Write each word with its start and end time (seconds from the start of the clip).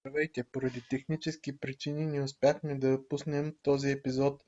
Здравейте! 0.00 0.44
Поради 0.52 0.82
технически 0.90 1.58
причини 1.60 2.06
не 2.06 2.22
успяхме 2.22 2.74
да 2.78 3.08
пуснем 3.08 3.54
този 3.62 3.90
епизод 3.90 4.42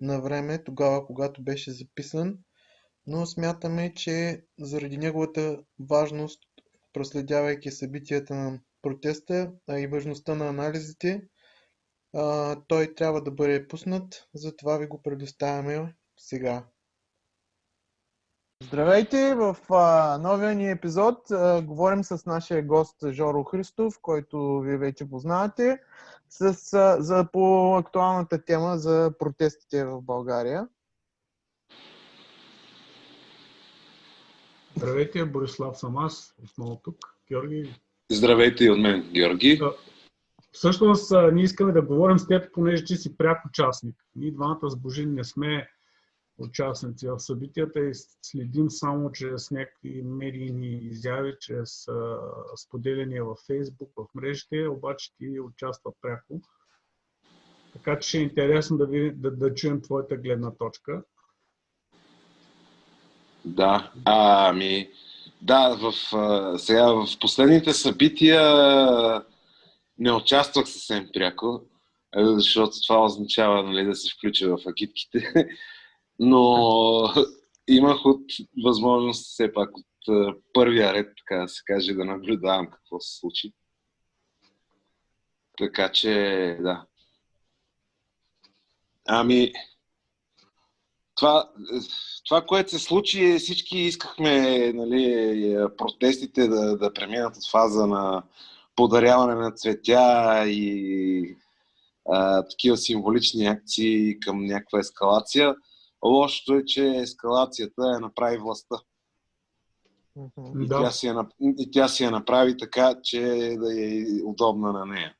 на 0.00 0.20
време, 0.20 0.64
тогава 0.64 1.06
когато 1.06 1.42
беше 1.42 1.70
записан, 1.70 2.38
но 3.06 3.26
смятаме, 3.26 3.94
че 3.94 4.42
заради 4.58 4.96
неговата 4.96 5.58
важност, 5.80 6.40
проследявайки 6.92 7.70
събитията 7.70 8.34
на 8.34 8.60
протеста, 8.82 9.52
а 9.68 9.78
и 9.78 9.86
важността 9.86 10.34
на 10.34 10.48
анализите, 10.48 11.22
той 12.68 12.94
трябва 12.94 13.22
да 13.22 13.30
бъде 13.30 13.68
пуснат, 13.68 14.28
затова 14.34 14.78
ви 14.78 14.86
го 14.86 15.02
предоставяме 15.02 15.94
сега. 16.16 16.66
Здравейте! 18.64 19.34
В 19.34 19.56
а, 19.70 20.18
новия 20.18 20.54
ни 20.54 20.70
епизод 20.70 21.30
а, 21.30 21.62
говорим 21.62 22.04
с 22.04 22.26
нашия 22.26 22.62
гост 22.62 22.96
Жоро 23.10 23.44
Христов, 23.44 23.94
който 24.02 24.60
вие 24.60 24.76
вече 24.76 25.10
познавате, 25.10 25.78
с, 26.28 26.42
а, 26.74 27.02
за, 27.02 27.26
по 27.32 27.76
актуалната 27.76 28.44
тема 28.44 28.78
за 28.78 29.12
протестите 29.18 29.84
в 29.84 30.02
България. 30.02 30.68
Здравейте, 34.76 35.24
Борислав 35.24 35.78
съм 35.78 35.96
аз, 35.96 36.34
отново 36.44 36.80
тук. 36.84 36.96
Георги. 37.28 37.80
Здравейте 38.12 38.64
и 38.64 38.70
от 38.70 38.78
мен, 38.78 39.10
Георги. 39.12 39.60
Всъщност, 40.52 41.12
ние 41.32 41.44
искаме 41.44 41.72
да 41.72 41.82
говорим 41.82 42.18
с 42.18 42.26
теб, 42.26 42.54
понеже 42.54 42.84
ти 42.84 42.96
си 42.96 43.16
пряк 43.16 43.44
участник. 43.46 43.96
Ние 44.16 44.30
двамата 44.30 44.70
с 44.70 44.76
Божин 44.76 45.14
не 45.14 45.24
сме 45.24 45.68
участници 46.38 47.08
в 47.08 47.18
събитията 47.18 47.80
и 47.80 47.92
следим 48.22 48.70
само 48.70 49.12
чрез 49.12 49.50
някакви 49.50 50.02
медийни 50.02 50.78
изяви, 50.82 51.34
чрез 51.40 51.86
споделяния 52.66 53.24
във 53.24 53.38
Фейсбук, 53.46 53.90
в 53.96 54.06
мрежите, 54.14 54.68
обаче 54.68 55.10
ти 55.16 55.40
участва 55.40 55.92
пряко. 56.02 56.40
Така 57.72 57.98
че 57.98 58.08
ще 58.08 58.18
е 58.18 58.22
интересно 58.22 58.76
да, 58.76 58.86
ви, 58.86 59.12
да, 59.14 59.30
да 59.30 59.54
чуем 59.54 59.82
твоята 59.82 60.16
гледна 60.16 60.50
точка. 60.50 61.02
Да, 63.44 63.92
ами, 64.04 64.90
да, 65.42 65.76
в, 65.76 65.92
сега 66.58 66.92
в 66.92 67.06
последните 67.20 67.72
събития 67.72 68.42
не 69.98 70.12
участвах 70.12 70.68
съвсем 70.68 71.08
пряко, 71.12 71.62
защото 72.16 72.72
това 72.86 73.04
означава 73.04 73.62
нали, 73.62 73.84
да 73.84 73.94
се 73.94 74.14
включа 74.14 74.48
в 74.48 74.58
агитките. 74.66 75.32
но 76.18 76.54
имах 77.68 78.06
от 78.06 78.22
възможност 78.64 79.26
все 79.26 79.52
пак 79.52 79.70
от 79.76 79.86
първия 80.52 80.92
ред, 80.92 81.12
така 81.18 81.42
да 81.42 81.48
се 81.48 81.62
каже, 81.66 81.94
да 81.94 82.04
наблюдавам 82.04 82.70
какво 82.70 83.00
се 83.00 83.18
случи. 83.18 83.52
Така 85.58 85.92
че, 85.92 86.10
да. 86.60 86.86
Ами, 89.06 89.52
това, 91.14 91.50
това, 92.28 92.46
което 92.46 92.70
се 92.70 92.78
случи, 92.78 93.38
всички 93.38 93.78
искахме 93.78 94.72
нали, 94.72 95.56
протестите 95.76 96.48
да, 96.48 96.76
да 96.76 96.92
преминат 96.92 97.36
от 97.36 97.50
фаза 97.50 97.86
на 97.86 98.22
подаряване 98.76 99.34
на 99.34 99.52
цветя 99.52 100.44
и 100.46 101.36
а, 102.08 102.42
такива 102.42 102.76
символични 102.76 103.46
акции 103.46 104.20
към 104.20 104.44
някаква 104.44 104.78
ескалация. 104.78 105.54
Лошото 106.04 106.54
е, 106.54 106.64
че 106.64 106.86
ескалацията 106.86 107.82
я 107.92 108.00
направи 108.00 108.38
властта. 108.38 108.76
Mm-hmm. 110.16 110.64
И, 110.64 110.66
да. 110.66 110.82
тя 110.82 110.90
си 110.90 111.06
я, 111.06 111.28
и 111.40 111.70
тя 111.70 111.88
си 111.88 112.04
я 112.04 112.10
направи 112.10 112.56
така, 112.56 112.94
че 113.02 113.20
да 113.58 113.84
е 113.84 114.04
удобна 114.24 114.72
на 114.72 114.86
нея. 114.86 115.14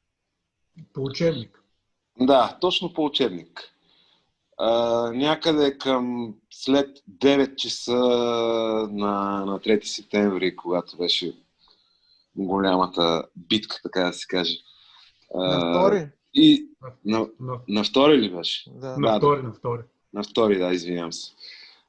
По 0.92 1.02
учебник. 1.02 1.62
Да, 2.20 2.58
точно 2.60 2.92
по 2.92 3.04
учебник. 3.04 3.74
А, 4.58 4.72
някъде 5.12 5.78
към 5.78 6.34
след 6.50 6.98
9 7.10 7.56
часа 7.56 7.96
на, 8.90 9.44
на 9.46 9.60
3 9.60 9.84
септември, 9.84 10.56
когато 10.56 10.96
беше 10.96 11.36
голямата 12.36 13.24
битка, 13.36 13.76
така 13.82 14.00
да 14.00 14.12
се 14.12 14.26
каже. 14.26 14.56
На 15.34 15.70
втори? 15.70 16.08
И, 16.34 16.68
на, 17.04 17.28
на, 17.40 17.60
на 17.68 17.84
втори 17.84 18.18
ли 18.18 18.34
беше? 18.34 18.70
Да. 18.70 18.96
На 18.98 19.18
втори, 19.18 19.42
на 19.42 19.52
втори. 19.52 19.82
На 20.12 20.22
втори, 20.22 20.58
да, 20.58 20.72
извинявам 20.72 21.12
се. 21.12 21.32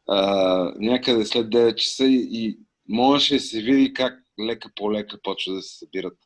А, 0.07 0.73
някъде 0.77 1.25
след 1.25 1.47
9 1.47 1.75
часа 1.75 2.05
и, 2.05 2.27
и 2.31 2.57
можеше 2.89 3.33
да 3.33 3.39
се 3.39 3.61
види 3.61 3.93
как 3.93 4.23
лека 4.39 4.69
по 4.75 4.93
лека 4.93 5.17
почва 5.23 5.53
да 5.53 5.61
се 5.61 5.77
събират 5.77 6.17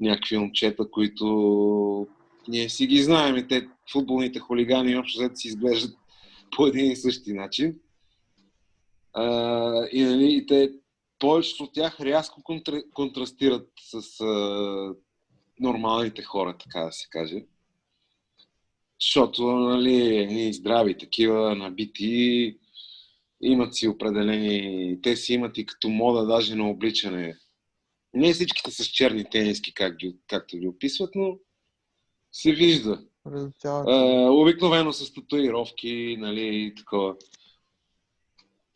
някакви 0.00 0.38
момчета, 0.38 0.90
които 0.90 2.06
ние 2.48 2.68
си 2.68 2.86
ги 2.86 3.02
знаем 3.02 3.36
и 3.36 3.48
те 3.48 3.68
футболните 3.92 4.38
хулигани 4.38 4.96
общо 4.96 5.18
взето 5.18 5.36
си 5.36 5.48
изглеждат 5.48 5.96
по 6.56 6.66
един 6.66 6.90
и 6.90 6.96
същи 6.96 7.32
начин. 7.32 7.76
А, 9.12 9.24
и, 9.92 10.02
нали, 10.02 10.34
и 10.34 10.46
те, 10.46 10.72
повечето 11.18 11.64
от 11.64 11.74
тях 11.74 12.00
рязко 12.00 12.42
контра, 12.42 12.82
контрастират 12.94 13.68
с 13.80 14.20
а, 14.20 14.94
нормалните 15.60 16.22
хора, 16.22 16.56
така 16.58 16.80
да 16.80 16.92
се 16.92 17.06
каже. 17.10 17.44
Защото, 19.00 19.42
нали, 19.42 20.16
едни 20.16 20.52
здрави 20.52 20.98
такива, 20.98 21.54
набити, 21.54 22.56
имат 23.42 23.74
си 23.74 23.88
определени, 23.88 24.98
те 25.02 25.16
си 25.16 25.34
имат 25.34 25.58
и 25.58 25.66
като 25.66 25.88
мода 25.88 26.26
даже 26.26 26.54
на 26.54 26.70
обличане. 26.70 27.36
Не 28.14 28.32
всичките 28.32 28.70
с 28.70 28.84
черни 28.84 29.24
тениски, 29.30 29.74
как 29.74 29.96
ги, 29.96 30.16
както 30.26 30.58
ги 30.58 30.68
описват, 30.68 31.10
но 31.14 31.38
се 32.32 32.52
вижда. 32.52 33.04
Uh, 33.26 34.42
обикновено 34.42 34.92
с 34.92 35.14
татуировки, 35.14 36.16
нали, 36.18 36.56
и 36.56 36.74
такова. 36.74 37.16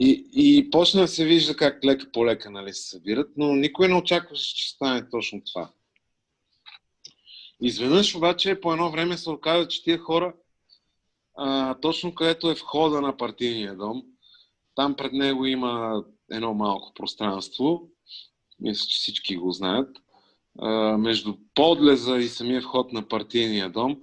И, 0.00 0.28
и 0.32 0.70
почна 0.70 1.00
да 1.00 1.08
се 1.08 1.24
вижда 1.24 1.56
как 1.56 1.84
лека 1.84 2.12
по 2.12 2.26
лека 2.26 2.50
нали, 2.50 2.72
се 2.72 2.88
събират, 2.88 3.30
но 3.36 3.54
никой 3.54 3.88
не 3.88 3.94
очакваше, 3.94 4.56
че 4.56 4.70
стане 4.70 5.08
точно 5.10 5.42
това. 5.44 5.70
Изведнъж 7.60 8.14
обаче 8.14 8.60
по 8.60 8.72
едно 8.72 8.90
време 8.90 9.16
се 9.16 9.30
оказа, 9.30 9.68
че 9.68 9.82
тия 9.82 9.98
хора, 9.98 10.34
а, 11.36 11.74
точно 11.74 12.14
където 12.14 12.50
е 12.50 12.54
входа 12.54 13.00
на 13.00 13.16
партийния 13.16 13.76
дом, 13.76 14.02
там 14.74 14.94
пред 14.94 15.12
него 15.12 15.46
има 15.46 16.04
едно 16.30 16.54
малко 16.54 16.92
пространство, 16.94 17.88
мисля, 18.60 18.86
че 18.88 18.98
всички 18.98 19.36
го 19.36 19.50
знаят, 19.50 19.96
а, 20.58 20.98
между 20.98 21.34
подлеза 21.54 22.16
и 22.16 22.28
самия 22.28 22.60
вход 22.60 22.92
на 22.92 23.08
партийния 23.08 23.70
дом, 23.70 24.00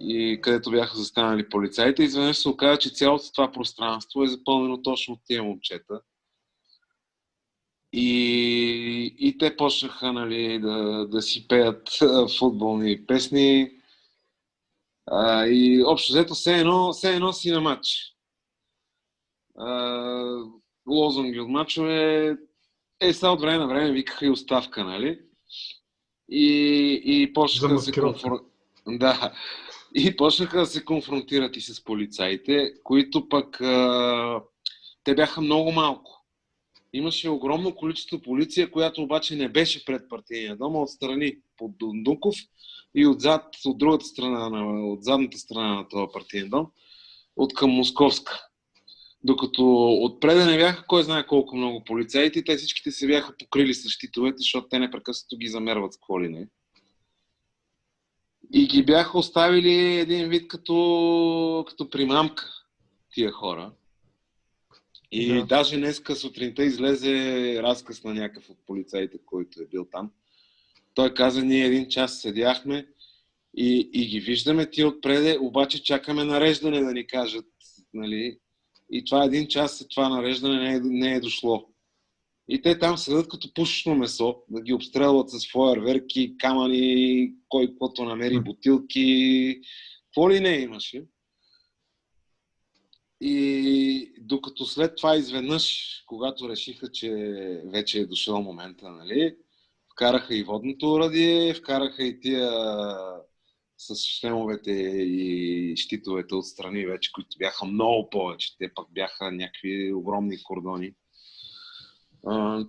и 0.00 0.38
където 0.42 0.70
бяха 0.70 0.96
застанали 0.96 1.48
полицаите, 1.48 2.02
изведнъж 2.02 2.38
се 2.38 2.48
оказа, 2.48 2.78
че 2.78 2.90
цялото 2.90 3.32
това 3.32 3.52
пространство 3.52 4.22
е 4.22 4.28
запълнено 4.28 4.82
точно 4.82 5.14
от 5.14 5.20
тия 5.26 5.42
момчета– 5.42 6.00
и, 7.92 9.14
и 9.18 9.38
те 9.38 9.56
почнаха 9.56 10.12
нали, 10.12 10.58
да, 10.58 11.06
да 11.06 11.22
си 11.22 11.48
пеят 11.48 11.98
футболни 12.38 13.06
песни. 13.06 13.70
А, 15.06 15.46
и 15.46 15.82
общо 15.86 16.12
взето 16.12 16.34
все 16.34 16.58
едно, 16.58 16.92
все 16.92 17.14
едно 17.14 17.32
си 17.32 17.50
на 17.50 17.60
матч. 17.60 18.14
А, 19.58 19.76
лозунги 20.88 21.40
от 21.40 21.48
матчове. 21.48 22.36
Е, 23.00 23.12
сега 23.12 23.30
от 23.30 23.40
време 23.40 23.58
на 23.58 23.66
време 23.66 23.92
викаха 23.92 24.26
и 24.26 24.30
оставка, 24.30 24.84
нали? 24.84 25.20
И, 26.28 27.02
и 27.04 27.32
почнаха 27.32 27.74
да 27.74 27.80
се 27.80 27.92
конфор... 27.92 28.44
Да. 28.86 29.32
И 29.94 30.16
почнаха 30.16 30.58
да 30.58 30.66
се 30.66 30.84
конфронтират 30.84 31.56
и 31.56 31.60
с 31.60 31.84
полицаите, 31.84 32.72
които 32.84 33.28
пък 33.28 33.60
а, 33.60 34.42
те 35.04 35.14
бяха 35.14 35.40
много 35.40 35.72
малко. 35.72 36.21
Имаше 36.92 37.28
огромно 37.28 37.74
количество 37.74 38.22
полиция, 38.22 38.70
която 38.70 39.02
обаче 39.02 39.36
не 39.36 39.48
беше 39.48 39.84
пред 39.84 40.08
партийния 40.08 40.56
дом, 40.56 40.76
а 40.76 40.82
отстрани 40.82 41.36
под 41.56 41.78
Дундуков 41.78 42.36
и 42.94 43.06
отзад, 43.06 43.44
от 43.64 43.78
другата 43.78 44.04
страна, 44.04 44.66
от 44.66 45.04
задната 45.04 45.38
страна 45.38 45.74
на 45.74 45.88
този 45.88 46.06
партиен 46.12 46.48
дом, 46.48 46.66
от 47.36 47.54
към 47.54 47.70
Московска. 47.70 48.46
Докато 49.24 49.92
отпреде 50.02 50.44
не 50.44 50.58
бяха 50.58 50.86
кой 50.86 51.02
знае 51.02 51.26
колко 51.26 51.56
много 51.56 51.84
полицаите, 51.84 52.44
те 52.44 52.56
всичките 52.56 52.90
се 52.90 53.06
бяха 53.06 53.36
покрили 53.38 53.74
с 53.74 53.88
щитовете, 53.88 54.38
защото 54.38 54.68
те 54.68 54.78
непрекъснато 54.78 55.36
ги 55.36 55.48
замерват 55.48 55.92
с 55.92 55.96
какво 55.96 56.18
не. 56.18 56.48
И 58.52 58.66
ги 58.66 58.84
бяха 58.84 59.18
оставили 59.18 59.98
един 59.98 60.28
вид 60.28 60.48
като, 60.48 61.64
като 61.68 61.90
примамка 61.90 62.44
тия 63.14 63.30
хора. 63.30 63.72
И 65.12 65.28
да. 65.28 65.46
даже 65.46 65.76
днеска 65.76 66.16
сутринта 66.16 66.64
излезе 66.64 67.62
разказ 67.62 68.04
на 68.04 68.14
някакъв 68.14 68.50
от 68.50 68.58
полицаите, 68.66 69.18
който 69.26 69.62
е 69.62 69.66
бил 69.66 69.84
там. 69.92 70.10
Той 70.94 71.14
каза, 71.14 71.44
ние 71.44 71.66
един 71.66 71.88
час 71.88 72.20
седяхме 72.20 72.86
и, 73.56 73.90
и 73.92 74.06
ги 74.06 74.20
виждаме 74.20 74.70
ти 74.70 74.84
отпреде, 74.84 75.38
обаче 75.40 75.82
чакаме 75.82 76.24
нареждане 76.24 76.80
да 76.80 76.92
ни 76.92 77.06
кажат. 77.06 77.46
Нали? 77.94 78.38
И 78.90 79.04
това 79.04 79.24
един 79.24 79.48
час 79.48 79.86
това 79.90 80.08
нареждане 80.08 80.60
не 80.60 80.74
е, 80.74 80.80
не 80.80 81.14
е 81.14 81.20
дошло. 81.20 81.68
И 82.48 82.62
те 82.62 82.78
там 82.78 82.98
седат 82.98 83.28
като 83.28 83.54
пушечно 83.54 83.94
месо, 83.94 84.36
да 84.50 84.60
ги 84.60 84.72
обстрелват 84.72 85.30
с 85.30 85.50
фойерверки, 85.50 86.36
камъни, 86.38 87.32
кой 87.48 87.66
каквото 87.66 88.04
намери, 88.04 88.40
бутилки, 88.40 89.60
какво 90.04 90.30
ли 90.30 90.40
не 90.40 90.58
имаше. 90.58 91.04
И 93.24 94.12
докато 94.20 94.64
след 94.66 94.96
това 94.96 95.16
изведнъж, 95.16 95.94
когато 96.06 96.48
решиха, 96.48 96.90
че 96.92 97.10
вече 97.64 98.00
е 98.00 98.06
дошъл 98.06 98.42
момента, 98.42 98.90
нали, 98.90 99.36
вкараха 99.92 100.34
и 100.34 100.42
водното 100.42 100.92
урадие, 100.92 101.54
вкараха 101.54 102.04
и 102.04 102.20
тия 102.20 102.50
с 103.78 103.96
шлемовете 103.96 104.70
и 104.70 105.76
щитовете 105.76 106.34
отстрани 106.34 106.86
вече, 106.86 107.12
които 107.12 107.38
бяха 107.38 107.64
много 107.64 108.10
повече. 108.10 108.56
Те 108.58 108.70
пък 108.74 108.86
бяха 108.92 109.32
някакви 109.32 109.92
огромни 109.92 110.42
кордони. 110.42 110.94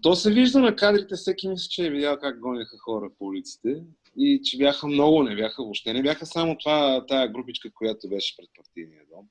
То 0.02 0.16
се 0.16 0.34
вижда 0.34 0.60
на 0.60 0.76
кадрите, 0.76 1.16
всеки 1.16 1.48
мисля, 1.48 1.68
че 1.70 1.86
е 1.86 1.90
видял 1.90 2.20
как 2.20 2.40
гоняха 2.40 2.78
хора 2.78 3.10
по 3.20 3.26
улиците 3.26 3.84
и 4.18 4.42
че 4.44 4.58
бяха 4.58 4.88
много, 4.88 5.24
не 5.24 5.36
бяха 5.36 5.64
въобще. 5.64 5.94
Не 5.94 6.04
бяха 6.04 6.26
само 6.26 6.58
това, 6.58 7.06
тая 7.06 7.28
групичка, 7.28 7.70
която 7.74 8.10
беше 8.10 8.38
пред 8.38 8.50
партийния 8.56 9.02
дом. 9.12 9.26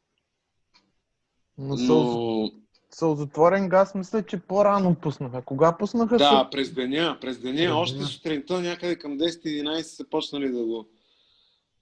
Но, 1.59 1.77
Но... 1.77 2.51
Сълзотворен 2.95 3.69
газ, 3.69 3.95
мисля, 3.95 4.23
че 4.23 4.37
по-рано 4.37 4.95
пуснаха. 4.95 5.43
Кога 5.43 5.77
пуснаха? 5.79 6.17
Да, 6.17 6.49
през 6.53 6.73
деня. 6.73 7.19
През 7.21 7.39
деня. 7.39 7.57
През 7.57 7.73
Още 7.73 8.03
сутринта, 8.05 8.61
някъде 8.61 8.97
към 8.97 9.19
10-11 9.19 9.83
са 9.83 10.05
почнали 10.11 10.49
да 10.49 10.65
го... 10.65 10.89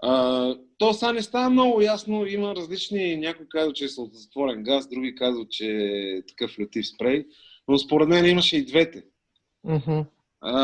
А, 0.02 0.54
то 0.78 0.92
сега 0.92 1.12
не 1.12 1.22
става 1.22 1.50
много 1.50 1.80
ясно. 1.80 2.26
Има 2.26 2.54
различни... 2.56 3.16
Някой 3.16 3.46
казва, 3.48 3.72
че 3.72 3.84
е 3.84 3.88
сълзотворен 3.88 4.62
газ, 4.62 4.88
други 4.88 5.14
казват, 5.14 5.50
че 5.50 5.66
е 5.66 6.22
такъв 6.26 6.58
летив 6.58 6.88
спрей. 6.88 7.26
Но 7.68 7.78
според 7.78 8.08
мен 8.08 8.26
имаше 8.26 8.56
и 8.56 8.64
двете. 8.64 9.04
Mm-hmm. 9.66 10.04
А, 10.40 10.56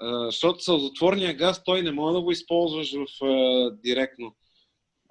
а, 0.00 0.24
защото 0.26 0.64
сълзотворния 0.64 1.34
газ 1.34 1.64
той 1.64 1.82
не 1.82 1.92
може 1.92 2.14
да 2.14 2.22
го 2.22 2.30
използваш 2.30 2.92
в, 2.92 3.24
а, 3.24 3.70
директно. 3.82 4.34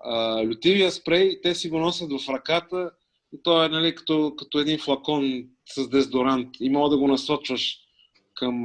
А, 0.04 0.46
лютивия 0.48 0.92
спрей, 0.92 1.42
те 1.42 1.56
си 1.56 1.70
го 1.70 1.80
носят 1.80 2.12
в 2.12 2.30
ръката 2.30 2.92
и 3.34 3.44
той 3.44 3.66
е 3.66 3.70
нали, 3.70 3.96
като, 3.96 4.34
като 4.38 4.60
един 4.60 4.80
флакон 4.80 5.44
с 5.70 5.90
дезодорант 5.90 6.50
и 6.60 6.70
мога 6.70 6.90
да 6.90 6.98
го 6.98 7.08
насочваш 7.08 7.78
към, 8.36 8.64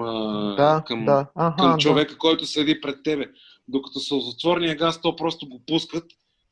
да, 0.57 0.83
към, 0.87 1.05
да. 1.05 1.27
Аха, 1.35 1.57
към 1.57 1.79
човека, 1.79 2.13
да. 2.13 2.19
който 2.19 2.47
седи 2.47 2.81
пред 2.81 3.03
тебе. 3.05 3.27
Докато 3.69 4.01
сълзотворния 4.01 4.77
газ, 4.77 5.01
то 5.01 5.17
просто 5.17 5.49
го 5.49 5.63
пускат, 5.67 6.05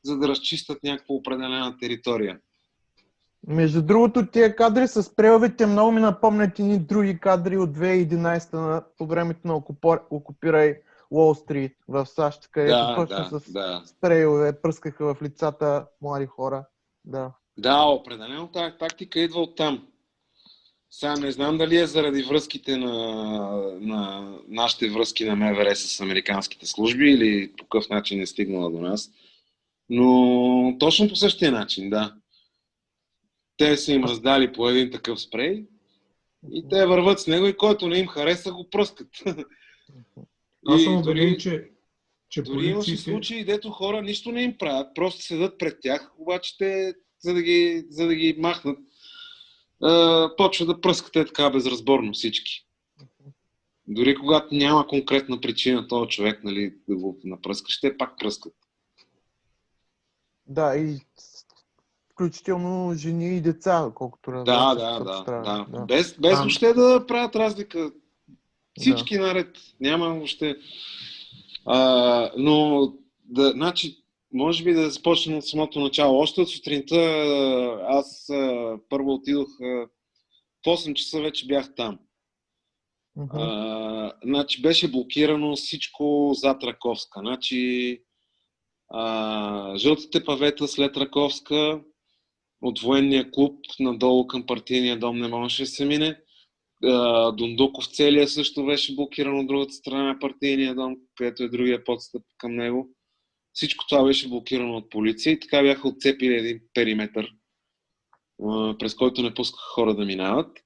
за 0.03 0.19
да 0.19 0.29
разчистят 0.29 0.79
някаква 0.85 1.15
определена 1.15 1.77
територия. 1.81 2.39
Между 3.47 3.83
другото, 3.83 4.27
тия 4.27 4.57
кадри 4.57 4.89
с 4.89 5.03
спреловете 5.03 5.67
много 5.67 5.93
ми 5.93 6.01
напомнят 6.01 6.59
и 6.59 6.79
други 6.79 7.19
кадри 7.21 7.57
от 7.57 7.71
2011 7.71 8.53
на, 8.53 8.83
по 8.99 9.07
времето 9.07 9.41
на 9.45 9.63
Окупирай 10.11 10.77
Уолл 11.15 11.35
Стрит 11.35 11.73
в 11.89 12.07
САЩ, 12.07 12.49
където 12.51 12.77
да, 12.77 12.95
точно 12.97 13.29
да, 13.31 13.41
с 13.41 13.53
да. 13.53 13.83
спрейлове 13.87 14.61
пръскаха 14.63 15.15
в 15.15 15.23
лицата 15.23 15.87
млади 16.03 16.27
хора. 16.27 16.67
Да, 17.05 17.33
да 17.59 17.83
определено 17.83 18.49
тази 18.49 18.77
тактика 18.79 19.21
идва 19.21 19.41
от 19.41 19.57
там. 19.57 19.89
Сега 20.91 21.17
не 21.17 21.33
знам 21.33 21.59
дали 21.59 21.77
е 21.77 21.87
заради 21.87 22.23
връзките 22.23 22.77
на, 22.77 22.93
на 23.81 24.33
нашите 24.49 24.91
връзки 24.91 25.25
на 25.25 25.37
МВР 25.37 25.77
с 25.77 26.01
американските 26.01 26.67
служби 26.67 27.11
или 27.11 27.53
по 27.59 27.65
какъв 27.65 27.89
начин 27.89 28.21
е 28.21 28.27
стигнала 28.27 28.71
до 28.71 28.81
нас. 28.81 29.11
Но 29.91 30.77
точно 30.81 31.09
по 31.09 31.17
същия 31.17 31.53
начин, 31.53 31.91
да 31.91 32.15
те 33.57 33.77
са 33.77 33.93
им 33.93 34.05
раздали 34.05 34.53
по 34.53 34.69
един 34.69 34.91
такъв 34.91 35.21
спрей 35.21 35.65
и 36.53 36.69
те 36.69 36.87
върват 36.87 37.21
с 37.21 37.27
него 37.27 37.47
и 37.47 37.57
който 37.57 37.89
не 37.89 37.99
им 37.99 38.07
хареса, 38.07 38.53
го 38.53 38.71
пръскат. 38.71 39.09
Аз 40.69 40.83
съм 40.83 40.97
убеден, 40.97 41.37
че, 41.39 41.71
че 42.29 42.43
дори 42.43 42.55
полициите... 42.55 42.73
имаше 42.73 42.97
случаи, 42.97 43.45
дето 43.45 43.71
хора 43.71 44.03
нищо 44.03 44.33
не 44.33 44.43
им 44.43 44.59
правят, 44.59 44.95
просто 44.95 45.23
седат 45.23 45.59
пред 45.59 45.79
тях, 45.81 46.13
обаче 46.19 46.59
те, 46.59 46.95
за 47.21 47.35
да 47.35 47.43
ги, 47.43 47.87
за 47.89 48.07
да 48.07 48.15
ги 48.15 48.37
махнат, 48.39 48.79
почва 50.37 50.67
да 50.67 50.81
пръскате 50.81 51.25
така 51.25 51.51
безразборно 51.51 52.13
всички. 52.13 52.67
Дори 53.89 54.15
когато 54.15 54.55
няма 54.55 54.87
конкретна 54.87 55.41
причина 55.41 55.89
този 55.89 56.09
човек 56.09 56.45
нали, 56.45 56.75
да 56.89 56.97
го 56.97 57.21
напръскаш, 57.25 57.81
те 57.81 57.97
пак 57.97 58.19
пръскат. 58.19 58.55
Да, 60.47 60.77
и 60.77 61.01
включително 62.13 62.95
жени 62.95 63.37
и 63.37 63.41
деца, 63.41 63.91
колкото. 63.95 64.31
Да, 64.31 64.75
да, 64.75 64.99
да, 64.99 65.25
да, 65.25 65.67
да. 65.69 65.85
Без, 65.87 66.19
без 66.19 66.33
а... 66.33 66.37
въобще 66.37 66.73
да 66.73 67.05
правят 67.09 67.37
разлика. 67.37 67.93
Всички 68.81 69.19
да. 69.19 69.27
наред. 69.27 69.59
Няма 69.81 70.09
въобще. 70.09 70.57
А, 71.67 72.31
но, 72.39 72.93
да, 73.25 73.51
значи, 73.51 73.97
може 74.33 74.65
би 74.65 74.73
да 74.73 74.91
започнем 74.91 75.39
от 75.39 75.47
самото 75.47 75.81
начало. 75.81 76.19
Още 76.19 76.41
от 76.41 76.51
сутринта 76.51 76.97
аз 77.89 78.31
а, 78.31 78.77
първо 78.89 79.15
отидох 79.15 79.49
а, 79.61 79.89
в 80.67 80.67
8 80.67 80.95
часа 80.95 81.21
вече 81.21 81.47
бях 81.47 81.75
там. 81.75 81.99
Uh-huh. 83.19 83.31
А, 83.35 84.13
значи 84.25 84.63
беше 84.63 84.91
блокирано 84.91 85.57
всичко 85.57 86.31
зад 86.35 86.65
Раковска. 86.65 87.21
Значи 87.21 88.03
а, 88.89 89.77
жълтите 89.77 90.25
павета 90.25 90.69
след 90.69 90.97
Раковска, 90.97 91.81
от 92.63 92.81
военния 92.81 93.31
клуб 93.31 93.61
надолу 93.81 94.27
към 94.27 94.47
партийния 94.47 94.99
дом 94.99 95.19
не 95.19 95.29
можеше 95.29 95.63
да 95.63 95.67
се 95.67 95.85
мине. 95.85 96.21
Дундуков 97.37 97.87
целия 97.87 98.29
също 98.29 98.67
беше 98.67 98.95
блокиран 98.95 99.39
от 99.39 99.47
другата 99.47 99.73
страна 99.73 100.03
на 100.03 100.19
партийния 100.19 100.75
дом, 100.75 100.97
където 101.17 101.43
е 101.43 101.49
другия 101.49 101.85
подстъп 101.85 102.23
към 102.39 102.55
него. 102.55 102.91
Всичко 103.53 103.85
това 103.89 104.05
беше 104.05 104.29
блокирано 104.29 104.77
от 104.77 104.91
полиция 104.91 105.33
и 105.33 105.41
така 105.41 105.63
бяха 105.63 105.89
отцепили 105.89 106.35
един 106.35 106.61
периметр, 106.75 107.27
през 108.79 108.95
който 108.95 109.23
не 109.23 109.35
пускаха 109.35 109.67
хора 109.75 109.95
да 109.95 110.05
минават. 110.05 110.59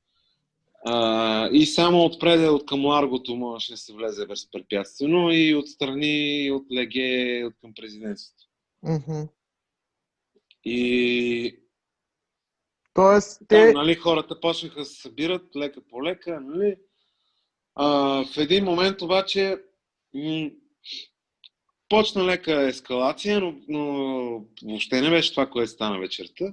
и 1.53 1.67
само 1.67 2.05
отпреде 2.05 2.49
от 2.49 2.67
към 2.67 2.85
Ларгото 2.85 3.37
можеше 3.37 3.73
да 3.73 3.77
се 3.77 3.93
влезе 3.93 4.27
безпрепятствено 4.27 5.31
и 5.33 5.55
отстрани 5.55 6.51
от 6.51 6.67
Леге 6.73 7.43
от 7.47 7.55
към 7.61 7.73
президентството. 7.75 8.45
Mm-hmm. 8.85 9.29
И 10.65 11.57
Тоест, 12.99 13.43
те... 13.49 13.65
Там, 13.65 13.83
нали, 13.83 13.95
хората 13.95 14.41
почнаха 14.41 14.79
да 14.79 14.85
се 14.85 15.01
събират 15.01 15.57
лека 15.57 15.81
по 15.91 16.05
лека, 16.05 16.41
нали? 16.41 16.77
А, 17.75 17.89
в 18.25 18.37
един 18.37 18.65
момент 18.65 19.03
обаче 19.03 19.57
м- 20.15 20.51
почна 21.89 22.25
лека 22.25 22.69
ескалация, 22.69 23.41
но, 23.41 23.55
но 23.69 23.85
въобще 24.65 25.01
не 25.01 25.11
беше 25.11 25.31
това, 25.31 25.51
което 25.51 25.71
стана 25.71 25.99
вечерта. 25.99 26.45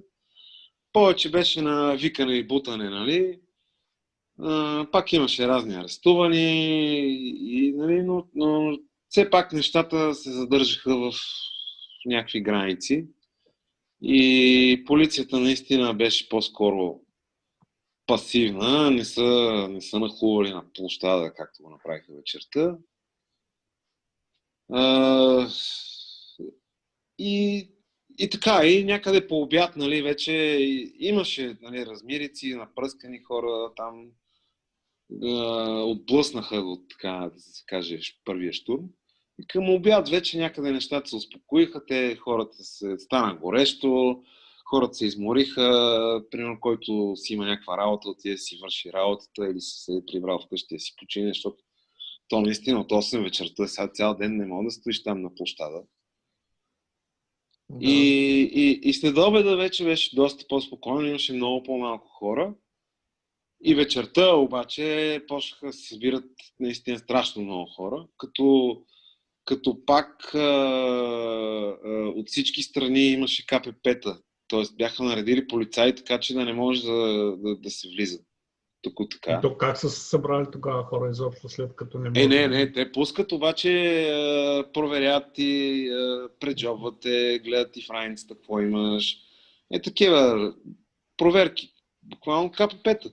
Повече 0.94 1.32
беше 1.32 1.62
на 1.62 1.96
викане 1.96 2.36
и 2.36 2.48
бутане, 2.48 2.90
нали? 2.90 3.40
А, 4.40 4.86
пак 4.92 5.14
имаше 5.14 5.48
разни 5.48 5.76
арестувани, 5.76 7.00
и, 7.40 7.74
нали, 7.78 8.04
но, 8.04 8.28
но 8.36 8.78
все 9.10 9.30
пак 9.30 9.54
нещата 9.54 10.14
се 10.14 10.32
задържаха 10.32 10.98
в 10.98 11.14
някакви 12.06 12.42
граници. 12.42 13.08
И 14.08 14.84
полицията 14.88 15.40
наистина 15.40 15.94
беше 15.94 16.30
по-скоро 16.30 17.02
пасивна, 18.06 18.92
не 18.92 19.06
са, 19.06 19.68
не 19.70 19.82
са 19.82 20.00
нахлували 20.00 20.50
на 20.50 20.66
площада, 20.74 21.34
както 21.34 21.64
го 21.64 21.70
направиха 21.70 22.14
вечерта. 22.14 22.78
А, 24.72 25.48
и, 27.20 27.70
и 28.18 28.30
така, 28.30 28.68
и 28.68 28.84
някъде 28.84 29.28
по 29.28 29.42
обяд, 29.42 29.76
нали, 29.76 30.02
вече 30.02 30.34
имаше 31.00 31.58
нали, 31.62 31.86
размирици, 31.86 32.56
напръскани 32.56 33.24
хора 33.24 33.74
там, 33.76 34.12
отблъснаха 35.86 36.56
от, 36.56 36.90
така 36.90 37.30
да 37.34 37.40
се 37.40 37.64
каже, 37.68 38.00
първия 38.26 38.54
штурм. 38.54 38.90
Към 39.48 39.70
обяд 39.70 40.10
вече 40.10 40.38
някъде 40.38 40.72
нещата 40.72 41.10
се 41.10 41.16
успокоиха, 41.16 41.86
те 41.86 42.16
хората 42.16 42.64
се 42.64 42.98
стана 42.98 43.36
горещо, 43.36 44.24
хората 44.70 44.94
се 44.94 45.06
измориха, 45.06 46.22
примерно 46.32 46.60
който 46.60 47.14
си 47.16 47.34
има 47.34 47.46
някаква 47.46 47.78
работа, 47.78 48.10
отиде 48.10 48.38
си 48.38 48.60
върши 48.62 48.94
работата 48.94 49.46
или 49.52 49.62
се 49.62 49.84
седи 49.84 50.02
прибрал 50.12 50.40
вкъщи 50.40 50.76
да 50.76 50.80
си 50.80 50.94
почине, 50.98 51.28
защото 51.28 51.58
то 52.30 52.42
наистина 52.42 52.80
от 52.80 52.92
8 52.92 53.24
вечерта, 53.24 53.68
сега 53.68 53.88
цял 53.88 54.16
ден 54.16 54.38
не 54.38 54.46
мога 54.46 54.64
да 54.64 54.72
стоиш 54.72 55.04
там 55.04 55.22
на 55.22 55.36
площада. 55.36 55.84
Да. 57.70 57.86
И, 57.86 57.94
и, 58.42 58.90
и 58.90 58.94
след 58.94 59.18
обеда 59.18 59.58
вече 59.58 59.84
беше 59.84 60.16
доста 60.16 60.46
по-спокойно, 60.50 61.08
имаше 61.08 61.34
много 61.34 61.64
по-малко 61.64 62.08
хора. 62.08 62.54
И 63.64 63.76
вечерта 63.76 64.36
обаче 64.36 65.22
почнаха 65.28 65.66
да 65.66 65.74
се 65.74 65.88
събират 65.88 66.26
наистина 66.60 67.00
страшно 67.00 67.42
много 67.42 67.66
хора, 67.66 68.08
като 68.18 68.78
като 69.46 69.86
пак 69.86 70.36
а, 70.36 70.40
а, 70.40 71.90
от 72.16 72.30
всички 72.30 72.64
страни 72.64 73.06
имаше 73.06 73.48
КПП-та. 73.48 74.18
Тоест 74.48 74.78
бяха 74.78 75.04
наредили 75.04 75.48
полицаи, 75.48 75.96
така 75.96 76.20
че 76.20 76.34
да 76.34 76.46
не 76.46 76.54
може 76.54 76.82
да, 76.82 77.36
да, 77.38 77.56
да 77.56 77.70
се 77.70 77.88
влиза 77.88 78.20
Тук 78.82 79.00
така. 79.12 79.42
То 79.42 79.58
как 79.58 79.78
са 79.78 79.90
се 79.90 80.10
събрали 80.10 80.46
тогава 80.52 80.84
хора 80.84 81.10
изобщо 81.10 81.50
след 81.50 81.76
като 81.76 82.00
не 82.00 82.24
Е, 82.24 82.28
не, 82.28 82.48
не, 82.48 82.72
те 82.72 82.92
пускат, 82.92 83.32
обаче 83.32 83.72
проверят 84.74 85.34
ти, 85.34 85.90
преджобват 86.40 87.00
те, 87.02 87.42
гледат 87.46 87.72
ти 87.72 87.82
в 87.82 87.90
раницата 87.90 88.36
какво 88.36 88.60
имаш. 88.60 89.18
Е, 89.74 89.82
такива 89.82 90.54
проверки. 91.18 91.74
Буквално 92.04 92.52
КПП-та. 92.52 93.10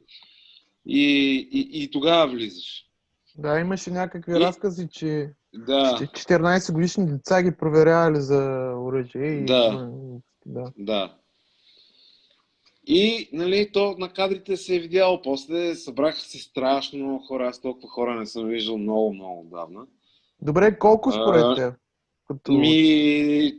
И, 0.87 1.05
и, 1.53 1.83
и 1.83 1.91
тогава 1.91 2.33
влизаш. 2.33 2.85
Да, 3.39 3.61
имаше 3.61 3.91
някакви 3.91 4.33
и... 4.33 4.41
разкази, 4.41 4.89
че 4.93 5.31
да. 5.55 5.99
14 5.99 6.73
годишни 6.73 7.07
деца 7.07 7.43
ги 7.43 7.57
проверявали 7.57 8.21
за 8.21 8.73
оръжие. 8.77 9.27
И... 9.27 9.45
Да. 9.45 9.91
да. 10.47 10.73
да. 10.79 11.15
И, 12.87 13.29
нали, 13.33 13.71
то 13.73 13.97
на 13.99 14.13
кадрите 14.13 14.57
се 14.57 14.77
е 14.77 14.79
видяло. 14.79 15.23
После 15.23 15.75
събраха 15.75 16.21
се 16.21 16.39
страшно 16.39 16.99
много 16.99 17.25
хора. 17.25 17.49
Аз 17.49 17.61
толкова 17.61 17.89
хора 17.89 18.15
не 18.15 18.27
съм 18.27 18.49
виждал 18.49 18.79
много, 18.79 19.15
много 19.15 19.41
отдавна. 19.41 19.87
Добре, 20.43 20.79
колко 20.79 21.13
според 21.13 21.57
теб? 21.57 21.75
Като... 22.27 22.53
Ми, 22.53 23.53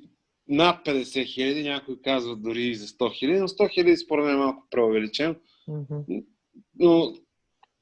над 0.47 0.85
50 0.85 1.25
хиляди, 1.25 1.63
някои 1.63 2.01
казват 2.01 2.41
дори 2.41 2.75
за 2.75 2.87
100 2.87 3.13
хиляди, 3.13 3.39
но 3.39 3.47
100 3.47 3.73
хиляди 3.73 3.97
според 3.97 4.25
мен 4.25 4.35
е 4.35 4.37
малко 4.37 4.67
преувеличен. 4.69 5.35
Mm-hmm. 5.69 6.25
Но 6.79 7.13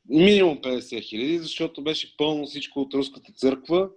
минимум 0.09 0.57
50 0.57 1.01
хиляди, 1.01 1.39
защото 1.39 1.83
беше 1.83 2.17
пълно 2.17 2.45
всичко 2.45 2.79
от 2.79 2.93
Руската 2.93 3.31
църква 3.33 3.89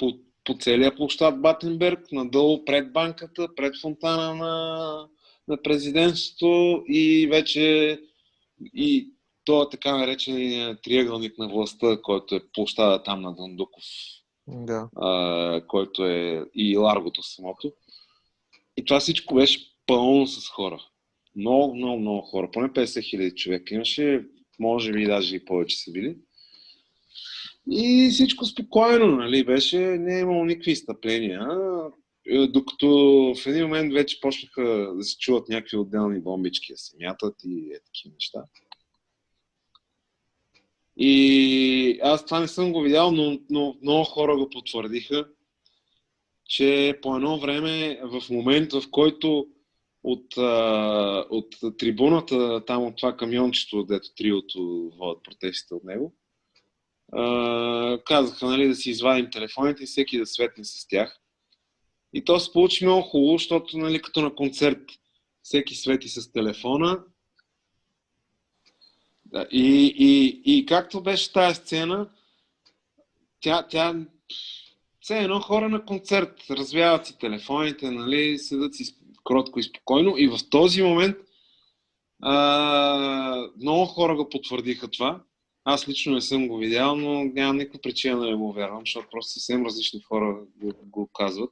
по, 0.00 0.18
по 0.44 0.54
целия 0.58 0.96
площад 0.96 1.40
Батенберг, 1.40 2.12
надолу 2.12 2.64
пред 2.64 2.92
банката, 2.92 3.48
пред 3.56 3.74
фонтана 3.80 4.34
на, 4.34 5.06
на 5.48 5.62
президентството 5.62 6.84
и 6.88 7.26
вече 7.30 7.98
и 8.74 9.10
то 9.44 9.68
така 9.68 9.96
наречен 9.96 10.78
триъгълник 10.82 11.38
на 11.38 11.48
властта, 11.48 11.98
който 12.02 12.34
е 12.34 12.40
площада 12.54 13.02
там 13.02 13.20
на 13.20 13.34
Дандуков, 13.34 13.84
да. 14.48 14.88
а, 14.96 15.62
който 15.66 16.06
е 16.06 16.44
и 16.54 16.76
Ларгото 16.76 17.22
самото. 17.22 17.72
И 18.76 18.84
това 18.84 19.00
всичко 19.00 19.34
беше 19.34 19.60
пълно 19.86 20.26
с 20.26 20.48
хора. 20.48 20.82
Много, 21.36 21.74
много, 21.74 22.00
много 22.00 22.20
хора. 22.20 22.50
Поне 22.52 22.68
50 22.68 23.02
хиляди 23.10 23.34
човека 23.34 23.74
имаше, 23.74 24.24
може 24.58 24.92
би 24.92 25.06
даже 25.06 25.36
и 25.36 25.44
повече 25.44 25.76
са 25.76 25.92
били. 25.92 26.16
И 27.70 28.08
всичко 28.12 28.44
спокойно, 28.44 29.16
нали, 29.16 29.44
беше, 29.44 29.78
не 29.78 30.16
е 30.16 30.20
имало 30.20 30.44
никакви 30.44 30.70
изтъпления. 30.70 31.48
Е, 32.30 32.46
докато 32.46 32.88
в 33.42 33.46
един 33.46 33.62
момент 33.62 33.92
вече 33.92 34.20
почнаха 34.20 34.92
да 34.96 35.04
се 35.04 35.18
чуват 35.18 35.48
някакви 35.48 35.76
отделни 35.76 36.20
бомбички 36.20 36.72
да 36.72 36.78
се 36.78 36.96
мятат 37.00 37.34
и 37.44 37.72
е 37.74 37.80
такива 37.86 38.14
неща. 38.14 38.44
И 40.96 41.98
аз 42.02 42.24
това 42.24 42.40
не 42.40 42.48
съм 42.48 42.72
го 42.72 42.80
видял, 42.80 43.12
но, 43.12 43.38
но 43.50 43.76
много 43.82 44.04
хора 44.04 44.36
го 44.36 44.50
потвърдиха, 44.50 45.28
че 46.48 46.98
по 47.02 47.16
едно 47.16 47.40
време, 47.40 48.00
в 48.04 48.30
момент, 48.30 48.72
в 48.72 48.82
който 48.90 49.46
от, 50.04 50.36
от 51.30 51.78
трибуната, 51.78 52.64
там 52.66 52.84
от 52.84 52.96
това 52.96 53.16
камиончето, 53.16 53.84
дето 53.84 54.14
триото 54.16 54.92
водят 54.98 55.22
протестите 55.22 55.74
от 55.74 55.84
него, 55.84 56.14
казаха 58.04 58.46
нали, 58.46 58.68
да 58.68 58.74
си 58.74 58.90
извадим 58.90 59.30
телефоните 59.30 59.82
и 59.82 59.86
всеки 59.86 60.18
да 60.18 60.26
светне 60.26 60.64
с 60.64 60.88
тях. 60.88 61.20
И 62.12 62.24
то 62.24 62.40
се 62.40 62.52
получи 62.52 62.84
много 62.84 63.02
хубаво, 63.02 63.38
защото 63.38 63.78
нали, 63.78 64.02
като 64.02 64.20
на 64.20 64.34
концерт 64.34 64.82
всеки 65.42 65.74
свети 65.74 66.08
с 66.08 66.32
телефона. 66.32 67.04
И, 69.50 69.94
и, 69.98 70.42
и 70.44 70.66
както 70.66 71.02
беше 71.02 71.32
тази 71.32 71.54
сцена, 71.54 72.08
тя, 73.40 73.66
тя 73.68 73.94
все 75.00 75.18
едно 75.18 75.40
хора 75.40 75.68
на 75.68 75.84
концерт, 75.84 76.50
развяват 76.50 77.06
си 77.06 77.18
телефоните, 77.18 77.90
нали, 77.90 78.38
седат 78.38 78.74
си 78.74 78.96
кротко 79.24 79.58
и 79.58 79.62
спокойно. 79.62 80.14
И 80.16 80.28
в 80.28 80.38
този 80.50 80.82
момент 80.82 81.16
а, 82.22 83.48
много 83.56 83.86
хора 83.86 84.16
го 84.16 84.28
потвърдиха 84.28 84.88
това. 84.88 85.22
Аз 85.64 85.88
лично 85.88 86.14
не 86.14 86.20
съм 86.20 86.48
го 86.48 86.58
видял, 86.58 86.96
но 86.96 87.24
нямам 87.24 87.56
никаква 87.56 87.80
причина 87.80 88.20
да 88.20 88.26
не 88.26 88.36
му 88.36 88.52
вярвам, 88.52 88.80
защото 88.80 89.08
просто 89.10 89.32
съвсем 89.32 89.66
различни 89.66 90.00
хора 90.00 90.46
го, 90.56 90.72
го 90.84 91.08
казват. 91.14 91.50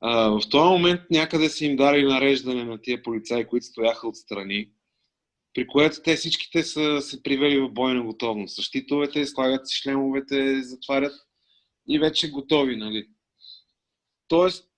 А, 0.00 0.28
в 0.28 0.40
този 0.50 0.68
момент 0.68 1.00
някъде 1.10 1.48
са 1.48 1.64
им 1.64 1.76
дали 1.76 2.02
нареждане 2.02 2.64
на 2.64 2.80
тия 2.80 3.02
полицаи, 3.02 3.46
които 3.46 3.66
стояха 3.66 4.08
отстрани, 4.08 4.70
при 5.54 5.66
което 5.66 6.02
те 6.02 6.16
всичките 6.16 6.62
са 6.62 7.00
се 7.00 7.22
привели 7.22 7.60
в 7.60 7.68
бойна 7.68 8.04
готовност. 8.04 8.54
Същитовете, 8.54 9.26
слагат 9.26 9.68
си 9.68 9.76
шлемовете, 9.76 10.62
затварят 10.62 11.12
и 11.88 11.98
вече 11.98 12.30
готови, 12.30 12.76
нали? 12.76 13.06
Тоест, 14.28 14.68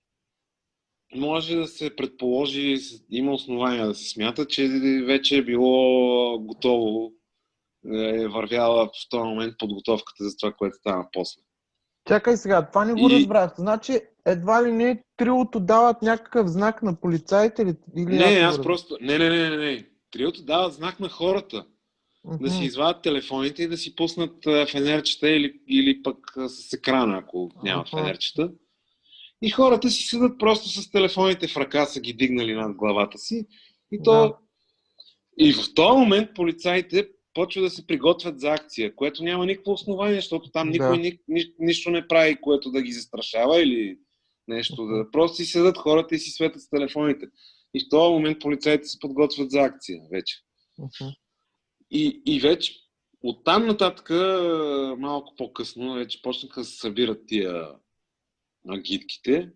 може 1.15 1.55
да 1.55 1.67
се 1.67 1.95
предположи, 1.95 2.77
има 3.09 3.33
основания 3.33 3.87
да 3.87 3.95
се 3.95 4.09
смята, 4.09 4.47
че 4.47 4.67
вече 5.05 5.37
е 5.37 5.45
било 5.45 6.39
готово, 6.39 7.13
е 7.93 8.27
вървяла 8.27 8.85
в 8.85 9.09
този 9.09 9.23
момент 9.23 9.53
подготовката 9.57 10.23
за 10.23 10.37
това, 10.37 10.53
което 10.53 10.75
стана 10.75 11.07
после. 11.11 11.41
Чакай 12.07 12.37
сега, 12.37 12.69
това 12.69 12.85
не 12.85 12.93
го 12.93 13.09
и... 13.09 13.13
разбрах. 13.13 13.53
Значи, 13.57 13.99
едва 14.25 14.63
ли 14.63 14.71
не 14.71 15.03
триото 15.17 15.59
дават 15.59 16.01
някакъв 16.01 16.47
знак 16.47 16.83
на 16.83 16.99
полицаите 16.99 17.61
или... 17.61 17.75
или 17.97 18.17
не, 18.17 18.23
аз, 18.23 18.57
аз 18.57 18.61
просто... 18.61 18.97
Не, 19.01 19.17
не, 19.17 19.29
не, 19.29 19.49
не, 19.49 19.57
не. 19.57 19.87
Триото 20.11 20.43
дават 20.43 20.73
знак 20.73 20.99
на 20.99 21.09
хората. 21.09 21.65
Mm-hmm. 22.25 22.41
Да 22.41 22.49
си 22.49 22.63
извадят 22.63 23.01
телефоните 23.01 23.63
и 23.63 23.67
да 23.67 23.77
си 23.77 23.95
пуснат 23.95 24.35
фенерчета 24.71 25.29
или, 25.29 25.59
или 25.67 26.03
пък 26.03 26.17
с 26.47 26.73
екрана, 26.73 27.17
ако 27.17 27.51
нямат 27.63 27.87
mm-hmm. 27.87 27.99
фенерчета. 27.99 28.51
И 29.41 29.49
хората 29.49 29.89
си 29.89 30.03
седат 30.03 30.39
просто 30.39 30.69
с 30.69 30.91
телефоните 30.91 31.47
в 31.47 31.57
ръка, 31.57 31.85
са 31.85 31.99
ги 31.99 32.13
дигнали 32.13 32.53
над 32.53 32.75
главата 32.75 33.17
си. 33.17 33.47
И 33.91 34.03
то... 34.03 34.11
Да. 34.11 34.37
И 35.37 35.53
в 35.53 35.73
този 35.75 35.99
момент 35.99 36.29
полицаите 36.35 37.07
почват 37.33 37.65
да 37.65 37.69
се 37.69 37.87
приготвят 37.87 38.39
за 38.39 38.49
акция, 38.49 38.95
което 38.95 39.23
няма 39.23 39.45
никакво 39.45 39.71
основание, 39.71 40.15
защото 40.15 40.51
там 40.51 40.69
никой 40.69 40.87
да. 40.87 40.97
ни, 40.97 41.19
ни, 41.27 41.53
нищо 41.59 41.91
не 41.91 42.07
прави, 42.07 42.41
което 42.41 42.71
да 42.71 42.81
ги 42.81 42.91
застрашава 42.91 43.61
или 43.61 43.97
нещо. 44.47 44.85
Да... 44.85 45.11
Просто 45.11 45.37
си 45.37 45.45
седат 45.45 45.77
хората 45.77 46.15
и 46.15 46.19
си 46.19 46.31
светят 46.31 46.61
с 46.61 46.69
телефоните. 46.69 47.25
И 47.73 47.79
в 47.79 47.89
този 47.89 48.13
момент 48.13 48.39
полицаите 48.39 48.87
се 48.87 48.99
подготвят 48.99 49.51
за 49.51 49.59
акция 49.59 50.01
вече. 50.11 50.35
Uh-huh. 50.79 51.15
И, 51.91 52.21
и 52.25 52.39
вече 52.39 52.73
от 53.23 53.43
там 53.45 53.67
нататък, 53.67 54.09
малко 54.99 55.35
по-късно, 55.37 55.93
вече 55.93 56.21
почнаха 56.21 56.59
да 56.59 56.65
се 56.65 56.77
събират 56.77 57.27
тия 57.27 57.67
агитките. 58.69 59.51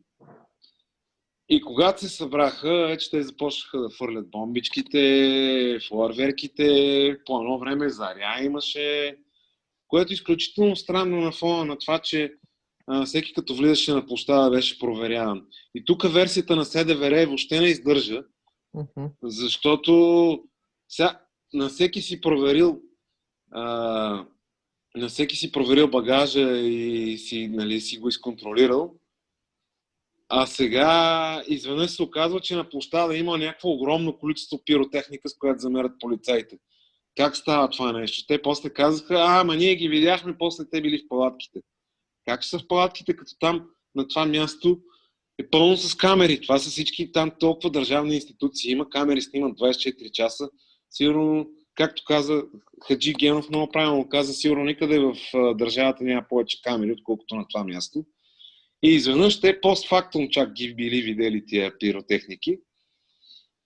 И 1.49 1.61
когато 1.61 2.01
се 2.01 2.09
събраха, 2.09 2.87
вече 2.87 3.09
те 3.09 3.23
започнаха 3.23 3.79
да 3.79 3.89
фърлят 3.89 4.29
бомбичките, 4.29 5.79
флуарверките, 5.87 7.17
по 7.25 7.37
едно 7.37 7.59
време 7.59 7.89
заря 7.89 8.43
имаше, 8.43 9.17
което 9.87 10.13
е 10.13 10.13
изключително 10.13 10.75
странно 10.75 11.21
на 11.21 11.31
фона 11.31 11.65
на 11.65 11.77
това, 11.77 11.99
че 11.99 12.33
а, 12.87 13.05
всеки 13.05 13.33
като 13.33 13.55
влизаше 13.55 13.93
на 13.93 14.05
площада 14.05 14.49
беше 14.49 14.79
проверяван. 14.79 15.45
И 15.75 15.85
тук 15.85 16.13
версията 16.13 16.55
на 16.55 16.65
СДВР 16.65 17.25
въобще 17.25 17.59
не 17.59 17.67
издържа, 17.67 18.23
uh-huh. 18.75 19.11
защото 19.23 20.43
ся, 20.89 21.19
на 21.53 21.69
всеки 21.69 22.01
си 22.01 22.21
проверил 22.21 22.81
а, 23.51 24.25
на 24.95 25.07
всеки 25.07 25.35
си 25.35 25.51
проверил 25.51 25.87
багажа 25.87 26.57
и 26.57 27.17
си, 27.17 27.47
нали, 27.47 27.81
си 27.81 27.97
го 27.97 28.09
изконтролирал. 28.09 28.93
А 30.29 30.45
сега 30.45 31.43
изведнъж 31.47 31.91
се 31.91 32.03
оказва, 32.03 32.39
че 32.39 32.55
на 32.55 32.69
площада 32.69 33.17
има 33.17 33.37
някакво 33.37 33.69
огромно 33.69 34.17
количество 34.17 34.63
пиротехника, 34.65 35.29
с 35.29 35.37
която 35.37 35.59
замерят 35.59 35.91
полицаите. 35.99 36.57
Как 37.17 37.37
става 37.37 37.69
това 37.69 37.91
нещо? 37.91 38.25
Те 38.27 38.41
после 38.41 38.69
казаха, 38.69 39.15
а, 39.15 39.41
ама 39.41 39.55
ние 39.55 39.75
ги 39.75 39.89
видяхме, 39.89 40.37
после 40.37 40.63
те 40.71 40.81
били 40.81 40.97
в 40.97 41.07
палатките. 41.07 41.59
Как 42.25 42.41
ще 42.41 42.49
са 42.49 42.59
в 42.59 42.67
палатките, 42.67 43.15
като 43.15 43.31
там 43.39 43.65
на 43.95 44.07
това 44.07 44.25
място 44.25 44.79
е 45.37 45.49
пълно 45.49 45.77
с 45.77 45.95
камери. 45.95 46.41
Това 46.41 46.59
са 46.59 46.69
всички 46.69 47.11
там 47.11 47.31
толкова 47.39 47.69
държавни 47.69 48.15
институции. 48.15 48.71
Има 48.71 48.89
камери, 48.89 49.21
снимат 49.21 49.57
24 49.57 50.11
часа. 50.11 50.49
Сигурно, 50.89 51.47
както 51.75 52.03
каза 52.07 52.43
Хаджи 52.87 53.13
Генов, 53.13 53.49
много 53.49 53.71
правилно 53.71 54.09
каза, 54.09 54.33
сигурно 54.33 54.63
никъде 54.63 54.99
в 54.99 55.15
държавата 55.55 56.03
няма 56.03 56.25
повече 56.29 56.61
камери, 56.61 56.91
отколкото 56.91 57.35
на 57.35 57.45
това 57.49 57.63
място. 57.63 58.05
И 58.83 58.89
изведнъж 58.89 59.41
те 59.41 59.61
постфактум 59.61 60.29
чак 60.29 60.53
ги 60.53 60.75
били 60.75 61.01
видели 61.01 61.45
тия 61.45 61.77
пиротехники. 61.77 62.59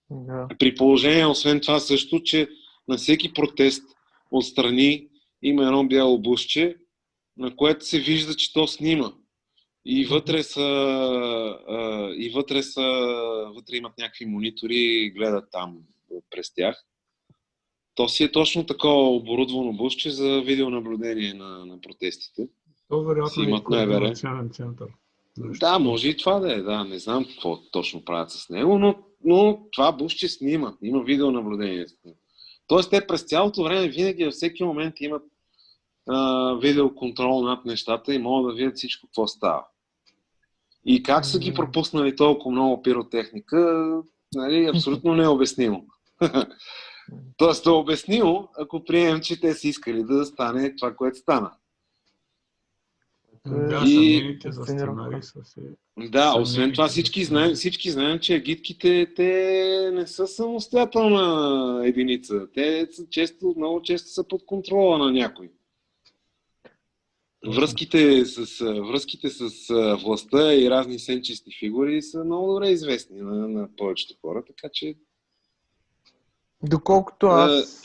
Да. 0.09 0.47
При 0.59 0.75
положение, 0.75 1.25
освен 1.25 1.59
това 1.59 1.79
също, 1.79 2.23
че 2.23 2.47
на 2.87 2.97
всеки 2.97 3.33
протест 3.33 3.83
отстрани 4.31 5.07
има 5.41 5.65
едно 5.65 5.87
бяло 5.87 6.19
бушче, 6.19 6.75
на 7.37 7.55
което 7.55 7.85
се 7.85 7.99
вижда, 7.99 8.35
че 8.35 8.53
то 8.53 8.67
снима. 8.67 9.13
И 9.85 10.05
вътре 10.05 10.43
са, 10.43 10.61
и 12.17 12.29
вътре 12.29 12.63
са, 12.63 12.81
вътре 13.55 13.75
имат 13.75 13.97
някакви 13.97 14.25
монитори 14.25 14.75
и 14.75 15.09
гледат 15.09 15.45
там 15.51 15.77
през 16.29 16.53
тях. 16.53 16.85
то 17.95 18.09
си 18.09 18.23
е 18.23 18.31
точно 18.31 18.65
такова 18.65 19.15
оборудвано 19.15 19.73
бусче 19.73 20.11
за 20.11 20.41
видеонаблюдение 20.41 21.33
на, 21.33 21.65
на 21.65 21.81
протестите. 21.81 22.47
То 22.89 23.03
вероятно 23.03 23.43
имат 23.43 23.61
е 23.61 23.69
МВР. 23.69 23.87
координационен 23.87 24.49
център. 24.49 24.87
Нещо. 25.37 25.65
Да, 25.65 25.79
може 25.79 26.09
и 26.09 26.17
това 26.17 26.39
да 26.39 26.53
е, 26.53 26.61
да. 26.61 26.83
Не 26.83 26.99
знам 26.99 27.25
какво 27.25 27.57
точно 27.71 28.05
правят 28.05 28.31
с 28.31 28.49
него, 28.49 28.79
но, 28.79 28.95
но 29.23 29.59
това 29.71 29.91
бушче 29.91 30.27
снима. 30.27 30.73
Има 30.81 31.03
видеонаблюдение. 31.03 31.85
Тоест, 32.67 32.89
те 32.89 33.07
през 33.07 33.23
цялото 33.23 33.63
време, 33.63 33.87
винаги 33.87 34.25
във 34.25 34.33
всеки 34.33 34.63
момент 34.63 34.95
имат 34.99 35.23
а, 36.09 36.53
видеоконтрол 36.61 37.41
над 37.41 37.65
нещата 37.65 38.13
и 38.13 38.19
могат 38.19 38.51
да 38.51 38.57
видят 38.57 38.77
всичко, 38.77 39.07
какво 39.07 39.27
става. 39.27 39.65
И 40.85 41.03
как 41.03 41.25
са 41.25 41.39
ги 41.39 41.53
пропуснали 41.53 42.15
толкова 42.15 42.51
много 42.51 42.81
пиротехника, 42.81 43.91
нали, 44.35 44.65
абсолютно 44.75 45.15
необяснимо. 45.15 45.85
Тоест, 47.37 47.65
е 47.65 47.69
обяснимо, 47.69 48.49
ако 48.57 48.83
приемем, 48.83 49.21
че 49.21 49.39
те 49.39 49.53
са 49.53 49.67
искали 49.67 50.03
да 50.03 50.25
стане 50.25 50.75
това, 50.75 50.95
което 50.95 51.17
стана. 51.17 51.51
Да, 53.45 53.83
И- 53.85 54.15
съмнените 54.17 54.51
за 54.51 54.63
сценарий 54.63 55.21
са 55.21 55.43
си. 55.43 55.61
Да, 55.97 56.33
освен 56.39 56.71
това 56.71 56.87
всички 56.87 57.23
знаем, 57.23 57.53
всички 57.53 57.91
знаем, 57.91 58.19
че 58.19 58.35
агитките 58.35 59.13
те 59.15 59.91
не 59.93 60.07
са 60.07 60.27
самостоятелна 60.27 61.81
единица. 61.85 62.47
Те 62.53 62.87
са 62.91 63.05
често, 63.09 63.53
много 63.57 63.81
често 63.81 64.09
са 64.09 64.27
под 64.27 64.45
контрола 64.45 64.97
на 64.97 65.11
някой. 65.11 65.51
Връзките 67.47 68.25
с, 68.25 68.65
връзките 68.65 69.29
с 69.29 69.49
властта 70.03 70.55
и 70.55 70.69
разни 70.69 70.99
сенчести 70.99 71.51
фигури 71.59 72.01
са 72.01 72.23
много 72.23 72.53
добре 72.53 72.69
известни 72.69 73.21
на, 73.21 73.47
на 73.47 73.69
повечето 73.77 74.15
хора, 74.21 74.43
така 74.47 74.69
че 74.73 74.95
Доколкото 76.63 77.27
аз... 77.27 77.81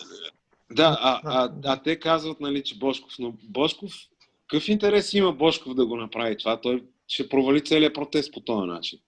Да, 0.71 0.99
а, 1.01 1.21
а, 1.25 1.53
а 1.65 1.83
те 1.83 2.01
казват, 2.01 2.41
нали, 2.41 2.63
че 2.63 2.79
Бошков, 2.79 3.13
но 3.19 3.35
Бошков, 3.43 3.93
какъв 4.49 4.69
интерес 4.69 5.15
има 5.15 5.33
Бошков 5.33 5.75
да 5.75 5.87
го 5.87 5.97
направи 5.97 6.37
това? 6.37 6.61
Той 6.61 6.85
ще 7.09 7.29
провали 7.29 7.65
целият 7.65 7.95
протест 7.95 8.33
по 8.33 8.41
този 8.41 8.67
начин. 8.67 8.99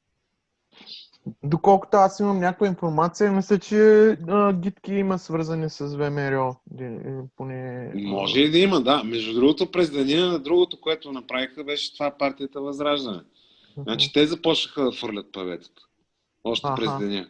Доколкото 1.43 1.97
аз 1.97 2.21
имам 2.21 2.39
някаква 2.39 2.67
информация, 2.67 3.33
мисля, 3.33 3.59
че 3.59 4.09
а, 4.29 4.53
гидки 4.53 4.93
има 4.95 5.19
свързани 5.19 5.71
с 5.71 5.97
ВМРО. 5.97 6.57
Поне... 7.37 7.93
Може 7.95 8.41
и 8.41 8.51
да 8.51 8.59
има, 8.59 8.81
да. 8.81 9.05
Между 9.05 9.35
другото, 9.35 9.71
през 9.71 9.91
деня, 9.91 10.39
другото, 10.39 10.81
което 10.81 11.13
направиха, 11.13 11.65
беше 11.65 11.95
това 11.95 12.11
партията 12.11 12.61
Възраждане. 12.61 13.21
Значи 13.77 14.13
те 14.13 14.27
започнаха 14.27 14.85
да 14.85 14.93
фърлят 14.93 15.33
паветата. 15.33 15.83
Още 16.45 16.69
през 16.77 16.99
деня. 16.99 17.29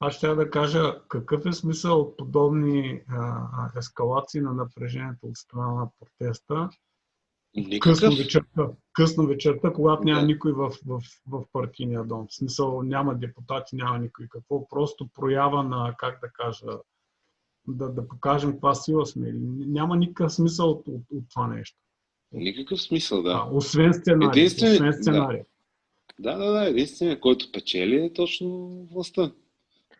Аз 0.00 0.14
ще 0.14 0.28
да 0.28 0.50
кажа 0.50 1.00
какъв 1.08 1.46
е 1.46 1.52
смисъл 1.52 2.00
от 2.00 2.16
подобни 2.16 3.02
а, 3.08 3.46
ескалации 3.78 4.40
на 4.40 4.52
напрежението 4.52 5.26
от 5.26 5.36
страна 5.36 5.74
на 5.74 5.88
протеста. 6.00 6.68
Късно 7.80 8.08
Никакъв. 8.08 8.18
вечерта, 8.18 8.68
късно 8.92 9.26
вечерта, 9.26 9.72
когато 9.72 10.04
няма 10.04 10.20
Да. 10.20 10.26
никой 10.26 10.52
в, 10.52 10.70
в, 10.86 11.00
в 11.26 11.44
партийния 11.52 12.04
дом. 12.04 12.26
В 12.30 12.34
смисъл 12.34 12.82
няма 12.82 13.14
депутати, 13.14 13.76
няма 13.76 13.98
никой. 13.98 14.26
Какво? 14.30 14.68
Просто 14.68 15.08
проява 15.14 15.62
на, 15.62 15.94
как 15.98 16.20
да 16.20 16.28
кажа, 16.32 16.66
да, 17.68 17.88
да 17.88 18.08
покажем 18.08 18.52
каква 18.52 18.74
сила 18.74 19.06
сме. 19.06 19.32
Няма 19.66 19.96
никакъв 19.96 20.32
смисъл 20.32 20.70
от, 20.70 20.88
от, 20.88 21.02
от 21.12 21.24
това 21.30 21.46
нещо. 21.46 21.78
Никакъв 22.32 22.82
смисъл, 22.82 23.22
да. 23.22 23.30
А, 23.30 23.48
освен 23.52 23.94
сценария. 23.94 24.30
Единствен- 24.30 24.72
Освен 24.72 24.90
да. 24.90 24.92
сценария. 24.92 25.44
Да, 26.18 26.36
да, 26.36 26.52
да. 26.52 26.68
Единственият, 26.68 27.20
който 27.20 27.52
печели 27.52 27.96
е 27.96 28.12
точно 28.12 28.68
властта, 28.92 29.32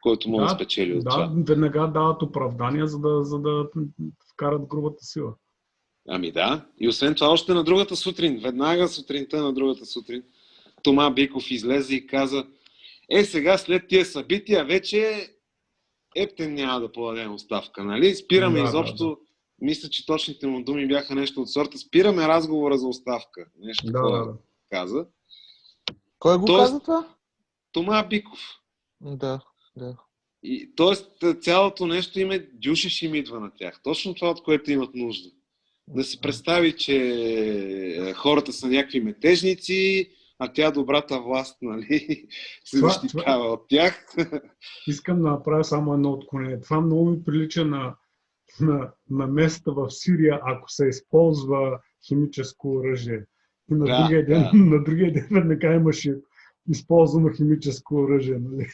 който 0.04 0.28
може 0.28 0.42
да, 0.42 0.48
Да, 0.48 0.54
спечели 0.54 0.94
от 0.94 1.04
Да, 1.04 1.10
това. 1.10 1.32
веднага 1.36 1.86
дават 1.86 2.22
оправдания, 2.22 2.86
за 2.86 2.98
да, 2.98 3.24
за 3.24 3.38
да 3.38 3.68
вкарат 4.32 4.66
грубата 4.66 5.04
сила. 5.04 5.34
Ами 6.08 6.32
да. 6.32 6.66
И 6.78 6.88
освен 6.88 7.14
това, 7.14 7.28
още 7.28 7.54
на 7.54 7.64
другата 7.64 7.96
сутрин, 7.96 8.40
веднага 8.40 8.88
сутринта 8.88 9.42
на 9.42 9.52
другата 9.52 9.86
сутрин, 9.86 10.22
Тома 10.82 11.10
Биков 11.10 11.50
излезе 11.50 11.94
и 11.94 12.06
каза, 12.06 12.46
е 13.10 13.24
сега 13.24 13.58
след 13.58 13.88
тия 13.88 14.04
събития 14.04 14.64
вече 14.64 15.30
Ептен 16.16 16.54
няма 16.54 16.80
да 16.80 16.92
подадем 16.92 17.34
оставка, 17.34 17.84
нали? 17.84 18.14
Спираме 18.14 18.56
Да, 18.56 18.62
да, 18.62 18.68
изобщо, 18.68 19.18
мисля, 19.60 19.88
че 19.88 20.06
точните 20.06 20.46
му 20.46 20.64
думи 20.64 20.88
бяха 20.88 21.14
нещо 21.14 21.40
от 21.40 21.50
сорта, 21.50 21.78
спираме 21.78 22.28
разговора 22.28 22.78
за 22.78 22.88
оставка. 22.88 23.46
Нещо 23.58 23.86
Да, 23.86 23.92
такова 23.92 24.18
да, 24.18 24.24
да. 24.24 24.32
каза. 24.70 25.06
Кой 26.18 26.38
го 26.38 26.44
Тоест- 26.46 26.64
каза 26.66 26.80
това? 26.80 27.08
Тома 27.72 28.02
Биков. 28.02 28.40
Да, 29.00 29.40
да. 29.76 29.96
И, 30.46 30.72
тоест, 30.76 31.10
цялото 31.40 31.86
нещо 31.86 32.20
им 32.20 32.30
е 32.30 32.38
дюшиш 32.52 33.02
им 33.02 33.14
идва 33.14 33.40
на 33.40 33.50
тях. 33.56 33.80
Точно 33.82 34.14
това, 34.14 34.30
от 34.30 34.42
което 34.42 34.70
имат 34.70 34.94
нужда. 34.94 35.30
Да 35.88 36.04
се 36.04 36.20
представи, 36.20 36.76
че 36.76 36.96
е, 36.96 38.12
хората 38.12 38.52
са 38.52 38.68
някакви 38.68 39.00
метежници, 39.00 40.10
а 40.38 40.52
тя 40.52 40.70
добрата 40.70 41.20
власт, 41.20 41.58
нали, 41.62 42.26
се 42.64 42.78
защитава 42.78 43.52
от 43.52 43.68
тях. 43.68 44.06
Искам 44.86 45.22
да 45.22 45.30
направя 45.30 45.64
само 45.64 45.94
едно 45.94 46.12
отклонение. 46.12 46.60
Това 46.60 46.80
много 46.80 47.10
ми 47.10 47.24
прилича 47.24 47.64
на, 47.64 47.94
на, 48.60 48.90
на 49.10 49.26
места 49.26 49.70
в 49.70 49.90
Сирия, 49.90 50.40
ако 50.42 50.70
се 50.70 50.88
използва 50.88 51.80
химическо 52.08 52.72
оръжие. 52.72 53.24
И 53.70 53.74
на, 53.74 53.84
Да, 53.84 54.02
другия, 54.02 54.26
ден, 54.26 54.42
да. 54.42 54.50
на 54.58 54.84
другия 54.84 55.12
ден 55.12 55.28
веднага 55.30 55.74
имаше 55.74 56.16
използвано 56.70 57.30
химическо 57.36 57.94
оръжие. 57.94 58.38
Нали? 58.38 58.68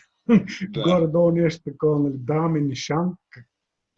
Да, 0.70 0.82
Горе-долу 0.82 1.30
нещо 1.30 1.62
такова. 1.64 1.98
Нали? 1.98 2.14
Даваме 2.16 2.60
нишан. 2.60 3.14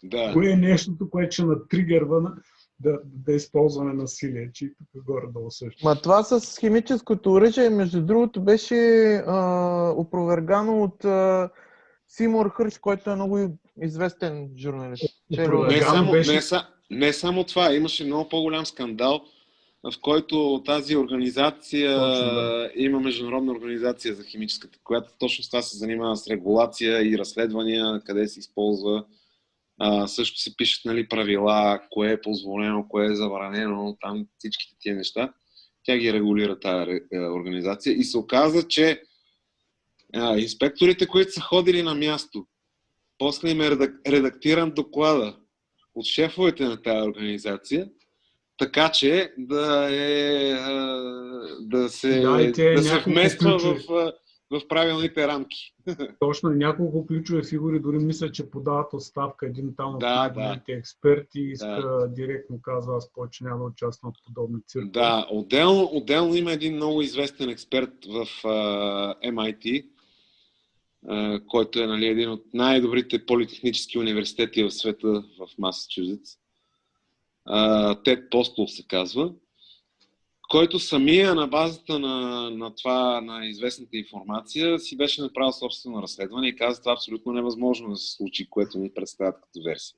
да. 0.05 0.33
Кое 0.33 0.51
е 0.51 0.57
нещото, 0.57 1.11
което 1.11 1.33
ще 1.35 1.45
натригърва 1.45 2.21
на, 2.21 2.35
да, 2.81 2.99
да 3.05 3.33
използваме 3.33 3.93
насилие? 3.93 4.51
Че 4.55 4.65
и 4.65 4.75
тук 4.95 5.05
горе-долу 5.05 5.51
също. 5.51 5.85
Ма 5.85 5.97
това 5.97 6.23
с 6.23 6.59
химическото 6.61 7.33
оръжие, 7.33 7.71
между 7.71 8.03
другото, 8.03 8.45
беше 8.45 8.77
а, 9.27 9.91
опровергано 9.97 10.83
от 10.83 11.05
а, 11.05 11.51
Симур 12.09 12.51
Хърш, 12.51 12.79
който 12.79 13.11
е 13.11 13.15
много 13.15 13.59
известен 13.83 14.51
журналист. 14.57 15.05
Не 15.31 15.81
само, 15.83 16.13
беше- 16.13 16.35
не, 16.35 16.43
са, 16.43 16.67
не 16.91 17.13
само 17.13 17.45
това, 17.45 17.75
имаше 17.75 18.05
много 18.05 18.29
по-голям 18.29 18.67
скандал, 18.67 19.21
в 19.83 20.01
който 20.01 20.63
тази 20.67 20.97
организация 20.97 21.99
Точно, 21.99 22.35
да. 22.35 22.71
има 22.77 23.01
международна 23.01 23.53
организация 23.53 24.15
за 24.15 24.25
химическата, 24.25 24.79
която 24.85 25.13
точно 25.19 25.45
с 25.45 25.51
това 25.51 25.63
се 25.63 25.77
занимава 25.79 26.17
с 26.17 26.29
регулация 26.29 27.03
и 27.13 27.19
разследвания, 27.19 28.03
къде 28.05 28.29
се 28.29 28.41
използва. 28.41 29.05
А, 29.79 30.07
също 30.07 30.41
се 30.41 30.57
пишат 30.57 30.85
нали, 30.85 31.09
правила, 31.09 31.81
кое 31.91 32.13
е 32.13 32.21
позволено, 32.21 32.89
кое 32.89 33.07
е 33.07 33.15
забранено, 33.15 33.97
там 34.01 34.27
всичките 34.39 34.77
тия 34.81 34.97
неща. 34.97 35.33
Тя 35.85 35.97
ги 35.97 36.13
регулира 36.13 36.61
тази 36.61 36.91
ре- 36.91 37.07
е, 37.13 37.19
организация 37.21 37.93
и 37.93 38.05
се 38.05 38.19
оказа, 38.19 38.69
че 38.69 39.03
а, 40.15 40.39
инспекторите, 40.39 41.07
които 41.07 41.33
са 41.33 41.41
ходили 41.41 41.83
на 41.83 41.95
място, 41.95 42.47
после 43.19 43.51
им 43.51 43.61
е 43.61 43.71
редак- 43.71 44.11
редактиран 44.11 44.71
доклада 44.71 45.37
от 45.95 46.07
шефовете 46.07 46.65
на 46.65 46.83
тази 46.83 47.09
организация, 47.09 47.89
така 48.63 48.89
че 48.89 49.33
да, 49.39 49.89
е, 49.91 50.55
да 51.61 51.89
се, 51.89 52.21
Да, 52.21 52.43
и 52.43 52.53
те 52.53 52.75
да 52.75 52.83
се 52.83 52.99
вмества 53.07 53.59
в, 53.59 53.63
ключови. 53.63 53.85
а, 53.91 54.13
в 54.51 54.69
правилните 54.69 55.29
рамки. 55.29 55.75
Точно 56.21 56.53
и 56.53 56.57
няколко 56.57 57.07
ключови 57.07 57.43
фигури 57.45 57.81
дори 57.81 57.99
мисля, 57.99 58.33
че 58.33 58.51
подават 58.51 58.93
оставка. 58.93 59.47
Един 59.47 59.75
там 59.77 59.95
от 59.95 60.01
Да, 60.01 60.17
най-големите 60.17 60.73
експерти 60.73 61.41
иска 61.41 62.09
директно 62.17 62.63
казва, 62.63 62.97
аз 62.97 63.13
повече 63.13 63.45
няма 63.45 63.59
да 63.59 63.65
участвам 63.65 64.13
в 64.13 64.25
подобни 64.27 64.59
циркове. 64.67 64.91
Да, 64.93 65.27
отделно, 65.31 65.91
отделно 65.93 66.35
има 66.35 66.53
един 66.53 66.75
много 66.75 67.03
известен 67.03 67.49
експерт 67.49 67.93
в 68.09 68.27
а, 68.45 69.15
MIT, 69.25 69.87
а, 71.09 71.41
който 71.47 71.81
е 71.81 71.87
нали, 71.87 72.07
един 72.07 72.31
от 72.31 72.45
най-добрите 72.55 73.27
политехнически 73.27 73.99
университети 73.99 74.65
в 74.65 74.71
света 74.71 75.09
в 75.09 75.49
Масачузетс. 75.59 76.42
Тед 78.05 78.31
Постол 78.31 78.67
се 78.67 78.87
казва, 78.87 79.33
който 80.51 80.79
самия 80.79 81.35
на 81.35 81.47
базата 81.47 81.99
на, 81.99 82.51
на 82.51 82.75
това, 82.75 83.21
на 83.21 83.47
известната 83.47 83.97
информация, 83.97 84.79
си 84.79 84.97
беше 84.97 85.23
направил 85.23 85.53
собствено 85.53 86.03
разследване 86.03 86.49
и 86.49 86.57
каза, 86.57 86.81
това 86.81 86.93
абсолютно 86.93 87.33
невъзможно 87.33 87.91
да 87.91 87.97
се 87.97 88.17
случи, 88.17 88.51
което 88.51 88.79
ни 88.79 88.95
представят 88.95 89.41
като 89.43 89.65
версия. 89.65 89.97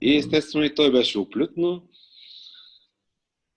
И 0.00 0.16
естествено 0.16 0.64
и 0.64 0.74
той 0.74 0.92
беше 0.92 1.18
оплют, 1.18 1.50
но 1.56 1.82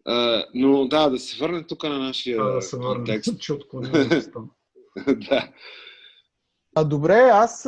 а, 0.06 0.46
но 0.54 0.88
да, 0.88 1.10
да 1.10 1.20
се 1.20 1.38
върнем 1.38 1.66
тук 1.68 1.84
на 1.84 2.00
нашия 2.00 2.44
Да, 2.44 2.54
да 2.54 2.62
се 2.62 2.78
върнем, 2.78 2.98
контекст. 2.98 3.40
че 3.40 3.54
да. 5.16 5.54
А 6.76 6.84
добре, 6.84 7.30
аз, 7.34 7.68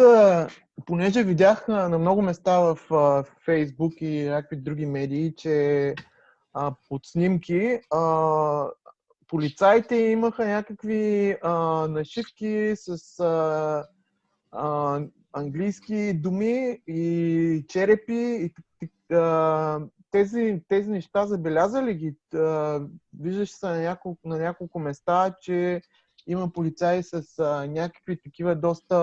понеже 0.86 1.24
видях 1.24 1.68
на 1.68 2.00
много 2.00 2.22
места 2.22 2.60
в 2.60 3.26
Фейсбук 3.46 3.94
и 4.02 4.24
някакви 4.24 4.58
други 4.58 4.86
медии, 4.86 5.34
че 5.36 5.96
а, 6.54 6.76
под 6.90 7.06
снимки 7.06 7.80
а, 7.92 8.68
полицаите 9.28 9.96
имаха 9.96 10.46
някакви 10.46 11.36
а, 11.42 11.54
нашивки 11.88 12.74
с 12.76 13.20
а, 13.20 13.86
а, 14.52 15.02
английски 15.34 16.14
думи 16.14 16.82
и 16.88 17.66
черепи 17.70 18.54
и 18.82 19.14
а, 19.16 19.80
тези, 20.12 20.62
тези 20.68 20.90
неща 20.90 21.26
забелязали 21.26 21.94
ги? 21.94 22.16
А, 22.34 22.82
виждаш 23.20 23.52
се 23.52 23.66
на 23.66 23.80
няколко, 23.80 24.28
на 24.28 24.38
няколко 24.38 24.80
места, 24.80 25.36
че 25.42 25.82
има 26.28 26.54
полицаи 26.54 27.04
с 27.04 27.24
а, 27.40 27.68
някакви 27.68 28.22
такива 28.22 28.56
доста 28.56 28.96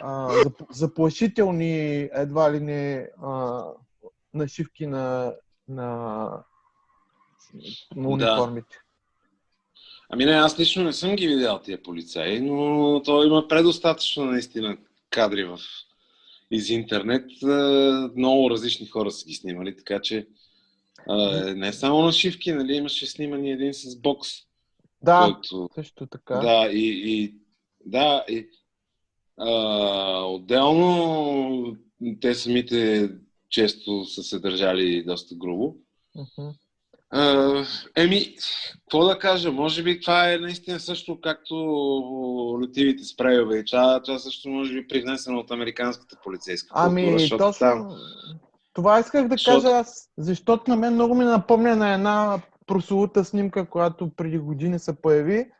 а, 0.00 0.32
заплашителни 0.70 2.08
едва 2.12 2.52
ли 2.52 2.60
не 2.60 3.08
а, 3.22 3.62
нашивки 4.34 4.86
на, 4.86 5.34
на, 5.68 5.84
на 7.96 8.08
униформите. 8.08 8.74
Да. 8.74 8.82
Ами 10.10 10.24
не, 10.24 10.32
аз 10.32 10.58
лично 10.58 10.84
не 10.84 10.92
съм 10.92 11.16
ги 11.16 11.28
видял 11.28 11.60
тия 11.60 11.82
полицаи, 11.82 12.40
но 12.40 13.02
то 13.04 13.24
има 13.24 13.48
предостатъчно 13.48 14.24
наистина 14.24 14.76
кадри 15.10 15.44
в, 15.44 15.58
из 16.50 16.70
интернет. 16.70 17.24
Много 18.16 18.50
различни 18.50 18.86
хора 18.86 19.10
са 19.10 19.26
ги 19.26 19.34
снимали, 19.34 19.76
така 19.76 20.00
че 20.00 20.26
не 21.54 21.72
само 21.72 22.02
нашивки, 22.02 22.52
нали, 22.52 22.74
имаше 22.74 23.06
снимани 23.06 23.50
един 23.50 23.74
с 23.74 23.96
бокс. 24.00 24.28
Да, 25.02 25.22
който, 25.22 25.68
също 25.74 26.06
така. 26.06 26.34
Да, 26.34 26.68
и, 26.72 27.02
и 27.04 27.34
да, 27.86 28.24
и, 28.28 28.48
а, 29.36 29.50
отделно 30.24 31.76
те 32.20 32.34
самите 32.34 33.10
често 33.50 34.04
са 34.04 34.22
се 34.22 34.38
държали 34.38 35.04
доста 35.04 35.34
грубо. 35.34 35.76
Uh-huh. 36.16 36.54
Uh, 37.14 37.66
еми, 37.96 38.34
какво 38.72 39.04
да 39.04 39.18
кажа, 39.18 39.52
може 39.52 39.82
би 39.82 40.00
това 40.00 40.32
е 40.32 40.38
наистина 40.38 40.80
също 40.80 41.20
както 41.20 41.54
летивите 42.62 43.04
спрейове 43.04 43.58
и 43.58 43.64
това, 43.64 44.02
това 44.02 44.18
също 44.18 44.48
може 44.48 44.72
би 44.72 44.88
привнесено 44.88 45.38
от 45.38 45.50
американската 45.50 46.16
полицейска 46.24 46.74
култура. 46.74 46.90
Ами, 46.90 47.28
точно 47.28 47.52
там... 47.52 47.96
това 48.72 49.00
исках 49.00 49.28
да 49.28 49.36
кажа 49.44 49.68
аз, 49.68 50.10
защото 50.18 50.70
на 50.70 50.76
мен 50.76 50.94
много 50.94 51.14
ми 51.14 51.24
напомня 51.24 51.76
на 51.76 51.94
една 51.94 52.40
прослута 52.72 53.24
снимка, 53.24 53.66
която 53.66 54.10
преди 54.16 54.38
години 54.38 54.78
се 54.78 55.00
появи, 55.02 55.50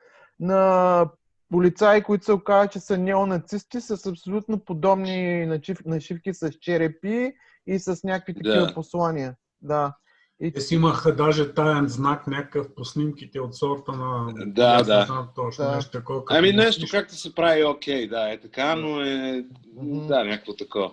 на 0.40 1.10
полицаи, 1.50 2.02
които 2.02 2.24
се 2.24 2.32
оказа, 2.32 2.68
че 2.68 2.80
са 2.80 2.98
неонацисти, 2.98 3.80
с 3.80 4.06
абсолютно 4.06 4.58
подобни 4.58 5.46
нашивки 5.86 6.34
с 6.34 6.50
черепи 6.60 7.32
и 7.66 7.78
с 7.78 8.00
някакви 8.04 8.34
такива 8.34 8.66
да. 8.66 8.74
послания. 8.74 9.34
Да. 9.62 9.94
И... 10.40 10.52
Те 10.52 10.60
си 10.60 10.74
имаха 10.74 11.16
даже 11.16 11.54
таен 11.54 11.88
знак 11.88 12.26
някакъв 12.26 12.74
по 12.74 12.84
снимките 12.84 13.40
от 13.40 13.56
сорта 13.56 13.92
на... 13.92 14.32
Да, 14.46 14.82
да. 14.82 15.04
Знам, 15.06 15.28
точно 15.34 15.64
да. 15.64 15.74
нещо 15.74 15.90
такова. 15.90 16.22
Ами 16.30 16.52
нещо, 16.52 16.86
както 16.90 17.14
се 17.14 17.34
прави, 17.34 17.64
окей, 17.64 18.08
да, 18.08 18.32
е 18.32 18.40
така, 18.40 18.76
но 18.76 19.00
е... 19.00 19.04
Mm-hmm. 19.04 20.06
Да, 20.06 20.24
някакво 20.24 20.56
такова. 20.56 20.92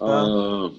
Да. 0.00 0.06
А... 0.06 0.70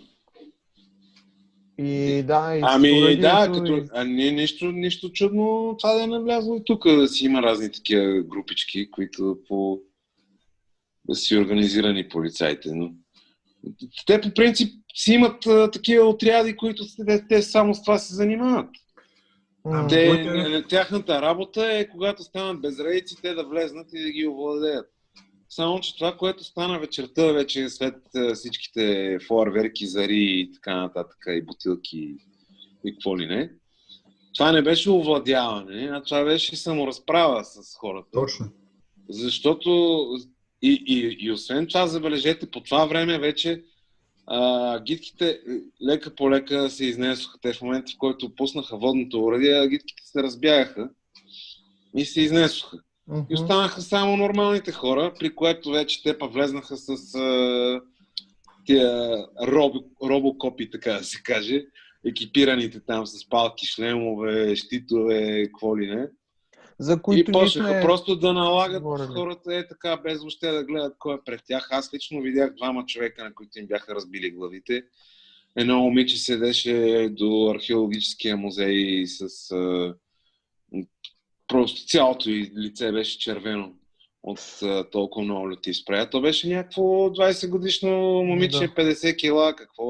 И 1.78 2.24
да, 2.24 2.56
и 2.58 2.62
Ами 2.64 3.18
да, 3.18 3.52
като, 3.54 3.78
и... 3.78 3.84
а 3.94 4.04
не, 4.04 4.32
нищо, 4.32 4.72
нищо 4.72 5.12
чудно 5.12 5.76
това 5.80 5.94
да 5.94 6.04
е 6.04 6.08
навлязло 6.08 6.56
и 6.56 6.62
тук, 6.66 6.88
да 6.88 7.08
си 7.08 7.26
има 7.26 7.42
разни 7.42 7.72
такива 7.72 8.22
групички, 8.22 8.92
които 8.92 9.38
по 9.48 9.80
да 11.10 11.16
си 11.16 11.38
организирани 11.38 12.10
полицайите. 12.10 12.70
Но... 12.74 12.92
Те 14.06 14.22
по 14.22 14.34
принцип 14.34 14.74
си 14.96 15.14
имат 15.14 15.48
а, 15.48 15.72
такива 15.72 16.06
отряди, 16.06 16.56
които 16.56 16.84
те, 17.06 17.28
те 17.28 17.42
само 17.42 17.74
с 17.74 17.84
това 17.84 17.98
се 17.98 18.16
занимават. 18.16 18.70
А, 19.66 19.88
те, 19.88 20.08
е... 20.08 20.64
Тяхната 20.64 21.22
работа 21.22 21.74
е, 21.74 21.88
когато 21.88 22.24
станат 22.24 22.62
безредици, 22.62 23.22
те 23.22 23.34
да 23.34 23.44
влезнат 23.44 23.88
и 23.94 24.04
да 24.04 24.10
ги 24.10 24.28
овладеят. 24.28 24.95
Само, 25.56 25.80
че 25.80 25.96
това, 25.96 26.18
което 26.18 26.44
стана 26.44 26.80
вечерта, 26.80 27.32
вече 27.32 27.70
след 27.70 27.96
всичките 28.34 29.18
фойерверки, 29.28 29.88
зари 29.88 30.24
и 30.24 30.52
така 30.54 30.76
нататък, 30.76 31.18
и 31.28 31.42
бутилки 31.42 32.16
и 32.86 32.94
какво 32.94 33.18
ли 33.20 33.26
не, 33.26 33.52
това 34.34 34.52
не 34.52 34.62
беше 34.62 34.90
овладяване, 34.90 35.90
а 35.94 36.04
това 36.04 36.24
беше 36.24 36.56
саморазправа 36.56 37.46
с 37.46 37.76
хората. 37.78 38.10
Точно. 38.12 38.46
Защото 39.10 39.70
и, 40.62 40.84
и, 40.88 41.18
и 41.20 41.32
освен 41.32 41.68
това, 41.68 41.88
забележете, 41.88 42.52
по 42.52 42.62
това 42.62 42.86
време 42.86 43.20
вече 43.20 43.64
а, 44.28 44.80
гидките 44.80 45.40
лека 45.88 46.16
по 46.16 46.32
лека 46.32 46.70
се 46.70 46.86
изнесоха. 46.86 47.38
Те 47.42 47.54
в 47.54 47.62
момента, 47.62 47.92
в 47.92 47.98
който 47.98 48.36
пуснаха 48.36 48.78
водното 48.78 49.24
урадие, 49.24 49.68
гидките 49.68 50.04
се 50.06 50.24
разбягаха 50.24 50.90
и 51.98 52.06
се 52.06 52.22
изнесоха. 52.22 52.78
Uh-huh. 53.10 53.26
И 53.30 53.34
останаха 53.34 53.82
само 53.82 54.18
нормалните 54.18 54.72
хора, 54.72 55.14
при 55.20 55.36
което 55.36 55.72
вече 55.72 56.04
те 56.04 56.18
па 56.18 56.28
влезнаха 56.28 56.78
с 56.78 57.16
а, 57.16 57.82
тия 58.66 59.18
роб, 59.42 59.76
робокопи, 60.04 60.70
така 60.70 60.94
да 60.94 61.04
се 61.04 61.24
каже, 61.24 61.66
екипираните 62.06 62.80
там 62.80 63.08
с 63.08 63.30
палки, 63.30 63.66
шлемове, 63.66 64.56
щитове, 64.56 65.44
какво 65.46 65.78
ли 65.78 65.88
не. 65.88 66.08
За 66.80 67.02
които 67.02 67.32
и 67.32 67.34
почнаха 67.34 67.70
сме... 67.70 67.82
просто 67.82 68.16
да 68.16 68.34
налагат 68.34 68.84
говорили. 68.84 69.08
хората 69.08 69.56
е 69.56 69.68
така, 69.68 69.98
без 69.98 70.20
въобще 70.20 70.52
да 70.52 70.64
гледат 70.64 70.96
кой 71.00 71.16
е 71.16 71.18
пред 71.26 71.42
тях. 71.46 71.68
Аз 71.72 71.94
лично 71.94 72.22
видях 72.22 72.56
двама 72.56 72.86
човека, 72.86 73.24
на 73.24 73.34
които 73.34 73.60
им 73.60 73.68
бяха 73.68 73.96
разбили 73.96 74.32
главите. 74.32 74.84
Едно 75.56 75.80
момиче 75.80 76.18
седеше 76.18 77.10
до 77.12 77.52
археологическия 77.56 78.38
музей 78.38 79.06
с 79.08 79.54
просто 81.56 81.86
цялото 81.86 82.30
и 82.30 82.52
лице 82.58 82.92
беше 82.92 83.20
червено 83.20 83.74
от 84.24 84.40
а, 84.64 84.90
толкова 84.90 85.26
много 85.26 85.52
лети 85.52 85.74
спрея. 85.74 86.10
То 86.10 86.22
беше 86.22 86.48
някакво 86.48 86.82
20 86.82 87.50
годишно 87.50 87.90
момиче, 88.24 88.60
да. 88.60 88.68
50 88.68 89.18
кила, 89.18 89.56
какво, 89.56 89.86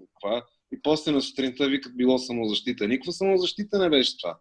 какво. 0.00 0.42
И 0.72 0.82
после 0.82 1.12
на 1.12 1.22
сутринта 1.22 1.68
викат 1.68 1.96
било 1.96 2.18
самозащита. 2.18 2.88
Никаква 2.88 3.12
самозащита 3.12 3.78
не 3.78 3.90
беше 3.90 4.18
това. 4.18 4.38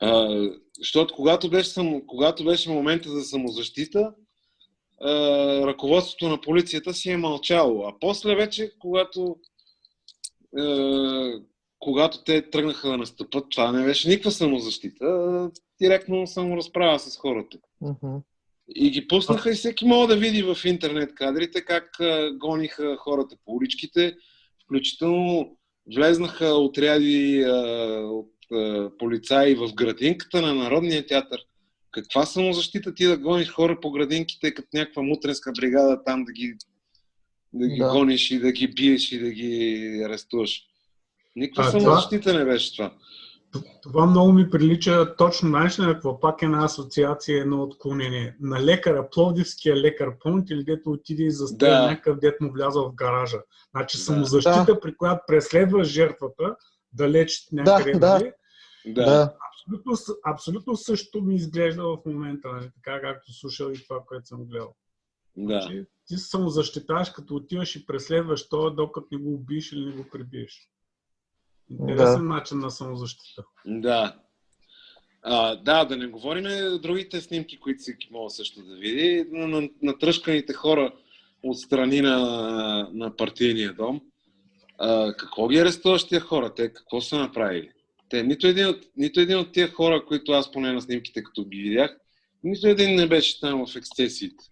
А, 0.00 0.42
защото 0.78 1.14
когато 1.14 1.50
беше, 1.50 1.70
само, 1.70 2.06
когато 2.06 2.44
беше 2.44 2.70
момента 2.70 3.10
за 3.10 3.24
самозащита, 3.24 4.12
а, 5.00 5.10
ръководството 5.66 6.28
на 6.28 6.40
полицията 6.40 6.94
си 6.94 7.10
е 7.10 7.16
мълчало. 7.16 7.86
А 7.88 7.94
после 8.00 8.34
вече, 8.36 8.72
когато, 8.78 9.36
когато 11.78 12.24
те 12.24 12.50
тръгнаха 12.50 12.88
да 12.88 12.96
настъпат, 12.96 13.44
това 13.50 13.72
не 13.72 13.84
беше 13.84 14.08
никаква 14.08 14.30
самозащита, 14.30 15.50
директно 15.80 16.26
саморазправа 16.26 16.98
с 16.98 17.16
хората. 17.16 17.58
Uh-huh. 17.82 18.22
И 18.74 18.90
ги 18.90 19.08
пуснаха 19.08 19.50
и 19.50 19.54
всеки 19.54 19.84
мога 19.84 20.06
да 20.06 20.16
види 20.16 20.42
в 20.42 20.56
интернет 20.64 21.14
кадрите 21.14 21.64
как 21.64 21.90
гониха 22.34 22.96
хората 22.96 23.36
по 23.44 23.52
уличките, 23.52 24.16
включително 24.64 25.56
влезнаха 25.94 26.46
отряди 26.46 27.42
а, 27.42 27.52
от 28.02 28.32
полицаи 28.98 29.54
в 29.54 29.74
градинката 29.74 30.42
на 30.42 30.54
Народния 30.54 31.06
театър. 31.06 31.40
Каква 31.90 32.26
самозащита 32.26 32.94
ти 32.94 33.04
да 33.04 33.16
гониш 33.16 33.48
хора 33.48 33.80
по 33.80 33.90
градинките, 33.90 34.54
като 34.54 34.68
някаква 34.74 35.02
мутренска 35.02 35.52
бригада 35.52 36.04
там 36.04 36.24
да 36.24 36.32
ги, 36.32 36.54
да 37.52 37.68
ги 37.68 37.78
да. 37.78 37.90
гониш 37.90 38.30
и 38.30 38.38
да 38.38 38.52
ги 38.52 38.68
биеш 38.68 39.12
и 39.12 39.18
да 39.18 39.30
ги 39.30 40.02
арестуваш? 40.06 40.67
Никаква 41.36 41.70
самозащита 41.70 42.34
не 42.34 42.44
беше 42.44 42.76
това. 42.76 42.92
Това 43.82 44.06
много 44.06 44.32
ми 44.32 44.50
прилича 44.50 45.16
точно, 45.16 45.48
знаеш 45.48 45.78
ли 45.78 45.84
какво? 45.84 46.20
Пак 46.20 46.42
една 46.42 46.64
асоциация, 46.64 47.40
едно 47.40 47.62
отклонение. 47.62 48.36
На 48.40 48.60
лекара, 48.60 49.10
пловдивския 49.10 49.76
лекар, 49.76 50.18
помните 50.18 50.56
ли, 50.56 50.64
дето 50.64 50.90
отиде 50.90 51.22
и 51.22 51.30
застъпи 51.30 51.70
да. 51.70 51.86
някакъв 51.86 52.18
дет 52.18 52.40
му 52.40 52.52
влязъл 52.52 52.90
в 52.90 52.94
гаража. 52.94 53.38
Значи 53.70 53.96
да. 53.96 54.02
самозащита, 54.02 54.64
да. 54.64 54.80
при 54.80 54.96
която 54.96 55.22
преследваш 55.26 55.88
жертвата, 55.88 56.56
да 56.92 57.10
лечат 57.10 57.52
някъде. 57.52 57.98
Да, 57.98 58.18
да. 58.18 58.32
Да. 58.86 59.34
Абсолютно, 59.52 60.16
абсолютно 60.26 60.76
също 60.76 61.22
ми 61.22 61.34
изглежда 61.34 61.82
в 61.82 61.98
момента, 62.06 62.48
нали, 62.52 62.70
така 62.74 63.00
както 63.00 63.32
слушал 63.32 63.70
и 63.70 63.84
това, 63.84 64.02
което 64.06 64.26
съм 64.26 64.44
гледал. 64.44 64.74
Да. 65.36 65.60
Значи, 65.60 65.84
ти 66.06 66.16
се 66.16 66.28
самозащитаваш, 66.28 67.10
като 67.10 67.34
отиваш 67.34 67.76
и 67.76 67.86
преследваш 67.86 68.48
това, 68.48 68.70
докато 68.70 69.06
не 69.12 69.18
го 69.18 69.34
убиеш 69.34 69.72
или 69.72 69.84
не 69.84 69.92
го 69.92 70.08
прибиеш. 70.12 70.70
Интересен 71.70 72.28
да. 72.28 72.34
начин 72.34 72.58
на 72.58 72.70
самозащита. 72.70 73.42
Да. 73.66 74.16
А, 75.22 75.56
да, 75.56 75.84
да 75.84 75.96
не 75.96 76.06
говорим 76.06 76.44
другите 76.82 77.20
снимки, 77.20 77.60
които 77.60 77.80
всеки 77.80 78.08
мога 78.10 78.30
също 78.30 78.62
да 78.62 78.74
види. 78.74 79.26
На, 79.30 79.68
на 79.82 79.98
тръжканите 79.98 80.52
хора 80.52 80.92
от 81.42 81.58
страни 81.58 82.00
на, 82.00 82.18
на 82.92 83.16
партийния 83.16 83.72
дом. 83.72 84.00
А, 84.78 85.12
какво 85.12 85.48
ги 85.48 85.58
арестуваш 85.58 86.04
тия 86.04 86.20
хора? 86.20 86.54
Те 86.54 86.72
какво 86.72 87.00
са 87.00 87.18
направили? 87.18 87.70
Те, 88.08 88.22
нито, 88.22 88.46
един 88.46 88.66
от, 88.66 88.80
нито 88.96 89.20
един 89.20 89.38
от 89.38 89.52
тия 89.52 89.72
хора, 89.72 90.04
които 90.06 90.32
аз 90.32 90.52
поне 90.52 90.72
на 90.72 90.82
снимките, 90.82 91.22
като 91.22 91.44
ги 91.44 91.62
видях, 91.62 91.96
нито 92.44 92.66
един 92.68 92.94
не 92.94 93.06
беше 93.06 93.40
там 93.40 93.66
в 93.66 93.76
ексцесиите. 93.76 94.44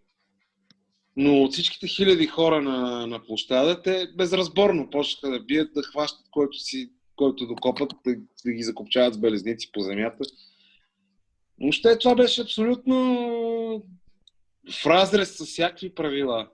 Но 1.16 1.42
от 1.42 1.52
всичките 1.52 1.86
хиляди 1.86 2.26
хора 2.26 2.62
на, 2.62 3.06
на 3.06 3.24
площада, 3.24 3.82
те 3.82 4.08
безразборно 4.16 4.90
почнаха 4.90 5.30
да 5.30 5.44
бият, 5.44 5.72
да 5.74 5.82
хващат 5.82 6.26
който, 6.30 6.58
си, 6.58 6.90
който 7.16 7.46
докопат, 7.46 7.92
да, 8.06 8.14
да 8.44 8.52
ги 8.52 8.62
закопчават 8.62 9.14
с 9.14 9.18
белезници 9.18 9.72
по 9.72 9.80
земята. 9.80 10.24
Но 11.58 11.72
ще 11.72 11.98
това 11.98 12.14
беше 12.14 12.42
абсолютно 12.42 12.96
в 14.82 14.86
разрез 14.86 15.36
с 15.36 15.44
всякакви 15.46 15.94
правила. 15.94 16.48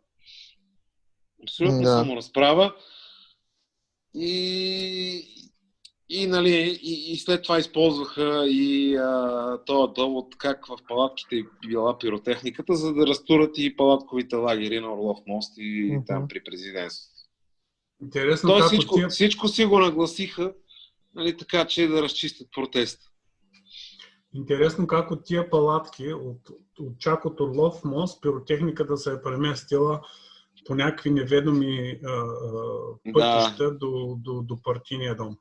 Абсолютно 1.42 1.82
Да. 1.82 1.98
саморазправа. 1.98 2.74
И, 4.14 5.24
и, 6.08 6.26
нали, 6.26 6.78
и, 6.82 7.12
и 7.12 7.16
след 7.16 7.42
това 7.42 7.58
използваха 7.58 8.44
и 8.48 8.96
а, 8.96 9.58
този 9.66 9.92
довод 9.94 10.36
как 10.38 10.66
в 10.66 10.76
палатките 10.88 11.42
била 11.66 11.98
пиротехниката, 11.98 12.74
за 12.74 12.94
да 12.94 13.06
разтурат 13.06 13.58
и 13.58 13.76
палатковите 13.76 14.36
лагери 14.36 14.80
на 14.80 14.92
Орлов 14.92 15.18
мост 15.26 15.54
и 15.58 15.92
Мгм. 15.92 16.04
там 16.06 16.28
при 16.28 16.44
президентството. 16.44 17.11
Интересно 18.02 18.58
как 18.58 18.66
всичко, 18.66 18.94
тия, 18.94 19.08
всичко 19.08 19.48
си 19.48 19.64
го 19.64 19.78
нагласиха, 19.78 20.52
нали, 21.14 21.36
така 21.36 21.64
че 21.64 21.86
да 21.86 22.02
разчистят 22.02 22.48
протеста. 22.54 23.06
интересно 24.34 24.86
как 24.86 25.10
от 25.10 25.24
тия 25.24 25.50
палатки, 25.50 26.12
от, 26.12 26.40
от 26.78 26.98
чак 26.98 27.24
от 27.24 27.40
Орлов 27.40 27.84
мост, 27.84 28.22
пиротехниката 28.22 28.96
се 28.96 29.12
е 29.12 29.22
преместила 29.22 30.00
по 30.66 30.74
някакви 30.74 31.10
неведоми 31.10 32.00
а, 32.04 32.10
а, 32.10 33.12
пътища 33.12 33.74
до, 33.74 34.16
до, 34.18 34.42
до 34.42 34.62
партийния 34.62 35.14
дом. 35.14 35.36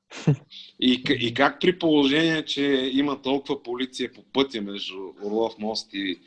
И, 0.79 1.03
и 1.19 1.33
как 1.33 1.61
при 1.61 1.79
положение, 1.79 2.45
че 2.45 2.89
има 2.93 3.21
толкова 3.21 3.63
полиция 3.63 4.11
по 4.13 4.23
пътя 4.33 4.61
между 4.61 4.95
Орлов 5.23 5.57
мост 5.59 5.93
и, 5.93 6.21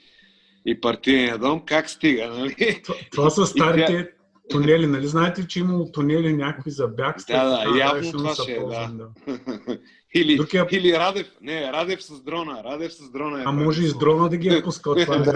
и 0.67 0.81
партийния 0.81 1.39
дом, 1.39 1.63
как 1.67 1.91
стига, 1.91 2.29
нали? 2.29 2.83
Това, 2.85 2.97
това 3.13 3.31
са 3.31 3.47
старите 3.47 4.11
тунели, 4.51 4.87
нали? 4.87 5.07
Знаете, 5.07 5.47
че 5.47 5.61
имало 5.61 5.93
тунели 5.93 6.33
някакви 6.33 6.71
за 6.71 6.89
бягства? 6.89 7.35
Да, 7.35 7.73
да, 7.73 7.79
явно 7.79 8.13
това 8.13 8.35
ще 8.35 8.53
е, 8.53 8.61
ползвани, 8.61 8.99
да. 8.99 9.09
или, 10.15 10.37
Друг 10.37 10.55
е- 10.55 10.67
или 10.71 10.93
Радев, 10.93 11.27
не, 11.41 11.73
Радев 11.73 12.03
с 12.03 12.23
дрона, 12.23 12.65
Радев 12.65 12.95
с 12.95 13.11
дрона 13.11 13.41
е 13.41 13.43
А 13.47 13.53
може 13.53 13.83
и 13.83 13.87
с 13.87 13.99
дрона 13.99 14.29
да 14.29 14.37
ги 14.37 14.49
е 14.49 14.63
пускал. 14.63 14.95
Това 14.95 15.17
е. 15.17 15.19
Да. 15.25 15.33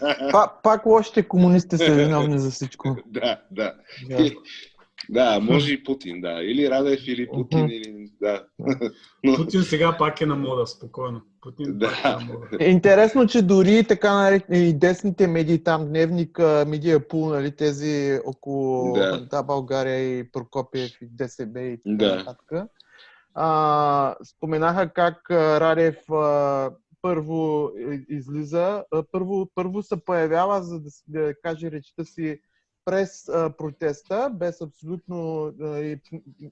да, 0.00 0.28
Па, 0.32 0.50
пак 0.62 0.86
лошите 0.86 1.22
комунисти 1.22 1.76
са 1.76 1.94
виновни 1.94 2.38
за 2.38 2.50
всичко. 2.50 2.96
да, 3.06 3.40
да. 3.50 3.74
Да. 4.08 4.30
Да, 5.10 5.40
може 5.42 5.72
и 5.72 5.84
Путин, 5.84 6.20
да. 6.20 6.42
Или 6.42 6.70
Радев, 6.70 7.00
или 7.06 7.28
Путин, 7.28 7.68
или... 7.70 8.10
Да. 8.20 8.44
Но, 9.24 9.36
Путин 9.36 9.62
сега 9.62 9.96
пак 9.98 10.20
е 10.20 10.26
на 10.26 10.34
мода, 10.36 10.66
спокойно. 10.66 11.20
Путин 11.40 11.78
Да. 11.78 11.86
пак 11.86 12.04
е 12.04 12.24
на 12.24 12.32
мода. 12.32 12.46
Е 12.60 12.70
интересно, 12.70 13.26
че 13.26 13.42
дори 13.42 13.84
така 13.84 14.14
наречени 14.14 14.68
и 14.68 14.72
десните 14.72 15.26
медии, 15.26 15.64
там 15.64 15.88
Дневник, 15.88 16.38
Медия 16.66 17.08
Пул, 17.08 17.28
нали, 17.28 17.56
тези 17.56 18.20
около 18.24 18.92
Да. 18.92 19.26
да. 19.30 19.42
България 19.42 20.18
и 20.18 20.30
Прокопиев 20.32 20.92
и 21.02 21.06
ДСБ 21.10 21.60
и 21.60 21.76
така 21.76 21.96
Да. 22.08 22.16
нататък, 22.16 22.52
а, 23.34 24.14
споменаха 24.24 24.88
как 24.92 25.30
Радев 25.30 26.10
а, 26.10 26.70
първо 27.02 27.70
и- 27.78 28.06
излиза, 28.08 28.84
а, 28.92 29.02
първо, 29.12 29.48
първо 29.54 29.82
се 29.82 30.04
появява, 30.04 30.62
за 30.62 30.80
да, 30.80 30.90
да 31.08 31.34
каже 31.42 31.70
речта 31.70 32.04
си 32.04 32.40
през 32.84 33.28
а, 33.28 33.56
протеста, 33.58 34.30
без 34.34 34.60
абсолютно 34.60 35.46
а, 35.60 35.78
и, 35.78 35.96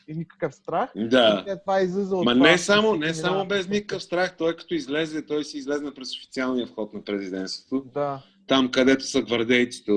и 0.09 0.15
никакъв 0.15 0.55
страх. 0.55 0.91
И 0.97 1.09
да. 1.09 1.43
след 1.47 1.61
това 1.61 1.81
излиза 1.81 2.17
от 2.17 2.25
Ма 2.25 2.35
това, 2.35 2.51
не 2.51 2.59
само, 2.59 2.97
не 2.97 3.15
само 3.15 3.47
без 3.47 3.69
никакъв 3.69 4.03
страх, 4.03 4.37
той 4.37 4.57
като 4.57 4.75
излезе, 4.75 5.27
той 5.27 5.45
си 5.45 5.59
излезе 5.59 5.95
през 5.95 6.17
официалния 6.17 6.67
вход 6.67 6.95
на 6.95 7.05
президентството, 7.05 7.91
Да. 7.95 8.23
там 8.47 8.71
където 8.71 9.05
са 9.05 9.23
гвардейците, 9.23 9.93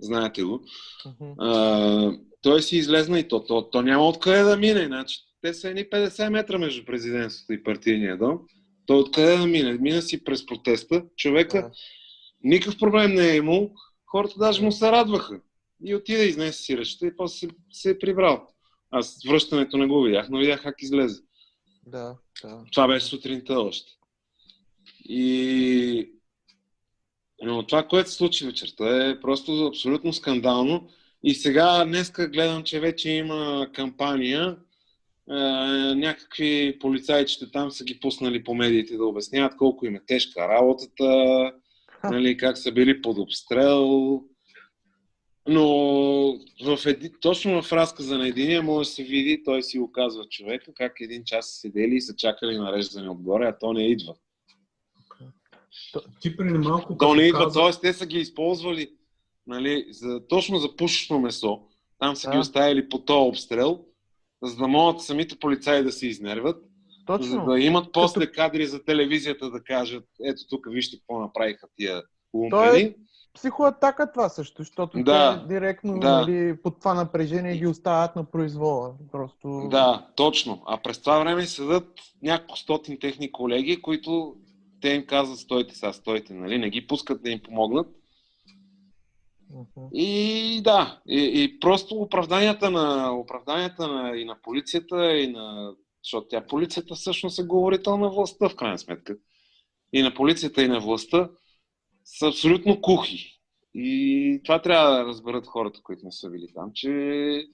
знаете 0.00 0.42
го. 0.42 0.60
Мгм. 1.06 1.32
А, 1.38 2.18
той 2.42 2.62
си 2.62 2.76
излезна 2.76 3.18
и 3.18 3.28
то, 3.28 3.44
то, 3.44 3.70
то 3.70 3.82
няма 3.82 4.08
откъде 4.08 4.42
да 4.42 4.56
мине. 4.56 4.86
Значи, 4.86 5.18
те 5.42 5.54
са 5.54 5.68
едни 5.68 5.84
50 5.84 6.28
метра 6.28 6.58
между 6.58 6.84
президентството 6.84 7.52
и 7.52 7.62
партийния 7.62 8.16
дом. 8.18 8.38
Той 8.86 8.98
откъде 8.98 9.36
да 9.36 9.46
мине? 9.46 9.72
Мина 9.72 10.02
си 10.02 10.24
през 10.24 10.46
протеста. 10.46 11.04
Човека 11.16 11.62
Да. 11.62 11.70
никакъв 12.44 12.78
проблем 12.78 13.14
не 13.14 13.30
е 13.30 13.36
имал. 13.36 13.70
Хората 14.06 14.38
даже 14.38 14.62
му 14.62 14.72
се 14.72 14.92
радваха. 14.92 15.40
И 15.84 15.94
отиде, 15.94 16.24
изнесе 16.24 16.62
си 16.62 16.78
речта 16.78 17.06
и 17.06 17.16
после 17.16 17.38
се, 17.38 17.48
се 17.72 17.90
е 17.90 17.98
прибрал. 17.98 18.46
Аз 18.90 19.18
връщането 19.28 19.76
не 19.76 19.86
го 19.86 20.02
видях, 20.02 20.28
но 20.30 20.38
видях 20.38 20.62
как 20.62 20.82
излезе. 20.82 21.22
Да, 21.86 22.16
да. 22.42 22.64
Това 22.72 22.88
беше 22.88 23.06
сутринта 23.06 23.60
още. 23.60 23.92
И... 25.04 26.12
Но 27.42 27.66
това, 27.66 27.88
което 27.88 28.10
се 28.10 28.16
случи 28.16 28.46
вечерта 28.46 29.06
е 29.10 29.20
просто 29.20 29.66
абсолютно 29.66 30.12
скандално. 30.12 30.88
И 31.22 31.34
сега, 31.34 31.84
днеска 31.84 32.28
гледам, 32.28 32.64
че 32.64 32.80
вече 32.80 33.10
има 33.10 33.66
кампания. 33.74 34.56
Е, 35.30 35.34
някакви 35.94 36.78
полицайчета 36.80 37.50
там 37.50 37.70
са 37.70 37.84
ги 37.84 38.00
пуснали 38.00 38.44
по 38.44 38.54
медиите 38.54 38.96
да 38.96 39.04
обясняват 39.04 39.56
колко 39.56 39.86
им 39.86 39.96
е 39.96 40.04
тежка 40.06 40.48
работата, 40.48 41.52
нали, 42.04 42.36
как 42.36 42.58
са 42.58 42.72
били 42.72 43.02
под 43.02 43.18
обстрел. 43.18 44.22
Но 45.48 45.66
в 46.64 46.86
еди, 46.86 47.12
точно 47.20 47.62
в 47.62 47.72
разказа 47.72 48.18
на 48.18 48.28
единия 48.28 48.62
може 48.62 48.88
да 48.88 48.94
се 48.94 49.02
види, 49.02 49.42
той 49.44 49.62
си 49.62 49.78
го 49.78 49.92
казва 49.92 50.24
човека, 50.24 50.74
как 50.74 51.00
един 51.00 51.24
час 51.24 51.46
са 51.50 51.54
седели 51.54 51.94
и 51.94 52.00
са 52.00 52.16
чакали 52.16 52.58
нареждане 52.58 53.10
отгоре, 53.10 53.46
а 53.46 53.58
то 53.58 53.72
не 53.72 53.86
идва. 53.88 54.14
Ти 56.20 56.36
преди 56.36 56.58
малко 56.58 56.96
То 56.98 57.14
не 57.14 57.22
идва, 57.22 57.44
каза- 57.44 57.60
т.е. 57.72 57.80
те 57.80 57.92
са 57.92 58.06
ги 58.06 58.18
използвали 58.18 58.90
нали, 59.46 59.86
за, 59.90 60.26
точно 60.28 60.58
за 60.58 60.76
пушечно 60.76 61.20
месо. 61.20 61.60
Там 61.98 62.16
са 62.16 62.30
ги 62.30 62.34
Да. 62.36 62.40
оставили 62.40 62.88
по 62.88 62.98
този 62.98 63.28
обстрел, 63.28 63.84
за 64.42 64.56
да 64.56 64.68
могат 64.68 65.02
самите 65.02 65.38
полицаи 65.38 65.82
да 65.84 65.92
се 65.92 66.06
изнервят, 66.06 66.64
за 67.08 67.18
Точно. 67.18 67.44
да 67.46 67.60
имат 67.60 67.92
после 67.92 68.32
кадри 68.32 68.66
за 68.66 68.84
телевизията 68.84 69.50
да 69.50 69.62
кажат, 69.62 70.04
ето 70.24 70.40
тук 70.50 70.66
вижте 70.70 70.96
какво 70.96 71.20
направиха 71.20 71.66
тия 71.76 72.02
лумпени. 72.34 72.94
Психоатака 73.34 74.12
това 74.12 74.28
също, 74.28 74.62
защото 74.62 75.02
Да. 75.02 75.44
те 75.48 75.54
директно 75.54 75.98
Да. 75.98 76.10
нали, 76.20 76.56
под 76.62 76.78
това 76.78 76.94
напрежение 76.94 77.56
ги 77.56 77.66
оставят 77.66 78.16
на 78.16 78.30
произвола. 78.30 78.94
Просто... 79.12 79.68
Да, 79.70 80.06
точно. 80.16 80.62
А 80.66 80.82
през 80.82 81.00
това 81.00 81.18
време 81.18 81.46
седат 81.46 81.88
няколко 82.22 82.58
стотин 82.58 82.98
техни 82.98 83.32
колеги, 83.32 83.82
които 83.82 84.36
те 84.80 84.88
им 84.88 85.06
казват, 85.06 85.38
стойте 85.38 85.74
сега, 85.74 85.92
стойте, 85.92 86.34
нали? 86.34 86.58
Не 86.58 86.70
ги 86.70 86.86
пускат 86.86 87.22
да 87.22 87.30
им 87.30 87.40
помогнат. 87.44 87.86
Мгм. 89.50 89.86
И 89.92 90.60
да, 90.64 91.00
и, 91.08 91.42
и 91.42 91.60
просто 91.60 91.94
оправданията 91.94 92.70
на, 92.70 93.12
оправданията 93.12 93.88
на, 93.88 94.16
и 94.16 94.24
на 94.24 94.36
полицията, 94.42 95.16
и 95.16 95.26
на, 95.26 95.72
защото 96.06 96.28
тя 96.28 96.46
полицията 96.46 96.94
всъщност 96.94 97.38
е 97.38 97.42
говорител 97.42 97.96
на 97.96 98.10
властта, 98.10 98.48
в 98.48 98.56
крайна 98.56 98.78
сметка. 98.78 99.16
И 99.92 100.02
на 100.02 100.14
полицията, 100.14 100.62
и 100.62 100.68
на 100.68 100.80
властта 100.80 101.30
са 102.04 102.28
абсолютно 102.28 102.80
кухи. 102.80 103.40
И 103.74 104.40
това 104.44 104.62
трябва 104.62 104.90
да 104.90 105.04
разберат 105.04 105.46
хората, 105.46 105.80
които 105.82 106.04
не 106.04 106.12
са 106.12 106.30
били 106.30 106.46
там, 106.54 106.70
че 106.74 107.46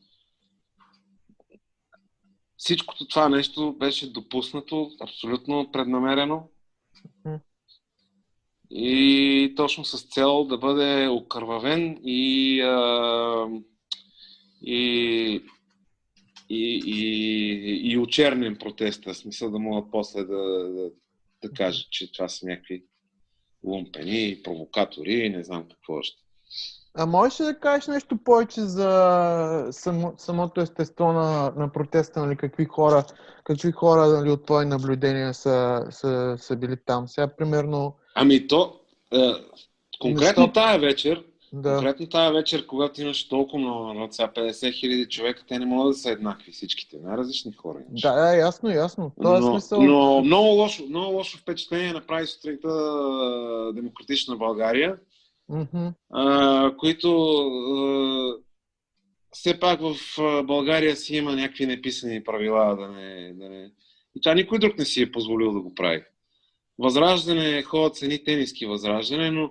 всичкото 2.57 3.09
това 3.09 3.29
нещо 3.29 3.77
беше 3.79 4.13
допуснато 4.13 4.91
абсолютно 5.01 5.71
преднамерено 5.73 6.49
и 8.71 9.55
точно 9.57 9.85
с 9.85 10.03
цел 10.03 10.45
да 10.45 10.59
бъде 10.59 11.09
окървавен 11.09 12.01
и, 12.05 12.61
а, 12.61 13.47
и, 14.63 15.43
и, 16.53 16.83
и, 16.87 17.93
и 17.93 17.99
очернен 17.99 18.57
протеста. 18.57 19.15
В 19.15 19.17
смисъл 19.17 19.51
да 19.51 19.59
могат 19.59 19.91
после 19.91 20.25
да, 20.25 20.69
да, 20.69 20.91
да 21.43 21.53
кажат, 21.53 21.91
че 21.91 22.13
това 22.13 22.29
са 22.29 22.47
някакви 22.47 22.85
лумпени, 23.65 24.41
провокатори 24.45 25.13
и 25.13 25.31
не 25.31 25.45
знам 25.45 25.67
какво 25.71 25.95
още. 25.95 26.23
А 26.95 27.07
можеш 27.07 27.41
ли 27.41 27.45
да 27.45 27.59
кажеш 27.59 27.87
нещо 27.87 28.17
повече 28.25 28.61
за 28.61 29.69
само, 29.71 30.15
самото 30.19 30.61
естество 30.61 31.13
на, 31.13 31.53
на 31.57 31.73
протеста, 31.73 32.27
нали, 32.27 32.37
какви 32.37 32.65
хора, 32.65 33.05
какви 33.45 33.73
хора 33.73 34.07
нали, 34.07 34.31
от 34.31 34.47
твои 34.47 34.67
наблюдения 34.67 35.35
са, 35.35 35.87
са, 35.91 36.37
са 36.39 36.57
били 36.57 36.77
там? 36.87 37.09
Сега, 37.09 37.29
примерно, 37.37 37.97
Ами 38.15 38.47
то, 38.47 38.81
е, 39.13 39.33
конкретно 40.01 40.43
Защо? 40.43 40.53
тая 40.53 40.79
вечер, 40.79 41.25
да, 41.53 41.75
конкретно 41.75 42.07
тая 42.09 42.33
вечер, 42.33 42.67
когато 42.67 43.03
имаш 43.03 43.29
толкова 43.29 43.59
много 43.59 43.85
народ, 43.87 44.15
сега 44.15 44.33
50 44.37 44.73
хиляди 44.73 45.07
човека, 45.09 45.45
те 45.49 45.59
не 45.59 45.67
могат 45.67 45.91
да 45.91 45.99
са 45.99 46.11
еднакви 46.11 46.53
всичките, 46.53 46.97
най-различни 47.03 47.53
хора. 47.53 47.79
имаш. 47.89 48.01
да, 48.01 48.37
ясно, 48.37 48.71
ясно. 48.71 49.13
Това 49.21 49.37
е 49.37 49.41
но, 49.41 49.51
смисъл. 49.51 49.83
но 49.83 50.21
много 50.21 50.49
лошо, 50.49 50.87
много 50.89 51.13
лошо 51.13 51.39
впечатление 51.39 51.93
направи 51.93 52.27
сутринта 52.27 52.69
Демократична 53.75 54.37
България, 54.37 54.97
Мгм. 55.49 55.87
а, 56.11 56.77
които 56.77 57.33
а, 57.37 58.37
все 59.33 59.61
пак 59.61 59.81
в 59.81 59.97
България 60.45 60.97
си 60.97 61.17
има 61.17 61.37
някакви 61.37 61.67
неписани 61.67 62.25
правила 62.25 62.77
да 62.77 62.89
не, 62.89 63.33
да 63.35 63.49
не... 63.49 63.71
И 64.17 64.21
това 64.21 64.35
никой 64.35 64.59
друг 64.59 64.79
не 64.79 64.85
си 64.85 65.03
е 65.03 65.13
позволил 65.13 65.53
да 65.53 65.61
го 65.61 65.75
прави. 65.75 66.03
Възраждане, 66.79 67.63
ходят 67.63 67.97
с 67.97 68.03
едни 68.03 68.25
тениски 68.25 68.67
възраждане, 68.67 69.31
но, 69.31 69.51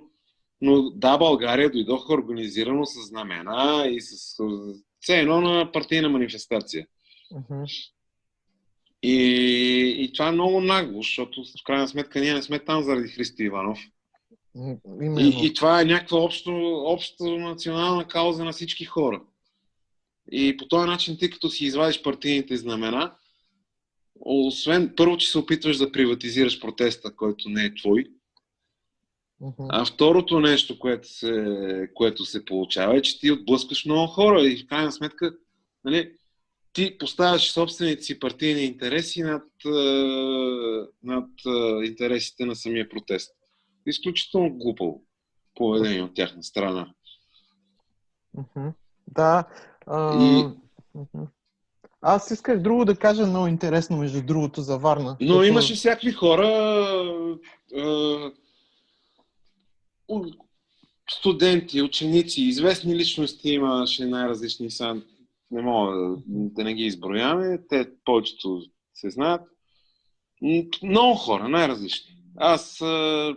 но 0.62 0.90
да, 0.90 1.18
България 1.18 1.72
дойдоха 1.72 2.14
организирано 2.14 2.86
с 2.86 3.08
знамена 3.08 3.88
и 3.92 4.02
с 4.02 4.38
все 5.00 5.20
едно 5.20 5.42
на 5.42 5.72
партийна 5.72 6.10
манифестация. 6.10 6.88
Мгм. 7.32 7.64
И, 9.04 9.96
и 10.00 10.14
това 10.14 10.28
е 10.28 10.32
много 10.32 10.62
нагло, 10.62 11.02
защото 11.02 11.44
в 11.44 11.64
крайна 11.64 11.88
сметка 11.88 12.20
ние 12.20 12.34
не 12.34 12.42
сме 12.42 12.60
там 12.60 12.84
заради 12.84 13.08
Христо 13.08 13.44
Иванов. 13.44 13.80
И, 15.02 15.40
и 15.44 15.54
това 15.54 15.82
е 15.82 15.86
някаква 15.86 16.18
общо, 16.18 16.52
обща 16.86 17.24
национална 17.24 18.08
кауза 18.08 18.44
на 18.44 18.52
всички 18.52 18.86
хора. 18.86 19.22
И 20.32 20.58
по 20.58 20.68
този 20.68 20.88
начин, 20.88 21.18
тъй 21.18 21.30
като 21.30 21.50
си 21.50 21.66
извадиш 21.66 22.02
партийните 22.02 22.58
знамена, 22.58 23.16
освен 24.20 24.94
първо, 24.98 25.18
че 25.18 25.32
се 25.32 25.38
опитваш 25.38 25.78
да 25.78 25.92
приватизираш 25.92 26.60
протеста, 26.60 27.16
който 27.16 27.50
не 27.50 27.66
е 27.66 27.76
твой, 27.76 28.06
uh-huh. 29.42 29.68
а 29.70 29.86
второто 29.86 30.40
нещо, 30.40 30.80
което 30.80 31.14
се, 31.14 31.90
което 31.94 32.26
се 32.26 32.46
получава 32.46 32.98
е, 32.98 33.02
че 33.02 33.20
ти 33.20 33.32
отблъскаш 33.32 33.86
много 33.86 34.08
хора 34.08 34.42
и 34.42 34.58
в 34.58 34.68
крайна 34.68 34.92
сметка 34.92 35.34
нали, 35.86 36.12
ти 36.74 36.98
поставяш 36.98 37.52
собствените 37.52 38.04
си 38.04 38.20
партийни 38.20 38.62
интереси 38.62 39.24
над, 39.24 39.44
над 41.04 41.30
интересите 41.86 42.46
на 42.46 42.56
самия 42.56 42.90
протест. 42.90 43.32
Изключително 43.86 44.58
глупаво 44.58 45.04
поведение 45.56 46.04
от 46.04 46.14
тяхна 46.14 46.44
страна. 46.44 46.94
Uh-huh. 48.38 48.74
Да. 49.08 49.48
А... 49.88 50.24
И... 50.24 50.46
Uh-huh. 50.98 51.28
Аз 52.02 52.32
исках 52.32 52.60
друго 52.60 52.86
да 52.86 52.96
кажа 52.96 53.26
много 53.26 53.48
интересно, 53.48 53.98
между 53.98 54.22
другото, 54.22 54.62
за 54.62 54.78
Варна. 54.78 55.18
Но 55.22 55.28
защото... 55.28 55.44
имаше 55.44 55.74
всякакви 55.74 56.12
хора, 56.12 56.48
студенти, 61.10 61.82
ученици, 61.82 62.42
известни 62.42 62.96
личности 62.96 63.50
имаше 63.50 64.06
най-различни 64.06 64.72
са. 64.72 65.02
Не 65.52 65.62
мога 65.62 65.98
да, 65.98 66.16
да 66.28 66.64
не 66.64 66.74
ги 66.74 66.84
изброяваме. 66.84 67.60
Те 67.70 67.90
повечето 68.06 68.62
се 68.94 69.10
знаят. 69.10 69.42
Много 70.84 71.16
хора, 71.16 71.50
най-различни. 71.50 72.16
Аз, 72.38 72.78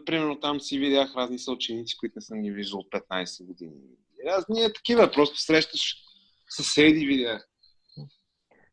примерно, 0.07 0.41
там 0.41 0.61
си 0.61 0.79
видях 0.79 1.17
разни 1.17 1.39
съученици, 1.39 1.97
които 1.97 2.13
не 2.17 2.23
съм 2.23 2.43
ги 2.43 2.51
виждал 2.51 2.79
от 2.79 2.87
15 3.11 3.47
години. 3.47 3.73
Аз 4.29 4.45
ние 4.49 4.73
такива, 4.73 5.11
просто 5.11 5.39
срещаш 5.39 5.97
съседи, 6.49 7.07
видях 7.07 7.49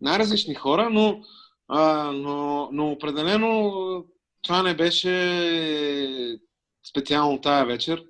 най-различни 0.02 0.56
хора, 0.56 0.90
но, 0.90 1.22
а, 1.68 2.12
но, 2.12 2.70
но 2.72 2.92
определено 2.92 4.06
това 4.42 4.64
не 4.64 4.76
беше 4.76 6.40
специално 6.90 7.42
тая 7.42 7.66
вечер. 7.66 8.04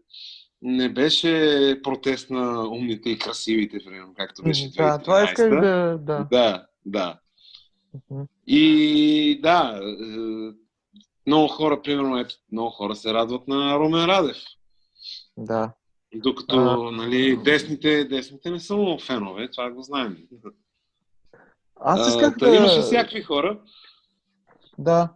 Не 0.61 0.89
беше 0.89 1.79
протест 1.83 2.29
на 2.29 2.67
умните 2.67 3.09
и 3.09 3.19
красивите, 3.19 3.79
примерно, 3.85 4.13
както 4.17 4.43
беше 4.43 4.63
2013. 4.63 4.77
Да, 4.77 5.03
това 5.03 5.23
исках 5.23 5.49
да... 5.49 5.97
Да, 6.01 6.27
да. 6.31 6.65
да. 6.85 7.19
Uh-huh. 7.95 8.27
И 8.47 9.39
да, 9.41 9.79
е, 9.83 9.87
много 11.27 11.47
хора, 11.47 11.81
примерно, 11.81 12.19
ето, 12.19 12.35
много 12.51 12.69
хора 12.69 12.95
се 12.95 13.13
радват 13.13 13.47
на 13.47 13.79
Румен 13.79 14.05
Радев. 14.05 14.37
Да. 15.37 15.71
Докато, 16.15 16.57
а... 16.57 16.91
нали, 16.91 17.37
десните, 17.37 18.05
десните 18.05 18.51
не 18.51 18.59
са 18.59 18.75
му 18.75 18.99
фенове, 18.99 19.51
това 19.51 19.71
го 19.71 19.81
знаем. 19.81 20.17
Аз 21.75 22.07
исках 22.07 22.33
а, 22.35 22.45
да... 22.45 22.55
Имаше 22.55 22.81
всякакви 22.81 23.21
хора. 23.21 23.59
Да. 24.77 25.09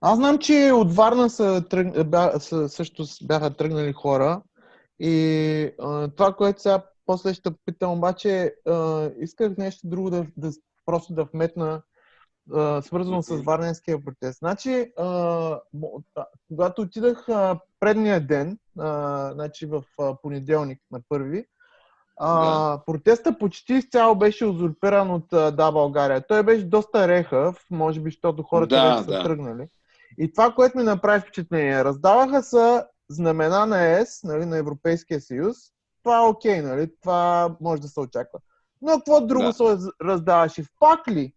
Аз 0.00 0.18
знам, 0.18 0.38
че 0.38 0.72
от 0.74 0.94
Варна 0.94 1.30
са, 1.30 1.64
тръг... 1.70 2.08
бя... 2.08 2.38
са, 2.38 2.68
също 2.68 3.04
бяха 3.22 3.56
тръгнали 3.56 3.92
хора. 3.92 4.42
И 5.00 5.72
а, 5.80 6.08
това, 6.08 6.32
което 6.32 6.62
сега 6.62 6.82
после 7.06 7.34
ще 7.34 7.50
питам, 7.66 7.92
обаче, 7.92 8.54
а, 8.68 9.10
исках 9.20 9.56
нещо 9.56 9.80
друго 9.84 10.10
да, 10.10 10.26
да 10.36 10.50
просто 10.86 11.14
да 11.14 11.24
вметна, 11.24 11.82
а, 12.54 12.82
свързано 12.82 13.22
с 13.22 13.36
Варненския 13.36 14.04
протест. 14.04 14.38
Значи, 14.38 14.92
а, 14.98 15.60
когато 16.48 16.82
отидах 16.82 17.28
а, 17.28 17.60
предния 17.80 18.26
ден, 18.26 18.58
а, 18.78 19.30
значи 19.32 19.66
в 19.66 19.82
а, 20.00 20.16
понеделник 20.22 20.80
на 20.90 21.00
първи, 21.08 21.46
а. 22.20 22.80
Протеста 22.86 23.38
почти 23.38 23.74
изцяло 23.74 24.14
беше 24.14 24.46
узурпиран 24.46 25.10
от 25.10 25.26
Да, 25.30 25.72
България. 25.72 26.26
Той 26.28 26.42
беше 26.42 26.64
доста 26.64 27.08
рехав, 27.08 27.66
може 27.70 28.00
би, 28.00 28.10
защото 28.10 28.42
хората 28.42 28.74
да, 28.74 29.02
да. 29.02 29.02
са 29.02 29.22
тръгнали. 29.22 29.68
И 30.18 30.32
това, 30.32 30.52
което 30.52 30.78
ми 30.78 30.84
направи 30.84 31.20
впечатление, 31.20 31.84
раздаваха 31.84 32.42
са 32.42 32.86
знамена 33.10 33.66
на 33.66 33.82
ЕС, 33.82 34.22
нали, 34.24 34.46
на 34.46 34.58
Европейския 34.58 35.20
съюз. 35.20 35.56
Това 36.02 36.16
е 36.16 36.28
окей, 36.28 36.62
нали? 36.62 36.90
Това 37.02 37.56
може 37.60 37.82
да 37.82 37.88
се 37.88 38.00
очаква. 38.00 38.38
Но 38.82 38.92
какво 38.92 39.20
друго 39.20 39.44
да. 39.44 39.52
се 39.52 39.64
раздаваше? 40.02 40.64
Факли! 40.78 41.32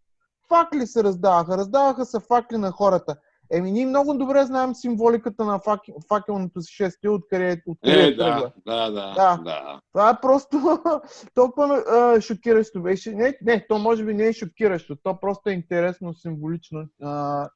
Факли 0.47 0.87
се 0.87 1.03
раздаваха. 1.03 1.57
Раздаваха 1.57 2.05
се 2.05 2.19
факли 2.19 2.57
на 2.57 2.71
хората. 2.71 3.15
Еми, 3.53 3.71
ние 3.71 3.85
много 3.85 4.13
добре 4.13 4.45
знаем 4.45 4.75
символиката 4.75 5.45
на 5.45 5.59
фак... 5.59 5.79
факелното 6.07 6.61
шествие, 6.61 7.09
откъде, 7.09 7.61
откъде 7.67 8.03
е, 8.03 8.07
е 8.07 8.15
да, 8.15 8.51
да, 8.65 8.89
да, 8.89 9.13
да, 9.13 9.41
да. 9.43 9.79
Това 9.93 10.09
е 10.09 10.21
просто 10.21 10.81
толкова 11.33 11.83
а, 11.87 12.21
шокиращо 12.21 12.81
беше. 12.81 13.11
Не, 13.11 13.37
не, 13.41 13.65
то 13.67 13.79
може 13.79 14.05
би 14.05 14.13
не 14.13 14.27
е 14.27 14.33
шокиращо, 14.33 14.95
то 15.03 15.19
просто 15.19 15.49
е 15.49 15.53
интересно, 15.53 16.13
символично, 16.13 16.85
а, 17.01 17.49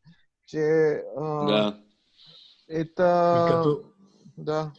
че... 0.47 0.59
А, 1.17 1.45
да. 1.45 1.79
Ета... 2.69 3.45
Като... 3.51 3.81
Да. 4.37 4.71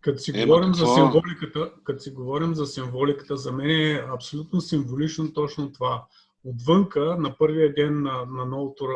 Като 0.00 0.18
си, 0.18 0.32
е, 0.34 0.46
говорим 0.46 0.74
за 0.74 0.86
символиката, 0.86 1.72
като 1.84 2.02
си 2.02 2.10
говорим 2.10 2.54
за 2.54 2.66
символиката, 2.66 3.36
за 3.36 3.52
мен 3.52 3.70
е 3.70 4.04
абсолютно 4.14 4.60
символично 4.60 5.32
точно 5.32 5.72
това 5.72 6.06
отвънка 6.44 7.16
на 7.18 7.36
първия 7.38 7.74
ден 7.74 8.02
на, 8.02 8.26
на 8.26 8.46
новото, 8.46 8.88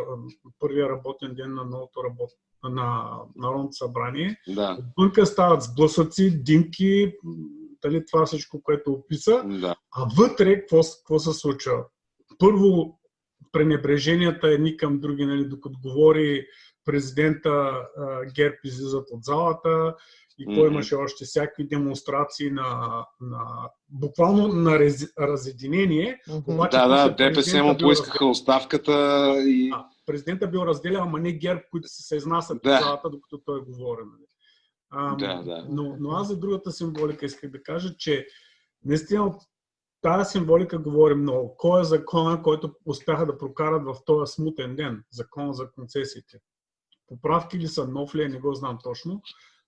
първия 0.59 0.89
работен 0.89 1.35
ден 1.35 1.55
на 1.55 1.65
новото 1.65 2.05
работ, 2.05 2.31
на 2.65 3.19
Народното 3.37 3.73
събрание. 3.73 4.37
Да. 4.49 4.79
Отвънка 4.91 5.27
стават 5.27 5.63
сблъсъци, 5.63 6.43
димки, 6.43 7.15
дали 7.83 8.07
това 8.07 8.27
всичко, 8.27 8.63
което 8.63 8.93
описа. 8.93 9.43
Да. 9.45 9.75
А 9.97 10.07
вътре 10.17 10.61
какво, 10.61 10.81
какво 10.99 11.19
се 11.19 11.33
случва? 11.33 11.85
Първо, 12.39 12.99
пренебреженията 13.55 14.49
едни 14.49 14.77
към 14.77 15.01
други, 15.01 15.27
нали, 15.27 15.45
докато 15.45 15.79
говори 15.83 16.47
президента, 16.85 17.83
Герб 18.35 18.55
излизат 18.65 19.07
от 19.11 19.25
залата, 19.25 19.95
и 20.39 20.47
mm-hmm. 20.47 20.67
имаше 20.67 20.95
още 20.95 21.25
всякакви 21.25 21.69
демонстрации 21.69 22.51
на, 22.51 23.05
на 23.21 23.71
буквално 23.89 24.49
на 24.49 24.79
рез, 24.79 25.13
разединение. 25.21 26.21
Mm-hmm. 26.29 26.55
Обаче, 26.55 26.77
да, 26.77 26.89
да, 26.89 27.15
ДПС 27.17 27.63
му 27.63 27.79
поискаха 27.79 28.27
оставката 28.27 28.93
и... 29.47 29.71
А, 29.75 29.85
президента 30.07 30.49
бил 30.49 30.61
разделял, 30.61 31.03
ама 31.03 31.21
не 31.21 31.33
герб, 31.33 31.63
които 31.71 31.89
се 31.89 32.17
изнасят 32.17 32.59
да. 32.65 32.79
по 32.79 32.85
залата, 32.85 33.11
докато 33.11 33.39
той 33.45 33.61
говори. 33.61 34.03
Нали. 34.05 34.27
А, 34.91 35.17
да, 35.17 35.43
да. 35.43 35.67
Но, 35.71 35.97
но 36.01 36.11
аз 36.11 36.29
за 36.29 36.37
другата 36.39 36.73
символика 36.73 37.27
исках 37.27 37.51
да 37.51 37.63
кажа, 37.63 37.95
че 37.99 38.27
наистина 38.85 39.27
от 39.27 39.37
тази 40.05 40.31
символика 40.31 40.79
говори 40.79 41.15
много. 41.15 41.55
Кой 41.57 41.81
е 41.81 41.85
закона, 41.85 42.43
който 42.43 42.75
успяха 42.87 43.27
да 43.27 43.39
прокарат 43.39 43.85
в 43.85 43.97
този 44.07 44.33
смутен 44.33 44.77
ден? 44.77 45.05
Закон 45.11 45.53
за 45.53 45.71
концесиите. 45.71 46.39
Поправки 47.07 47.59
ли 47.59 47.69
са, 47.69 47.89
нов 47.89 48.15
ли 48.15 48.23
е, 48.23 48.29
не 48.29 48.41
го 48.41 48.55
знам 48.55 48.79
точно 48.83 49.23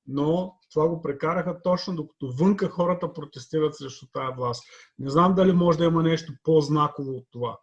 но 0.09 0.59
това 0.71 0.89
го 0.89 1.03
прекараха 1.03 1.63
точно 1.63 1.95
докато 1.95 2.33
вънка 2.33 2.69
хората 2.69 3.13
протестират 3.13 3.77
срещу 3.77 4.07
тази 4.13 4.37
власт. 4.37 4.65
Не 4.99 5.11
знам 5.11 5.35
дали 5.35 5.53
може 5.53 5.79
да 5.79 5.85
има 5.85 6.03
нещо 6.03 6.33
по-знаково 6.43 7.11
от 7.11 7.27
това. 7.31 7.59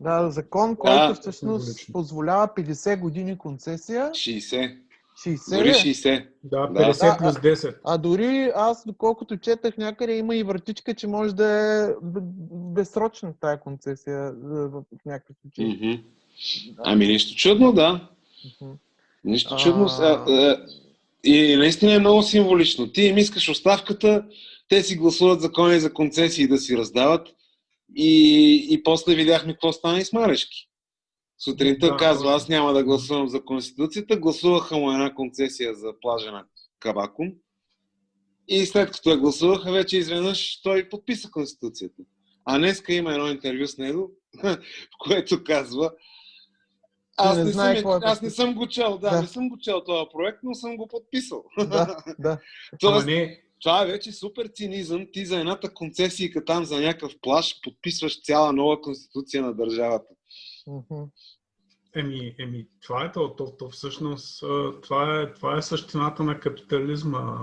Да, 0.00 0.30
закон, 0.30 0.76
който 0.76 1.08
да, 1.08 1.14
всъщност 1.14 1.92
позволява 1.92 2.48
50 2.48 3.00
години 3.00 3.38
концесия. 3.38 4.10
60. 4.10 4.80
60 5.18 5.58
дори 5.58 5.68
60. 5.68 6.26
Да, 6.44 6.56
50 6.56 7.18
плюс 7.18 7.34
10. 7.34 7.68
А, 7.84 7.94
а 7.94 7.98
дори 7.98 8.52
аз, 8.54 8.86
доколкото 8.86 9.36
четах 9.36 9.76
някъде, 9.76 10.16
има 10.16 10.36
и 10.36 10.42
вратичка, 10.42 10.94
че 10.94 11.06
може 11.06 11.34
да 11.34 11.46
е 11.46 11.88
безсрочна 12.52 13.32
тая 13.40 13.60
концесия 13.60 14.32
в 14.42 14.82
някакви 15.06 15.34
случаи. 15.40 15.64
Mm-hmm. 15.64 16.02
Ами 16.78 17.06
нищо 17.06 17.36
чудно, 17.36 17.72
да. 17.72 18.08
Mm-hmm. 18.46 18.72
Нищо 19.24 19.56
чудно. 19.56 19.86
А... 19.86 20.56
И 21.24 21.56
наистина 21.56 21.94
е 21.94 21.98
много 21.98 22.22
символично. 22.22 22.92
Ти 22.92 23.02
им 23.02 23.18
искаш 23.18 23.48
оставката, 23.48 24.24
те 24.68 24.82
си 24.82 24.96
гласуват 24.96 25.40
закони 25.40 25.80
за 25.80 25.92
концесии 25.92 26.48
да 26.48 26.58
си 26.58 26.76
раздават 26.76 27.28
и, 27.96 28.66
и 28.70 28.82
после 28.82 29.14
видяхме 29.14 29.52
какво 29.52 29.72
стана 29.72 29.98
и 29.98 30.04
с 30.04 30.12
Марешки. 30.12 30.68
Сутринта 31.44 31.88
да, 31.88 31.96
казва, 31.96 32.32
аз 32.32 32.48
няма 32.48 32.72
да 32.72 32.84
гласувам 32.84 33.28
за 33.28 33.44
Конституцията, 33.44 34.16
гласуваха 34.16 34.76
му 34.76 34.92
една 34.92 35.14
концесия 35.14 35.74
за 35.74 35.92
плажа 36.00 36.32
на 36.32 36.44
Кабакум 36.80 37.32
и 38.48 38.66
след 38.66 38.90
като 38.90 39.10
я 39.10 39.16
гласуваха, 39.16 39.72
вече 39.72 39.96
изведнъж 39.96 40.62
той 40.62 40.88
подписа 40.88 41.30
Конституцията. 41.30 42.02
А 42.44 42.58
днеска 42.58 42.94
има 42.94 43.12
едно 43.12 43.28
интервю 43.28 43.66
с 43.66 43.78
него, 43.78 44.10
в 44.42 44.58
което 45.08 45.44
казва, 45.44 45.90
аз 47.16 47.36
не, 47.36 47.44
не, 47.44 47.52
съм, 47.52 47.66
е, 47.66 47.82
аз 47.84 48.22
не 48.22 48.30
съм 48.30 48.54
го 48.54 48.68
чел, 48.68 48.98
да, 48.98 49.10
да, 49.10 49.20
не 49.20 49.26
съм 49.26 49.48
го 49.48 49.58
чел 49.58 49.84
този 49.84 50.04
проект, 50.12 50.38
но 50.42 50.54
съм 50.54 50.76
го 50.76 50.88
подписал. 50.88 51.44
Да, 51.58 51.96
да. 52.18 52.38
Тоест, 52.80 53.06
не... 53.06 53.40
Това 53.60 53.82
е 53.82 53.86
вече 53.86 54.12
супер 54.12 54.50
цинизъм. 54.54 55.06
Ти 55.12 55.26
за 55.26 55.38
едната 55.38 55.74
концесия 55.74 56.44
там 56.46 56.64
за 56.64 56.80
някакъв 56.80 57.12
плаш 57.22 57.60
подписваш 57.62 58.22
цяла 58.22 58.52
нова 58.52 58.80
конституция 58.80 59.42
на 59.42 59.54
държавата. 59.54 60.14
Еми, 61.96 62.34
еми, 62.38 62.68
това 62.82 63.04
е 63.04 63.12
то, 63.12 63.36
то, 63.36 63.56
то 63.56 63.70
всъщност, 63.70 64.44
това 64.82 65.20
е, 65.20 65.34
това 65.34 65.58
е 65.58 65.62
същината 65.62 66.22
на 66.22 66.40
капитализма, 66.40 67.36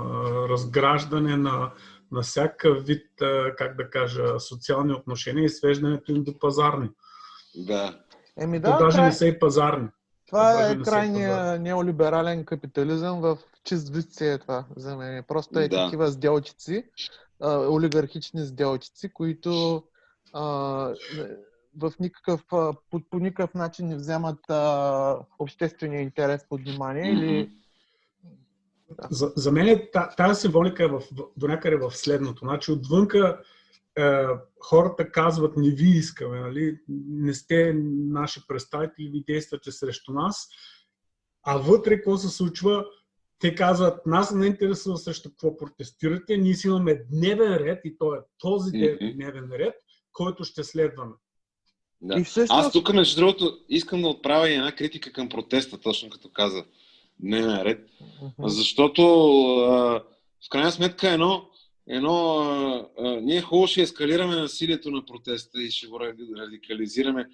разграждане 0.49 1.37
на, 1.37 1.71
на 2.11 2.21
всякакъв 2.21 2.85
вид, 2.85 3.07
как 3.57 3.77
да 3.77 3.89
кажа, 3.89 4.39
социални 4.39 4.93
отношения 4.93 5.45
и 5.45 5.49
свеждането 5.49 6.11
им 6.11 6.23
до 6.23 6.39
пазарни. 6.39 6.89
Да. 7.55 7.99
Еми 8.37 8.59
да, 8.59 8.77
то 8.77 8.83
даже 8.83 8.97
край... 8.97 9.05
не 9.05 9.11
са 9.13 9.27
и 9.27 9.39
пазарни. 9.39 9.87
Това 10.27 10.69
е 10.69 10.81
крайния 10.81 11.59
неолиберален 11.59 12.45
капитализъм 12.45 13.21
в 13.21 13.37
чист 13.63 13.89
вид 13.89 14.13
си 14.13 14.27
е 14.27 14.37
това 14.37 14.65
за 14.75 14.97
мен. 14.97 15.23
Просто 15.27 15.59
е 15.59 15.67
да. 15.67 15.83
такива 15.83 16.11
сделчици, 16.11 16.85
олигархични 17.43 18.45
сделчици, 18.45 19.13
които 19.13 19.83
а, 20.33 20.93
в 21.77 21.93
никакъв, 21.99 22.45
по, 22.49 22.73
по 23.09 23.19
никакъв 23.19 23.53
начин 23.53 23.87
не 23.87 23.95
вземат 23.95 24.39
а, 24.49 25.19
обществения 25.39 26.01
интерес 26.01 26.45
под 26.49 26.61
внимание 26.61 27.03
mm-hmm. 27.03 27.23
или 27.23 27.51
да. 29.01 29.07
За, 29.11 29.33
за 29.35 29.51
мен 29.51 29.67
е, 29.67 29.89
тази 30.17 30.41
символика 30.41 30.83
е 30.83 30.87
в, 30.87 31.01
до 31.37 31.47
някъде 31.47 31.75
в 31.75 31.91
следното. 31.91 32.45
Значи 32.45 32.71
отвънка 32.71 33.41
е, 33.99 34.25
хората 34.59 35.11
казват 35.11 35.57
не 35.57 35.69
ви 35.69 35.89
искаме, 35.89 36.39
нали? 36.39 36.79
не 37.09 37.33
сте 37.33 37.73
наши 38.09 38.47
представители, 38.47 39.09
ви 39.09 39.23
действате 39.27 39.71
срещу 39.71 40.13
нас. 40.13 40.49
А 41.43 41.57
вътре 41.57 41.95
какво 41.95 42.17
се 42.17 42.29
случва? 42.29 42.85
Те 43.39 43.55
казват, 43.55 44.05
нас 44.05 44.33
не 44.33 44.45
интересува 44.45 44.97
срещу 44.97 45.29
какво 45.29 45.57
протестирате, 45.57 46.37
ние 46.37 46.53
си 46.53 46.67
имаме 46.67 47.03
дневен 47.11 47.53
ред 47.53 47.79
и 47.83 47.97
то 47.97 48.15
е 48.15 48.19
този 48.37 48.71
mm-hmm. 48.71 49.15
дневен 49.15 49.49
ред, 49.51 49.73
който 50.13 50.43
ще 50.43 50.63
следваме. 50.63 51.13
Да. 52.01 52.19
И 52.19 52.23
всъщност... 52.23 52.65
Аз 52.65 52.71
тук, 52.71 52.93
между 52.93 53.21
другото, 53.21 53.57
искам 53.69 54.01
да 54.01 54.07
отправя 54.07 54.49
и 54.49 54.53
една 54.53 54.71
критика 54.71 55.13
към 55.13 55.29
протеста, 55.29 55.77
точно 55.77 56.09
като 56.09 56.29
каза 56.29 56.63
дневен 57.19 57.61
ред. 57.61 57.89
Uh-huh. 58.23 58.47
Защото 58.47 59.01
в 60.45 60.49
крайна 60.49 60.71
сметка 60.71 61.09
едно, 61.09 61.45
едно 61.87 62.37
а, 62.37 62.85
а, 62.99 63.21
ние 63.21 63.41
хубаво 63.41 63.67
ще 63.67 63.81
ескалираме 63.81 64.35
насилието 64.35 64.91
на 64.91 65.05
протеста 65.05 65.63
и 65.63 65.71
ще 65.71 65.87
го 65.87 65.99
радикализираме, 66.37 67.25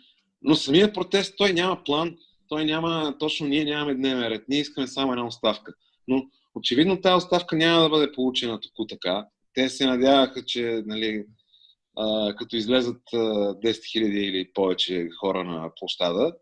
но 0.41 0.55
самият 0.55 0.93
протест, 0.93 1.33
той 1.37 1.53
няма 1.53 1.83
план, 1.83 2.17
той 2.49 2.65
няма, 2.65 3.15
точно 3.19 3.47
ние 3.47 3.65
нямаме 3.65 3.95
дневен 3.95 4.27
ред, 4.27 4.43
ние 4.49 4.59
искаме 4.59 4.87
само 4.87 5.11
една 5.11 5.27
оставка. 5.27 5.73
Но 6.07 6.25
очевидно 6.55 7.01
тази 7.01 7.15
оставка 7.15 7.55
няма 7.55 7.81
да 7.81 7.89
бъде 7.89 8.11
получена 8.11 8.59
тук 8.59 8.89
така. 8.89 9.25
Те 9.53 9.69
се 9.69 9.85
надяваха, 9.85 10.45
че 10.45 10.83
нали, 10.85 11.25
а, 11.97 12.35
като 12.35 12.55
излезат 12.55 13.01
а, 13.13 13.17
10 13.17 13.57
000 13.61 14.05
или 14.05 14.51
повече 14.53 15.09
хора 15.19 15.43
на 15.43 15.71
площада, 15.79 16.33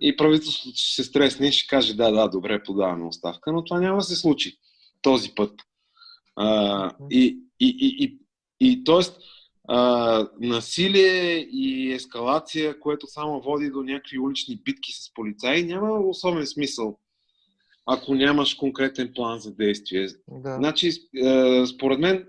и 0.00 0.16
правителството 0.16 0.76
ще 0.76 1.02
се 1.02 1.08
стресне 1.08 1.48
и 1.48 1.52
ще 1.52 1.66
каже 1.68 1.94
да, 1.94 2.10
да, 2.10 2.28
добре, 2.28 2.62
подаваме 2.62 3.06
оставка, 3.06 3.52
но 3.52 3.64
това 3.64 3.80
няма 3.80 3.96
да 3.96 4.04
се 4.04 4.16
случи 4.16 4.58
този 5.02 5.34
път. 5.34 5.60
А, 6.36 6.90
и, 7.10 7.38
и, 7.60 7.76
и, 7.80 8.04
и, 8.04 8.18
и 8.60 8.84
т.е. 8.84 9.02
насилие 10.40 11.38
и 11.38 11.92
ескалация, 11.92 12.80
което 12.80 13.06
само 13.06 13.40
води 13.40 13.70
до 13.70 13.82
някакви 13.82 14.18
улични 14.18 14.56
битки 14.64 14.92
с 14.92 15.14
полицаи, 15.14 15.62
няма 15.62 16.00
особен 16.00 16.46
смисъл, 16.46 16.98
ако 17.86 18.14
нямаш 18.14 18.54
конкретен 18.54 19.12
план 19.14 19.38
за 19.38 19.54
действие. 19.54 20.06
Да. 20.28 20.56
Значи, 20.56 20.92
според 21.74 21.98
мен, 21.98 22.26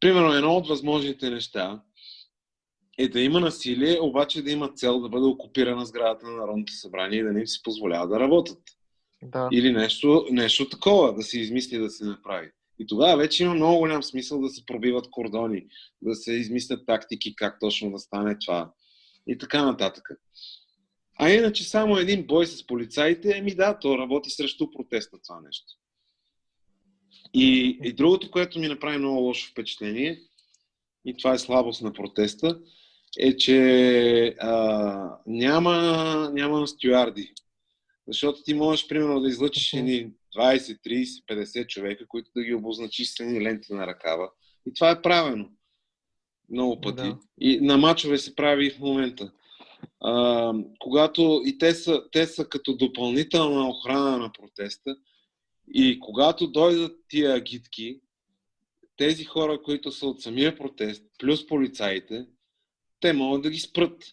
примерно 0.00 0.32
едно 0.32 0.56
от 0.56 0.68
възможните 0.68 1.30
неща 1.30 1.82
е 2.98 3.08
да 3.08 3.20
има 3.20 3.40
насилие, 3.40 4.00
обаче 4.00 4.42
да 4.42 4.50
има 4.50 4.72
цел 4.72 5.00
да 5.00 5.08
бъде 5.08 5.26
окупирана 5.26 5.86
сградата 5.86 6.26
на 6.26 6.36
Народното 6.36 6.72
събрание 6.72 7.18
и 7.18 7.22
да 7.22 7.32
не 7.32 7.40
им 7.40 7.46
си 7.46 7.62
позволява 7.62 8.08
да 8.08 8.20
работят. 8.20 8.58
Да. 9.22 9.48
Или 9.52 9.72
нещо, 9.72 10.26
нещо 10.30 10.68
такова, 10.68 11.14
да 11.14 11.22
се 11.22 11.40
измисли 11.40 11.78
да 11.78 11.90
се 11.90 12.04
направи. 12.04 12.50
И 12.78 12.86
тогава 12.86 13.16
вече 13.16 13.44
има 13.44 13.54
много 13.54 13.78
голям 13.78 14.02
смисъл 14.02 14.40
да 14.40 14.48
се 14.48 14.66
пробиват 14.66 15.10
кордони, 15.10 15.66
да 16.02 16.14
се 16.14 16.32
измислят 16.32 16.86
тактики 16.86 17.36
как 17.36 17.60
точно 17.60 17.90
да 17.90 17.98
стане 17.98 18.38
това 18.38 18.72
и 19.26 19.38
така 19.38 19.64
нататък. 19.64 20.08
А 21.18 21.30
иначе 21.30 21.64
само 21.64 21.96
един 21.96 22.26
бой 22.26 22.46
с 22.46 22.66
полицаите, 22.66 23.36
еми 23.36 23.54
да, 23.54 23.78
то 23.78 23.98
работи 23.98 24.30
срещу 24.30 24.70
протеста 24.70 25.18
това 25.26 25.40
нещо. 25.40 25.66
И, 27.34 27.78
и 27.82 27.92
другото, 27.92 28.30
което 28.30 28.58
ми 28.58 28.68
направи 28.68 28.98
много 28.98 29.20
лошо 29.20 29.50
впечатление, 29.50 30.20
и 31.06 31.16
това 31.16 31.34
е 31.34 31.38
слабост 31.38 31.82
на 31.82 31.92
протеста, 31.92 32.60
е, 33.18 33.36
че 33.36 34.36
а, 34.40 35.18
няма, 35.26 36.30
няма 36.32 36.66
стюарди. 36.66 37.32
Защото 38.08 38.42
ти 38.42 38.54
можеш, 38.54 38.88
примерно, 38.88 39.20
да 39.20 39.28
излъчиш 39.28 39.72
едни 39.72 40.10
20, 40.36 40.78
30, 40.86 41.24
50 41.24 41.66
човека, 41.66 42.06
които 42.08 42.30
да 42.36 42.44
ги 42.44 42.54
обозначиш 42.54 43.08
с 43.08 43.20
едни 43.20 43.42
ленти 43.42 43.72
на 43.72 43.86
ръкава. 43.86 44.30
И 44.66 44.74
това 44.74 44.90
е 44.90 45.02
правено. 45.02 45.48
Много 46.50 46.80
пъти. 46.80 47.02
Да. 47.02 47.18
И 47.40 47.60
на 47.60 47.78
мачове 47.78 48.18
се 48.18 48.36
прави 48.36 48.66
и 48.66 48.70
в 48.70 48.78
момента. 48.78 49.32
А, 50.00 50.52
когато 50.78 51.42
и 51.44 51.58
те 51.58 51.74
са, 51.74 52.02
те 52.12 52.26
са 52.26 52.48
като 52.48 52.76
допълнителна 52.76 53.68
охрана 53.68 54.18
на 54.18 54.32
протеста, 54.32 54.96
и 55.74 56.00
когато 56.00 56.46
дойдат 56.46 57.04
тия 57.08 57.34
агитки, 57.34 58.00
тези 58.96 59.24
хора, 59.24 59.62
които 59.62 59.92
са 59.92 60.06
от 60.06 60.22
самия 60.22 60.56
протест, 60.56 61.04
плюс 61.18 61.46
полицаите, 61.46 62.26
те 63.00 63.12
могат 63.12 63.42
да 63.42 63.50
ги 63.50 63.58
спрат. 63.58 64.04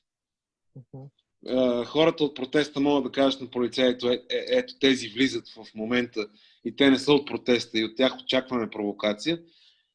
Uh-huh. 0.77 1.85
хората 1.85 2.23
от 2.23 2.35
протеста 2.35 2.79
могат 2.79 3.03
да 3.03 3.11
кажат 3.11 3.41
на 3.41 3.49
полицаите, 3.49 4.07
е, 4.07 4.13
е, 4.13 4.45
ето 4.47 4.79
тези 4.79 5.09
влизат 5.09 5.49
в 5.49 5.75
момента 5.75 6.27
и 6.65 6.75
те 6.75 6.89
не 6.89 6.99
са 6.99 7.13
от 7.13 7.27
протеста 7.27 7.79
и 7.79 7.83
от 7.83 7.95
тях 7.95 8.17
очакваме 8.23 8.69
провокация. 8.69 9.41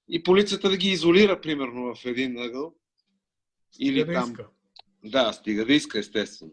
И 0.08 0.22
полицията 0.22 0.70
да 0.70 0.76
ги 0.76 0.88
изолира, 0.88 1.40
примерно, 1.40 1.94
в 1.94 2.04
един 2.04 2.38
ъгъл. 2.38 2.74
Стига 3.70 3.90
или 3.90 4.04
да 4.04 4.12
там. 4.12 4.30
Иска. 4.30 4.46
Да, 5.04 5.32
стига 5.32 5.64
да 5.64 5.74
иска, 5.74 5.98
естествено. 5.98 6.52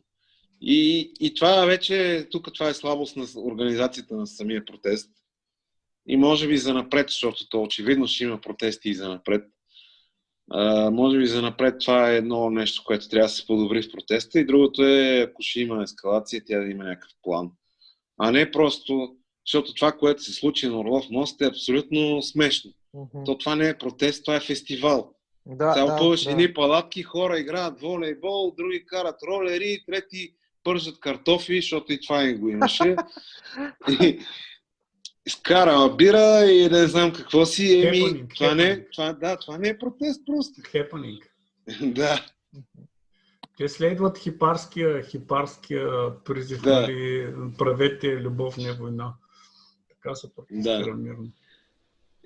И, 0.68 1.13
и 1.20 1.34
това 1.34 1.66
вече, 1.66 2.28
тук 2.32 2.53
това 2.53 2.70
е 2.70 2.74
слабост 2.74 3.16
на 3.16 3.26
организацията 3.38 4.16
на 4.16 4.28
самия 4.28 4.66
протест. 4.66 5.11
И 6.07 6.18
може 6.18 6.47
би 6.47 6.57
за 6.57 6.74
напред, 6.74 7.09
защото 7.09 7.49
то 7.49 7.63
очевидно 7.63 8.07
ще 8.07 8.24
има 8.24 8.41
протести 8.41 8.89
и 8.89 8.93
за 8.93 9.09
напред. 9.09 9.43
А, 10.51 10.91
може 10.91 11.18
би 11.18 11.28
за 11.28 11.41
напред 11.41 11.76
това 11.80 12.11
е 12.11 12.18
едно 12.18 12.49
нещо, 12.49 12.84
което 12.86 13.09
трябва 13.09 13.26
да 13.26 13.30
се 13.30 13.47
подобри 13.47 13.82
в 13.82 13.91
протеста 13.91 14.39
и 14.39 14.45
другото 14.45 14.84
е, 14.84 15.28
ако 15.30 15.41
ще 15.41 15.59
има 15.59 15.84
ескалация, 15.84 16.43
тя 16.45 16.59
да 16.59 16.66
има 16.66 16.84
някакъв 16.84 17.11
план. 17.24 17.51
А 18.18 18.32
не 18.32 18.51
просто, 18.51 19.16
защото 19.47 19.74
това, 19.74 19.91
което 19.91 20.24
се 20.24 20.34
случи 20.34 20.68
на 20.68 20.80
Орлов 20.80 21.09
мост 21.09 21.41
е 21.41 21.45
абсолютно 21.45 22.22
смешно. 22.22 22.72
Uh-huh. 22.95 23.26
То 23.26 23.38
това 23.38 23.55
не 23.55 23.70
е 23.70 23.78
протест, 23.78 24.26
това 24.26 24.36
е 24.36 24.39
фестивал. 24.39 25.11
Да, 25.45 25.74
Сега 25.74 25.86
да, 25.86 25.93
опъваш 25.93 26.24
да. 26.24 26.32
едни 26.32 26.53
палатки, 26.53 27.03
хора 27.03 27.39
играят 27.39 27.82
волейбол, 27.82 28.53
други 28.57 28.86
карат 28.86 29.16
ролери, 29.28 29.84
трети 29.86 30.34
пържат 30.66 30.99
картофи, 30.99 31.61
защото 31.61 31.93
и 31.93 31.99
това 32.01 32.24
и 32.24 32.34
го 32.34 32.49
имаше. 32.49 32.95
и, 34.01 34.20
изкарала 35.26 35.95
бира 35.95 36.45
и 36.51 36.70
не 36.70 36.88
знам 36.88 37.13
какво 37.13 37.45
си. 37.45 37.82
Еми, 37.88 37.97
happening, 37.97 38.36
това, 38.36 38.47
happening. 38.47 38.55
Не, 38.55 38.86
това, 38.93 39.13
да, 39.13 39.38
това 39.38 39.57
не 39.57 39.70
е 39.70 39.78
протест 39.78 40.22
просто. 40.26 40.61
Happening. 40.61 41.22
да. 41.93 42.26
Те 43.57 43.70
следват 43.70 44.18
хипарския, 44.18 45.03
хипарския 45.03 45.89
призив, 46.24 46.61
да. 46.61 46.82
нали, 46.82 47.28
правете 47.57 48.07
любов, 48.07 48.57
не 48.57 48.72
война. 48.74 49.13
Така 49.89 50.16
се 50.16 50.36
протестира 50.36 50.86
да. 50.86 50.93
мирно. 50.93 51.28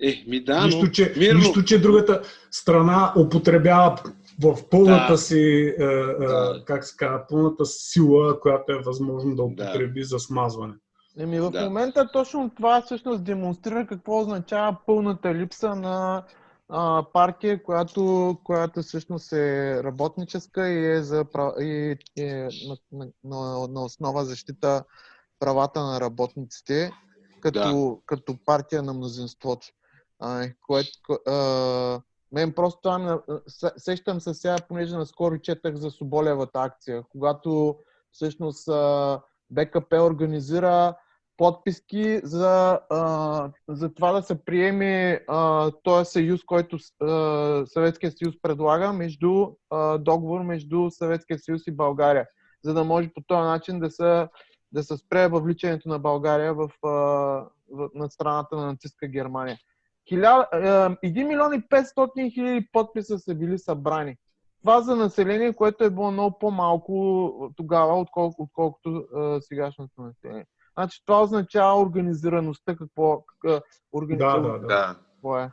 Е, 0.02 0.24
ми 0.26 0.44
да, 0.44 0.64
нищо, 0.64 0.82
но... 0.82 0.90
че, 0.90 1.14
мирно... 1.16 1.38
нищо, 1.38 1.64
че 1.64 1.80
другата 1.80 2.22
страна 2.50 3.12
употребява 3.16 4.02
в 4.42 4.68
пълната 4.70 5.12
да. 5.12 5.18
си, 5.18 5.74
е, 5.78 5.84
е, 5.84 6.26
да. 6.26 6.62
как 6.66 6.84
се 6.84 6.96
казва, 6.96 7.26
пълната 7.28 7.66
сила, 7.66 8.40
която 8.40 8.72
е 8.72 8.82
възможно 8.82 9.36
да 9.36 9.42
употреби 9.42 10.00
да. 10.00 10.06
за 10.06 10.18
смазване. 10.18 10.74
Еми 11.18 11.40
в 11.40 11.50
да. 11.50 11.64
момента 11.64 12.08
точно 12.12 12.50
това 12.56 12.82
всъщност 12.82 13.24
демонстрира 13.24 13.86
какво 13.86 14.20
означава 14.20 14.76
пълната 14.86 15.34
липса 15.34 15.74
на 15.74 16.24
а, 16.68 17.04
партия, 17.12 17.62
която, 17.62 18.36
която 18.44 18.82
всъщност 18.82 19.32
е 19.32 19.82
работническа 19.84 20.68
и 20.68 20.86
е, 20.86 21.02
за, 21.02 21.24
и, 21.60 21.96
е 22.18 22.48
на, 22.68 22.76
на, 22.92 23.06
на, 23.24 23.68
на 23.68 23.84
основа 23.84 24.24
защита 24.24 24.84
правата 25.38 25.80
на 25.80 26.00
работниците, 26.00 26.92
като, 27.40 27.60
да. 27.60 27.96
като 28.06 28.36
партия 28.44 28.82
на 28.82 28.92
мнозинството. 28.92 29.66
А, 30.18 30.48
което, 30.66 30.90
а, 31.28 32.00
мен 32.32 32.52
просто 32.52 32.80
това 32.80 33.22
сещам 33.76 34.20
се 34.20 34.34
сега, 34.34 34.56
понеже 34.68 34.96
наскоро 34.96 35.38
четах 35.38 35.74
за 35.74 35.90
Соболевата 35.90 36.60
акция, 36.62 37.02
когато 37.08 37.76
всъщност 38.12 38.68
БКП 39.50 40.02
организира 40.02 40.94
подписки 41.36 42.20
за, 42.24 42.80
за 43.68 43.94
това 43.94 44.12
да 44.12 44.22
се 44.22 44.44
приеме 44.44 45.24
този 45.82 46.10
съюз, 46.10 46.40
който 46.44 46.78
Съветския 47.66 48.12
съюз 48.12 48.34
предлага, 48.42 48.92
между 48.92 49.46
договор 49.98 50.40
между 50.42 50.90
Съветския 50.90 51.38
съюз 51.38 51.62
и 51.66 51.72
България. 51.72 52.26
за 52.64 52.74
да 52.74 52.84
може 52.84 53.12
по 53.14 53.20
този 53.20 53.42
начин 53.42 53.80
да 53.80 53.90
се, 53.90 54.28
да 54.72 54.82
се 54.82 54.96
спре 54.96 55.28
въвличането 55.28 55.88
на 55.88 55.98
България 55.98 56.54
в, 56.54 56.70
в, 56.82 57.90
на 57.94 58.10
страната 58.10 58.56
на 58.56 58.66
нацистска 58.66 59.06
Германия. 59.06 59.58
1 60.14 61.24
милион 61.26 61.54
и 61.54 61.62
500 61.62 62.34
хиляди 62.34 62.68
подписа 62.72 63.18
са 63.18 63.34
били 63.34 63.58
събрани. 63.58 64.16
Това 64.60 64.80
за 64.80 64.96
население, 64.96 65.52
което 65.52 65.84
е 65.84 65.90
било 65.90 66.10
много 66.10 66.38
по-малко 66.38 67.52
тогава, 67.56 68.00
отколко, 68.00 68.42
отколкото 68.42 69.04
а, 69.14 69.40
сегашното 69.40 70.02
население. 70.02 70.46
Значи 70.78 71.02
това 71.06 71.22
означава 71.22 71.80
организираността, 71.80 72.76
какво, 72.76 73.24
как, 73.42 73.62
органи... 73.92 74.18
да, 74.18 74.40
да, 74.40 74.58
да. 74.58 74.96
какво 75.12 75.38
е. 75.38 75.50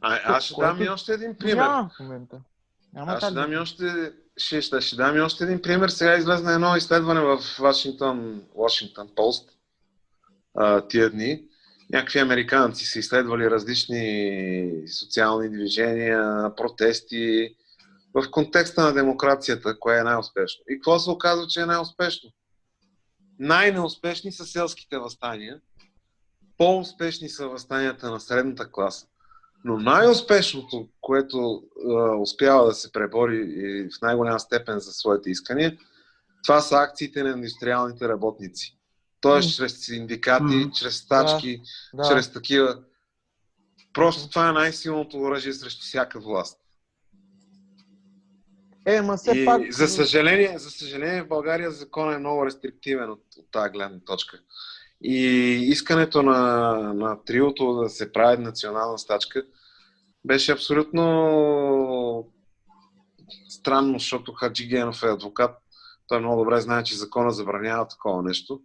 А, 0.00 0.18
аз 0.24 0.44
ще 0.44 0.60
дам 0.60 0.82
и 0.82 0.88
още 0.88 1.12
един 1.12 1.36
пример. 1.38 1.56
Няма 1.56 1.90
в 1.96 2.02
момента. 2.02 2.40
Няма 2.92 3.12
аз 3.12 3.24
ще 3.24 3.34
дам 3.34 3.52
и 3.52 3.56
още, 3.56 4.12
ще, 4.36 4.62
ще, 4.62 4.80
ще 4.80 4.96
дам 4.96 5.16
и 5.16 5.20
още 5.20 5.44
един 5.44 5.62
пример. 5.62 5.88
Сега 5.88 6.16
излезна 6.16 6.52
едно 6.52 6.76
изследване 6.76 7.20
в 7.20 7.38
Вашингтон, 7.60 8.42
Вашингтон 8.58 9.08
Пост 9.16 9.50
тия 10.88 11.10
дни. 11.10 11.42
Някакви 11.92 12.18
американци 12.18 12.84
са 12.84 12.98
изследвали 12.98 13.50
различни 13.50 14.72
социални 15.00 15.50
движения, 15.50 16.52
протести 16.56 17.54
в 18.14 18.30
контекста 18.30 18.82
на 18.82 18.92
демокрацията, 18.92 19.78
кое 19.78 19.98
е 19.98 20.02
най-успешно. 20.02 20.64
И 20.68 20.74
какво 20.74 20.98
се 20.98 21.10
оказва, 21.10 21.46
че 21.46 21.60
е 21.60 21.66
най-успешно? 21.66 22.30
Най-неуспешни 23.38 24.32
са 24.32 24.44
селските 24.44 24.98
възстания, 24.98 25.60
по-успешни 26.58 27.28
са 27.28 27.48
възстанията 27.48 28.10
на 28.10 28.20
средната 28.20 28.70
класа. 28.72 29.06
Но 29.64 29.78
най-успешното, 29.78 30.88
което 31.00 31.62
а, 31.88 32.16
успява 32.16 32.66
да 32.66 32.74
се 32.74 32.92
пребори 32.92 33.36
и 33.36 33.82
в 33.84 34.02
най-голяма 34.02 34.40
степен 34.40 34.78
за 34.78 34.92
своите 34.92 35.30
искания, 35.30 35.78
това 36.46 36.60
са 36.60 36.76
акциите 36.76 37.22
на 37.22 37.30
индустриалните 37.30 38.08
работници. 38.08 38.79
Тоест, 39.20 39.48
mm. 39.48 39.56
чрез 39.56 39.84
синдикати, 39.84 40.44
mm. 40.44 40.72
чрез 40.72 40.96
стачки, 40.96 41.62
да, 41.94 42.08
чрез 42.08 42.32
такива. 42.32 42.78
Просто 43.92 44.28
това 44.28 44.48
е 44.48 44.52
най-силното 44.52 45.16
оръжие 45.16 45.52
срещу 45.52 45.82
всяка 45.82 46.20
власт. 46.20 46.58
Е, 48.86 49.02
ма 49.02 49.16
все 49.16 49.30
и, 49.38 49.44
пак... 49.44 49.72
За 49.72 49.88
съжаление, 49.88 50.58
за 50.58 50.70
съжаление 50.70 51.22
в 51.22 51.28
България 51.28 51.70
законът 51.70 52.14
е 52.14 52.18
много 52.18 52.46
рестриктивен 52.46 53.10
от, 53.10 53.22
от 53.38 53.46
тази 53.50 53.70
гледна 53.70 54.00
точка. 54.06 54.40
И 55.02 55.16
искането 55.68 56.22
на, 56.22 56.72
на 56.94 57.24
триото 57.24 57.72
да 57.72 57.88
се 57.88 58.12
прави 58.12 58.42
национална 58.42 58.98
стачка 58.98 59.42
беше 60.24 60.52
абсолютно 60.52 62.28
странно, 63.48 63.98
защото 63.98 64.32
Хаджи 64.32 64.66
Генов 64.66 65.02
е 65.02 65.06
адвокат. 65.06 65.56
Той 66.08 66.20
много 66.20 66.44
добре 66.44 66.60
знае, 66.60 66.84
че 66.84 66.96
закона 66.96 67.30
забранява 67.30 67.88
такова 67.88 68.22
нещо. 68.22 68.60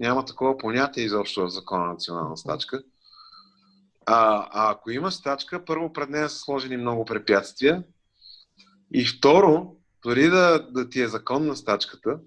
Няма 0.00 0.24
такова 0.24 0.58
понятие 0.58 1.04
изобщо 1.04 1.46
в 1.46 1.48
закона 1.48 1.86
на 1.86 1.92
национална 1.92 2.36
стачка. 2.36 2.82
А, 4.06 4.48
а 4.52 4.72
ако 4.72 4.90
има 4.90 5.12
стачка, 5.12 5.64
първо 5.64 5.92
пред 5.92 6.10
нея 6.10 6.28
са 6.28 6.38
сложени 6.38 6.76
много 6.76 7.04
препятствия. 7.04 7.82
И 8.94 9.06
второ, 9.06 9.76
дори 10.04 10.30
да, 10.30 10.66
да 10.70 10.88
ти 10.88 11.00
е 11.00 11.08
закон 11.08 11.46
на 11.46 11.56
стачката, 11.56 12.18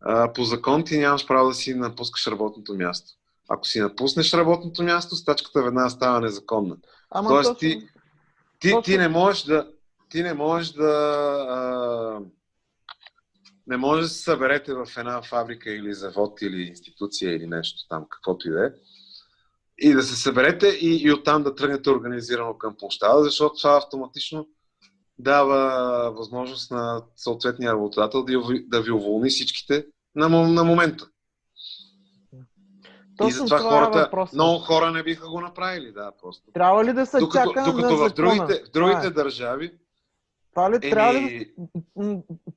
а, 0.00 0.32
по 0.32 0.44
закон 0.44 0.84
ти 0.84 0.98
нямаш 0.98 1.26
право 1.26 1.48
да 1.48 1.54
си 1.54 1.74
напускаш 1.74 2.26
работното 2.26 2.74
място. 2.74 3.12
Ако 3.48 3.66
си 3.66 3.80
напуснеш 3.80 4.34
работното 4.34 4.82
място, 4.82 5.16
стачката 5.16 5.62
веднага 5.62 5.90
става 5.90 6.20
незаконна. 6.20 6.76
Ама 7.10 7.28
Тоест 7.28 7.48
точно, 7.48 7.58
ти, 7.58 7.88
ти, 8.58 8.70
точно. 8.70 8.82
ти 8.82 8.98
не 8.98 9.08
можеш 9.08 9.42
да 9.42 9.70
ти 10.08 10.22
не 10.22 10.34
можеш 10.34 10.72
да 10.72 10.92
а, 11.48 12.20
не 13.66 13.76
може 13.76 14.02
да 14.02 14.08
се 14.08 14.22
съберете 14.22 14.74
в 14.74 14.86
една 14.96 15.22
фабрика 15.22 15.70
или 15.70 15.94
завод 15.94 16.42
или 16.42 16.62
институция 16.62 17.36
или 17.36 17.46
нещо 17.46 17.88
там, 17.88 18.06
каквото 18.10 18.48
и 18.48 18.50
да 18.50 18.66
е. 18.66 18.70
И 19.78 19.94
да 19.94 20.02
се 20.02 20.16
съберете 20.16 20.66
и, 20.66 21.02
и 21.02 21.12
оттам 21.12 21.42
да 21.42 21.54
тръгнете 21.54 21.90
организирано 21.90 22.58
към 22.58 22.76
площада, 22.78 23.22
защото 23.22 23.54
това 23.56 23.76
автоматично 23.76 24.48
дава 25.18 26.10
възможност 26.10 26.70
на 26.70 27.02
съответния 27.16 27.72
работодател 27.72 28.22
да, 28.22 28.42
да 28.66 28.82
ви 28.82 28.90
уволни 28.90 29.30
всичките 29.30 29.86
на, 30.14 30.28
на 30.28 30.64
момента. 30.64 31.08
Точно 33.16 33.28
и 33.28 33.32
затова 33.32 33.58
това 33.58 33.70
хората, 33.70 34.10
е 34.12 34.34
много 34.34 34.58
хора 34.58 34.90
не 34.90 35.02
биха 35.02 35.28
го 35.28 35.40
направили, 35.40 35.92
да, 35.92 36.12
просто. 36.22 36.50
Трябва 36.52 36.84
ли 36.84 36.92
да 36.92 37.06
се 37.06 37.18
Докато, 37.18 37.52
чака 37.52 37.72
докато 37.72 37.96
в 37.96 38.10
другите, 38.14 38.64
в 38.64 38.70
другите 38.70 39.00
Това 39.00 39.06
е. 39.06 39.10
държави, 39.10 39.72
Това 40.56 40.70
ли 40.70 40.80
трябва 40.80 41.14
ли 41.14 41.52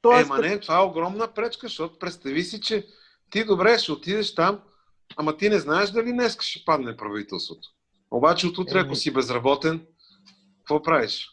Тоест, 0.01 0.25
Ема 0.25 0.39
не, 0.39 0.59
това 0.59 0.79
е 0.79 0.83
огромна 0.83 1.27
пречка, 1.27 1.67
защото 1.67 1.99
представи 1.99 2.43
си, 2.43 2.61
че 2.61 2.87
ти 3.29 3.45
добре 3.45 3.79
ще 3.79 3.91
отидеш 3.91 4.35
там, 4.35 4.59
ама 5.17 5.37
ти 5.37 5.49
не 5.49 5.59
знаеш 5.59 5.89
дали 5.89 6.11
днес 6.11 6.37
ще 6.41 6.65
падне 6.65 6.97
правителството. 6.97 7.69
Обаче 8.11 8.47
от 8.47 8.57
утре, 8.57 8.79
Еми. 8.79 8.87
ако 8.87 8.95
си 8.95 9.13
безработен, 9.13 9.85
какво 10.57 10.81
правиш? 10.81 11.29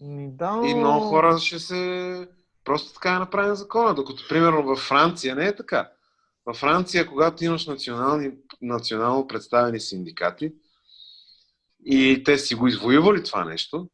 Ми, 0.00 0.36
да, 0.36 0.50
но... 0.50 0.64
И 0.64 0.74
много 0.74 1.06
хора 1.08 1.38
ще 1.38 1.58
се... 1.58 2.28
Просто 2.64 2.92
така 2.92 3.14
е 3.14 3.18
направен 3.18 3.54
закона. 3.54 3.94
Докато, 3.94 4.28
примерно, 4.28 4.62
във 4.62 4.78
Франция 4.78 5.34
не 5.36 5.46
е 5.46 5.56
така. 5.56 5.90
Във 6.46 6.56
Франция, 6.56 7.06
когато 7.06 7.44
имаш 7.44 7.66
национални, 7.66 8.30
национално 8.60 9.26
представени 9.26 9.80
синдикати 9.80 10.52
и 11.84 12.22
те 12.24 12.38
си 12.38 12.54
го 12.54 12.68
извоювали 12.68 13.24
това 13.24 13.44
нещо, 13.44 13.88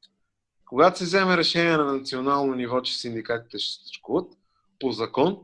когато 0.69 0.99
се 0.99 1.05
вземе 1.05 1.37
решение 1.37 1.77
на 1.77 1.93
национално 1.93 2.55
ниво, 2.55 2.81
че 2.81 2.99
синдикатите 2.99 3.59
ще 3.59 3.83
стъчкуват, 3.83 4.33
по 4.81 4.93
закон, 4.93 5.39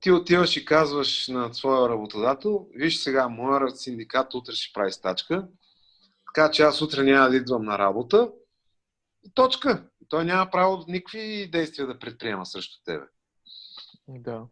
ти 0.00 0.12
отиваш 0.12 0.56
и 0.56 0.64
казваш 0.64 1.28
на 1.28 1.54
своя 1.54 1.88
работодател, 1.88 2.68
виж 2.74 2.96
сега, 2.96 3.28
моят 3.28 3.80
синдикат 3.80 4.34
утре 4.34 4.52
ще 4.52 4.72
прави 4.72 4.92
стачка, 4.92 5.48
така 6.26 6.50
че 6.50 6.62
аз 6.62 6.82
утре 6.82 7.02
няма 7.02 7.30
да 7.30 7.36
идвам 7.36 7.64
на 7.64 7.78
работа. 7.78 8.32
И 9.26 9.30
точка. 9.34 9.88
Той 10.08 10.24
няма 10.24 10.50
право 10.50 10.84
никакви 10.88 11.50
действия 11.50 11.86
да 11.86 11.98
предприема 11.98 12.46
срещу 12.46 12.82
тебе. 12.84 13.04
Да, 14.08 14.46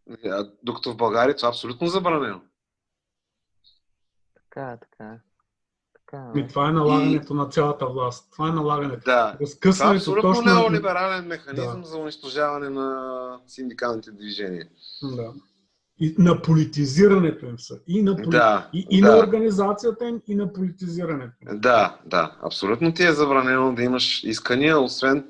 Докато 0.63 0.93
в 0.93 0.97
България 0.97 1.37
това 1.37 1.49
е 1.49 1.51
абсолютно 1.51 1.87
забранено. 1.87 2.41
така 4.35 4.71
е, 4.71 4.79
така 4.79 5.13
е. 5.13 5.32
Така 6.13 6.33
И 6.37 6.41
е. 6.41 6.47
това 6.47 6.69
е 6.69 6.73
налагането 6.73 7.35
на 7.35 7.47
цялата 7.47 7.87
власт. 7.87 8.33
Това 8.33 8.49
е 8.49 8.53
налагането. 8.53 8.97
Да. 8.97 9.01
Това 9.03 9.29
е 9.31 9.37
Разкъсването 9.41 9.97
абсолютно 9.97 10.35
точно... 10.35 10.55
неолиберален 10.55 11.27
механизъм 11.27 11.81
Да. 11.81 11.89
за 11.89 11.99
унищожаване 11.99 12.69
на 12.69 13.39
синдикалните 13.47 14.11
движения. 14.11 14.69
Да. 15.03 15.33
И 16.01 16.15
на 16.19 16.43
политизирането 16.43 17.47
им 17.47 17.59
са. 17.59 17.79
И 17.87 18.03
на, 18.03 18.17
поли... 18.17 18.31
Да, 18.31 18.71
и, 18.73 18.87
и 18.91 19.01
да. 19.01 19.11
на 19.11 19.19
организацията 19.19 20.09
им, 20.09 20.23
и 20.27 20.35
на 20.35 20.53
политизирането 20.53 21.33
им. 21.43 21.61
Да, 21.61 22.01
да. 22.07 22.37
Абсолютно 22.43 22.95
ти 22.95 23.07
е 23.07 23.13
забранено 23.13 23.75
да 23.75 23.83
имаш 23.83 24.25
искания, 24.25 24.81
освен 24.81 25.25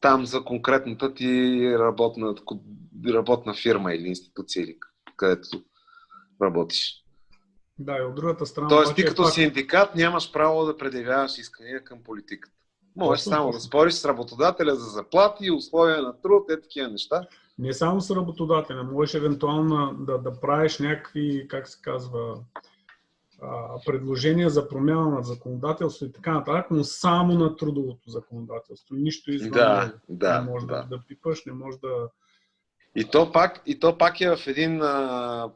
там 0.00 0.26
за 0.26 0.44
конкретната 0.44 1.14
ти 1.14 1.60
работна, 1.78 2.34
работна 3.14 3.54
фирма 3.54 3.94
или 3.94 4.08
институция, 4.08 4.62
или 4.62 4.76
където 5.16 5.62
работиш. 6.42 7.01
Да, 7.78 7.98
и 7.98 8.00
от 8.02 8.14
другата 8.14 8.46
страна. 8.46 8.68
Тоест, 8.68 8.94
ти 8.94 9.02
е 9.02 9.04
като 9.04 9.22
пак- 9.22 9.32
синдикат 9.32 9.94
нямаш 9.94 10.32
право 10.32 10.64
да 10.64 10.76
предявяваш 10.76 11.38
искания 11.38 11.84
към 11.84 12.02
политиката. 12.04 12.54
Можеш 12.96 13.24
само 13.24 13.52
да 13.52 13.60
спориш 13.60 13.94
с 13.94 14.04
работодателя 14.04 14.74
за 14.74 14.90
заплати, 14.90 15.50
условия 15.50 16.02
на 16.02 16.20
труд, 16.20 16.50
е 16.50 16.60
такива 16.60 16.88
неща. 16.88 17.26
Не 17.58 17.72
само 17.72 18.00
с 18.00 18.16
работодателя, 18.16 18.82
можеш 18.82 19.14
евентуално 19.14 19.94
да, 19.94 20.18
да 20.18 20.40
правиш 20.40 20.78
някакви, 20.78 21.46
как 21.48 21.68
се 21.68 21.78
казва, 21.82 22.36
предложения 23.86 24.50
за 24.50 24.68
промяна 24.68 25.10
на 25.10 25.22
законодателство 25.22 26.06
и 26.06 26.12
така 26.12 26.32
нататък, 26.32 26.66
но 26.70 26.84
само 26.84 27.34
на 27.34 27.56
трудовото 27.56 28.10
законодателство. 28.10 28.94
Нищо 28.94 29.32
извън 29.32 29.50
Да, 29.50 29.92
да, 30.08 30.40
не 30.40 30.50
можеш 30.50 30.66
да. 30.66 30.74
да, 30.74 30.96
да 30.96 31.02
пипаш, 31.08 31.44
не 31.46 31.52
можеш 31.52 31.80
да... 31.80 32.08
И 32.96 33.04
то 33.04 33.32
пак, 33.32 33.62
и 33.66 33.80
то 33.80 33.98
пак 33.98 34.20
е 34.20 34.36
в 34.36 34.46
един 34.46 34.82
а, 34.82 35.50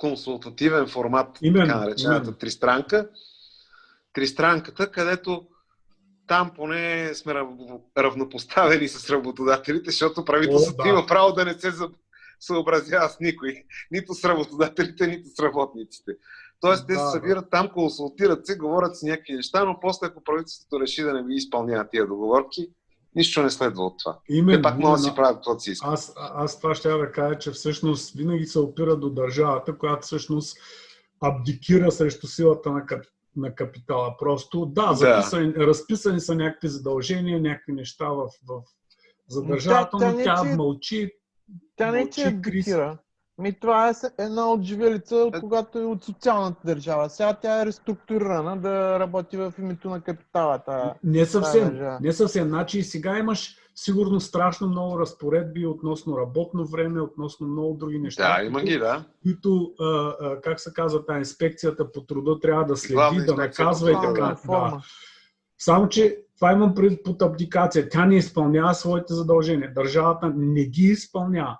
консултативен 0.00 0.86
формат, 0.86 1.38
Именно, 1.42 1.66
така 1.66 1.78
наречената 1.78 2.16
именно. 2.18 2.32
тристранка. 2.32 3.08
Тристранката, 4.12 4.90
където 4.90 5.46
там 6.26 6.50
поне 6.56 7.10
сме 7.14 7.34
рав- 7.34 7.48
равнопоставени 7.98 8.88
с 8.88 9.10
работодателите, 9.10 9.90
защото 9.90 10.24
правителството 10.24 10.82
да. 10.82 10.88
има 10.88 11.06
право 11.06 11.32
да 11.32 11.44
не 11.44 11.54
се 11.54 11.72
съобразява 12.40 13.08
с 13.08 13.20
никой. 13.20 13.54
Нито 13.90 14.14
с 14.14 14.24
работодателите, 14.24 15.06
нито 15.06 15.28
с 15.28 15.38
работниците. 15.40 16.12
Тоест, 16.60 16.86
те 16.86 16.92
Да, 16.92 16.98
се 16.98 17.04
да. 17.04 17.10
събират 17.10 17.50
там, 17.50 17.68
консултират 17.68 18.46
се, 18.46 18.56
говорят 18.56 18.98
си 18.98 19.06
някакви 19.06 19.32
неща, 19.32 19.64
но 19.64 19.80
после, 19.80 20.06
ако 20.06 20.24
правителството 20.24 20.80
реши 20.80 21.02
да 21.02 21.12
не 21.12 21.22
ги 21.22 21.34
изпълнява 21.34 21.88
тия 21.88 22.06
договорки, 22.06 22.68
нищо 23.14 23.42
не 23.42 23.50
следва 23.50 23.82
от 23.82 23.98
това. 23.98 24.18
Именно, 24.28 24.58
Те 24.58 24.62
пак 24.62 24.78
могат 24.78 25.00
да 25.00 25.02
си 25.02 25.14
правят 25.14 25.36
каквото 25.36 25.60
си 25.60 25.70
искат. 25.70 25.90
Аз, 25.92 26.12
аз 26.16 26.60
това 26.60 26.74
ще 26.74 26.88
да 26.88 27.12
кажа, 27.12 27.38
че 27.38 27.50
всъщност 27.50 28.14
винаги 28.14 28.46
се 28.46 28.58
опира 28.58 28.96
до 28.96 29.10
държавата, 29.10 29.78
която 29.78 30.06
всъщност 30.06 30.58
абдикира 31.20 31.92
срещу 31.92 32.26
силата 32.26 32.70
на, 32.70 32.86
кап, 32.86 33.04
на 33.36 33.54
капитала. 33.54 34.14
Просто, 34.18 34.66
да, 34.66 34.94
записани, 34.94 35.54
разписани 35.54 36.20
са 36.20 36.34
някакви 36.34 36.68
задължения, 36.68 37.40
някакви 37.40 37.72
неща 37.72 38.08
в, 38.08 38.28
в, 38.48 38.62
за 39.28 39.42
държавата, 39.42 39.90
тя- 39.90 39.98
тя 39.98 40.10
но 40.10 40.16
не, 40.16 40.24
тя 40.24 40.42
че- 40.42 40.56
мълчи. 40.56 41.12
Тя 41.76 41.90
не 41.90 42.10
че 42.10 42.22
абдикира. 42.26 42.98
Ми, 43.40 43.60
това 43.60 43.88
е 43.88 43.92
една 44.18 44.50
от 44.50 44.62
живелица, 44.62 45.30
е... 45.34 45.40
когато 45.40 45.78
е 45.78 45.84
от 45.84 46.04
социалната 46.04 46.60
държава. 46.64 47.10
Сега 47.10 47.34
тя 47.34 47.62
е 47.62 47.66
реструктурирана 47.66 48.56
да 48.56 49.00
работи 49.00 49.36
в 49.36 49.52
името 49.58 49.90
на 49.90 50.00
капитала. 50.00 50.58
Тая, 50.58 50.94
не 51.04 51.26
съвсем. 51.26 51.78
Тая 51.78 51.98
не 52.00 52.12
съвсем. 52.12 52.48
Значи 52.48 52.82
сега 52.82 53.18
имаш 53.18 53.56
сигурно 53.74 54.20
страшно 54.20 54.68
много 54.68 54.98
разпоредби 54.98 55.66
относно 55.66 56.18
работно 56.18 56.66
време, 56.66 57.00
относно 57.00 57.46
много 57.46 57.74
други 57.74 57.98
неща. 57.98 58.36
Да, 58.36 58.44
има 58.44 58.62
ги, 58.62 58.78
да. 58.78 59.04
Които, 59.22 59.72
а, 59.80 59.84
а, 60.20 60.40
как 60.40 60.60
се 60.60 60.72
казва, 60.72 61.06
тази 61.06 61.18
инспекцията 61.18 61.92
по 61.92 62.00
труда 62.00 62.40
трябва 62.40 62.64
да 62.64 62.76
следи, 62.76 62.94
Главна 62.94 63.24
да 63.24 63.34
наказва 63.34 63.90
и 63.90 63.94
така. 63.94 64.36
Да. 64.46 64.80
Само, 65.58 65.88
че 65.88 66.18
това 66.36 66.52
имам 66.52 66.74
пред 66.74 67.02
под 67.02 67.22
абдикация. 67.22 67.88
Тя 67.88 68.06
не 68.06 68.16
изпълнява 68.16 68.74
своите 68.74 69.14
задължения. 69.14 69.74
Държавата 69.74 70.32
не 70.36 70.64
ги 70.64 70.82
изпълнява. 70.82 71.58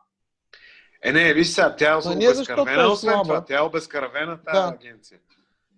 Е, 1.02 1.12
не, 1.12 1.34
виж 1.34 1.48
сега, 1.48 1.76
тя 1.76 1.92
е 1.92 1.96
обезкървена, 1.96 2.82
е 2.82 2.86
освен 2.86 3.18
това. 3.22 3.44
Тя 3.44 3.58
е 3.58 3.62
обезкървена 3.62 4.42
тази 4.42 4.60
да. 4.60 4.74
агенция. 4.74 5.18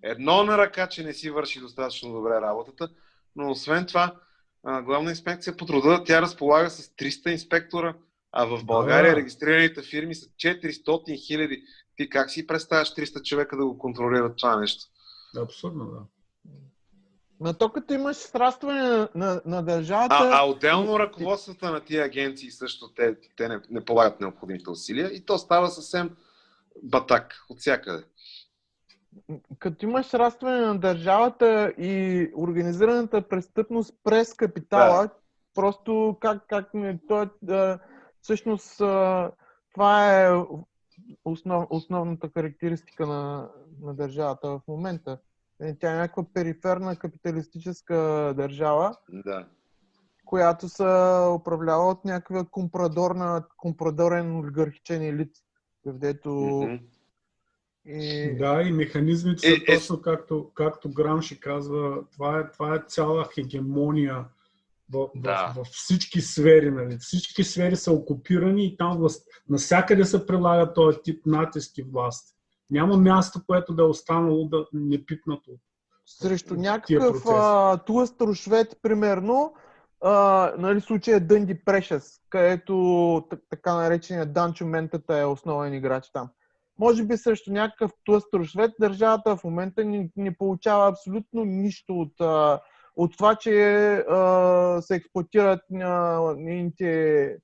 Едно 0.03 0.45
на 0.45 0.59
ръка, 0.59 0.87
че 0.87 1.05
не 1.05 1.13
си 1.13 1.31
върши 1.31 1.61
достатъчно 1.61 2.13
добре 2.13 2.41
работата, 2.41 2.89
но 3.37 3.51
освен 3.51 3.87
това, 3.87 4.15
главна 4.65 5.11
инспекция 5.11 5.57
по 5.57 5.67
труда, 5.67 6.05
тя 6.05 6.23
разполага 6.23 6.71
с 6.71 6.89
300 6.89 7.31
инспектора, 7.31 7.95
а 8.33 8.45
в 8.45 8.65
България 8.65 9.11
да. 9.11 9.17
регистрираните 9.17 9.83
фирми 9.83 10.15
са 10.15 10.27
400 10.27 11.27
хиляди. 11.27 11.63
Ти 11.97 12.09
как 12.09 12.31
си 12.31 12.47
представяш 12.47 12.95
300 12.95 13.23
човека 13.23 13.57
да 13.57 13.67
го 13.67 13.79
контролират 13.79 14.37
това 14.37 14.57
нещо? 14.57 14.85
Абсурдно, 15.37 15.85
да. 15.85 16.01
Но 17.43 17.55
то 17.55 17.69
като 17.69 17.95
имаш 17.95 18.17
срастване 18.17 18.83
на, 18.83 19.09
на, 19.15 19.43
на 19.47 19.63
държавата... 19.63 20.15
А, 20.21 20.41
а 20.41 20.47
отделно 20.47 20.99
ръководствата 20.99 21.71
на 21.71 21.81
тия 21.81 22.05
агенции 22.05 22.51
също 22.51 22.89
те, 22.89 23.17
те 23.37 23.49
не, 23.49 23.61
не 23.71 23.85
полагат 23.85 24.21
необходимите 24.21 24.71
усилия 24.71 25.09
и 25.09 25.25
то 25.25 25.39
става 25.39 25.69
съвсем 25.69 26.17
батак 26.83 27.45
от 27.51 27.59
всякъде. 27.59 28.05
Като 29.59 29.87
имаш 29.87 30.07
срастване 30.07 30.61
на 30.61 30.79
държавата 30.79 31.73
и 31.79 32.27
организираната 32.37 33.29
престъпност 33.29 33.95
през 34.05 34.35
капитала, 34.35 35.03
да. 35.03 35.11
просто 35.55 36.17
как, 36.21 36.47
как 36.49 36.75
не, 36.75 36.99
то 37.09 37.23
е, 37.23 37.79
всъщност 38.21 38.77
това 39.75 40.21
е 40.21 40.31
основ, 41.25 41.67
основната 41.71 42.29
характеристика 42.35 43.07
на, 43.07 43.51
на 43.81 43.95
държавата 43.95 44.49
в 44.49 44.61
момента. 44.69 45.19
Е, 45.63 45.75
тя 45.81 45.93
е 45.93 45.97
някаква 45.97 46.25
периферна 46.35 46.97
капиталистическа 46.97 47.97
държава, 48.37 48.97
да. 49.09 49.47
която 50.25 50.69
се 50.69 50.83
управлява 51.35 51.89
от 51.89 52.05
някаква 52.05 52.45
компрадорна, 52.51 53.45
компрадорен 53.57 54.37
олигархичен 54.37 55.03
елит, 55.03 55.33
където 55.85 56.29
mm-hmm. 56.29 56.81
И... 57.87 58.37
Да, 58.39 58.63
и 58.63 58.73
механизмите 58.73 59.49
са 59.49 59.53
е, 59.53 59.73
е... 59.73 59.77
точно 59.77 60.03
както, 60.03 60.51
както 60.55 60.93
Грамши 60.93 61.41
казва, 61.41 62.05
това 62.13 62.39
е, 62.39 62.51
това 62.53 62.75
е 62.75 62.83
цяла 62.89 63.29
хегемония 63.35 64.25
в, 64.93 65.09
да. 65.17 65.53
в, 65.57 65.65
в 65.65 65.69
всички 65.73 66.21
сфери. 66.21 66.71
Нали? 66.71 66.99
Всички 66.99 67.45
сфери 67.45 67.77
са 67.77 67.93
окупирани 67.93 68.67
и 68.67 68.77
там 68.77 68.99
власт, 68.99 69.27
насякъде 69.49 70.05
се 70.05 70.27
прилага 70.27 70.73
този 70.73 70.99
тип 71.05 71.27
натиски 71.27 71.83
власт 71.83 72.37
няма 72.73 72.97
място, 72.97 73.41
което 73.47 73.75
да 73.75 73.83
е 73.83 73.87
останало 73.87 74.45
да 74.45 74.67
не 74.73 75.05
пипнато. 75.05 75.51
Срещу 76.07 76.55
някакъв 76.55 77.25
тлъст 77.87 78.21
рушвет, 78.21 78.79
примерно, 78.83 79.55
а, 80.01 80.53
нали, 80.59 80.81
случая 80.81 81.21
Дънди 81.21 81.65
Прешес, 81.65 82.21
където 82.31 83.25
така 83.51 83.75
наречения 83.75 84.27
Данчо 84.27 84.67
Ментата 84.67 85.19
е 85.19 85.25
основен 85.25 85.75
играч 85.75 86.11
там. 86.13 86.29
Може 86.79 87.05
би 87.05 87.17
срещу 87.17 87.53
някакъв 87.53 87.93
тлъст 88.05 88.35
рушвет 88.35 88.71
държавата 88.81 89.37
в 89.37 89.45
момента 89.45 89.85
не, 89.85 90.11
не 90.17 90.37
получава 90.37 90.89
абсолютно 90.89 91.45
нищо 91.45 92.01
от, 92.01 92.21
а, 92.21 92.61
от 92.97 93.17
това, 93.17 93.35
че 93.35 93.95
а, 93.95 94.83
се 94.83 94.95
експлуатират 94.95 95.61
нейните 96.37 97.37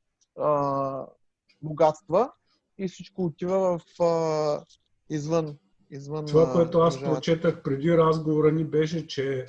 богатства 1.63 2.33
и 2.79 2.89
всичко 2.89 3.25
отива 3.25 3.79
в 3.79 4.03
а, 4.03 4.65
извън. 5.11 5.57
извън 5.91 6.27
Това, 6.27 6.53
което 6.53 6.79
аз 6.79 6.95
държавата. 6.95 7.15
прочетах 7.15 7.63
преди 7.63 7.97
разговора 7.97 8.53
ни 8.53 8.65
беше, 8.65 9.07
че 9.07 9.47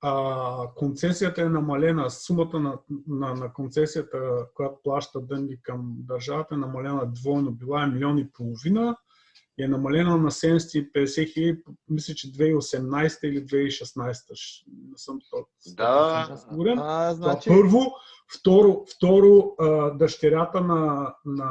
а, 0.00 0.74
концесията 0.74 1.42
е 1.42 1.48
намалена, 1.48 2.10
сумата 2.10 2.60
на, 2.60 2.78
на, 3.08 3.34
на 3.34 3.52
концесията, 3.52 4.46
която 4.54 4.78
плаща 4.84 5.20
Дънди 5.20 5.60
към 5.62 5.94
държавата 5.98 6.54
е 6.54 6.58
намалена 6.58 7.06
двойно. 7.06 7.52
Била 7.52 7.82
е 7.82 7.86
милион 7.86 8.18
и 8.18 8.30
половина 8.32 8.96
и 9.58 9.64
е 9.64 9.68
намалена 9.68 10.16
на 10.16 10.30
750 10.30 11.32
хиляди, 11.32 11.62
мисля, 11.88 12.14
че 12.14 12.32
2018 12.32 13.24
или 13.24 13.46
2016. 13.46 14.64
Не 14.90 14.98
съм 14.98 15.18
да. 15.76 16.36
сигурен. 16.36 16.78
А, 16.78 17.14
значи... 17.14 17.50
Първо, 17.50 17.92
второ, 18.38 18.84
второ 18.96 19.54
дъщерята 19.94 20.60
на, 20.60 21.14
на 21.24 21.48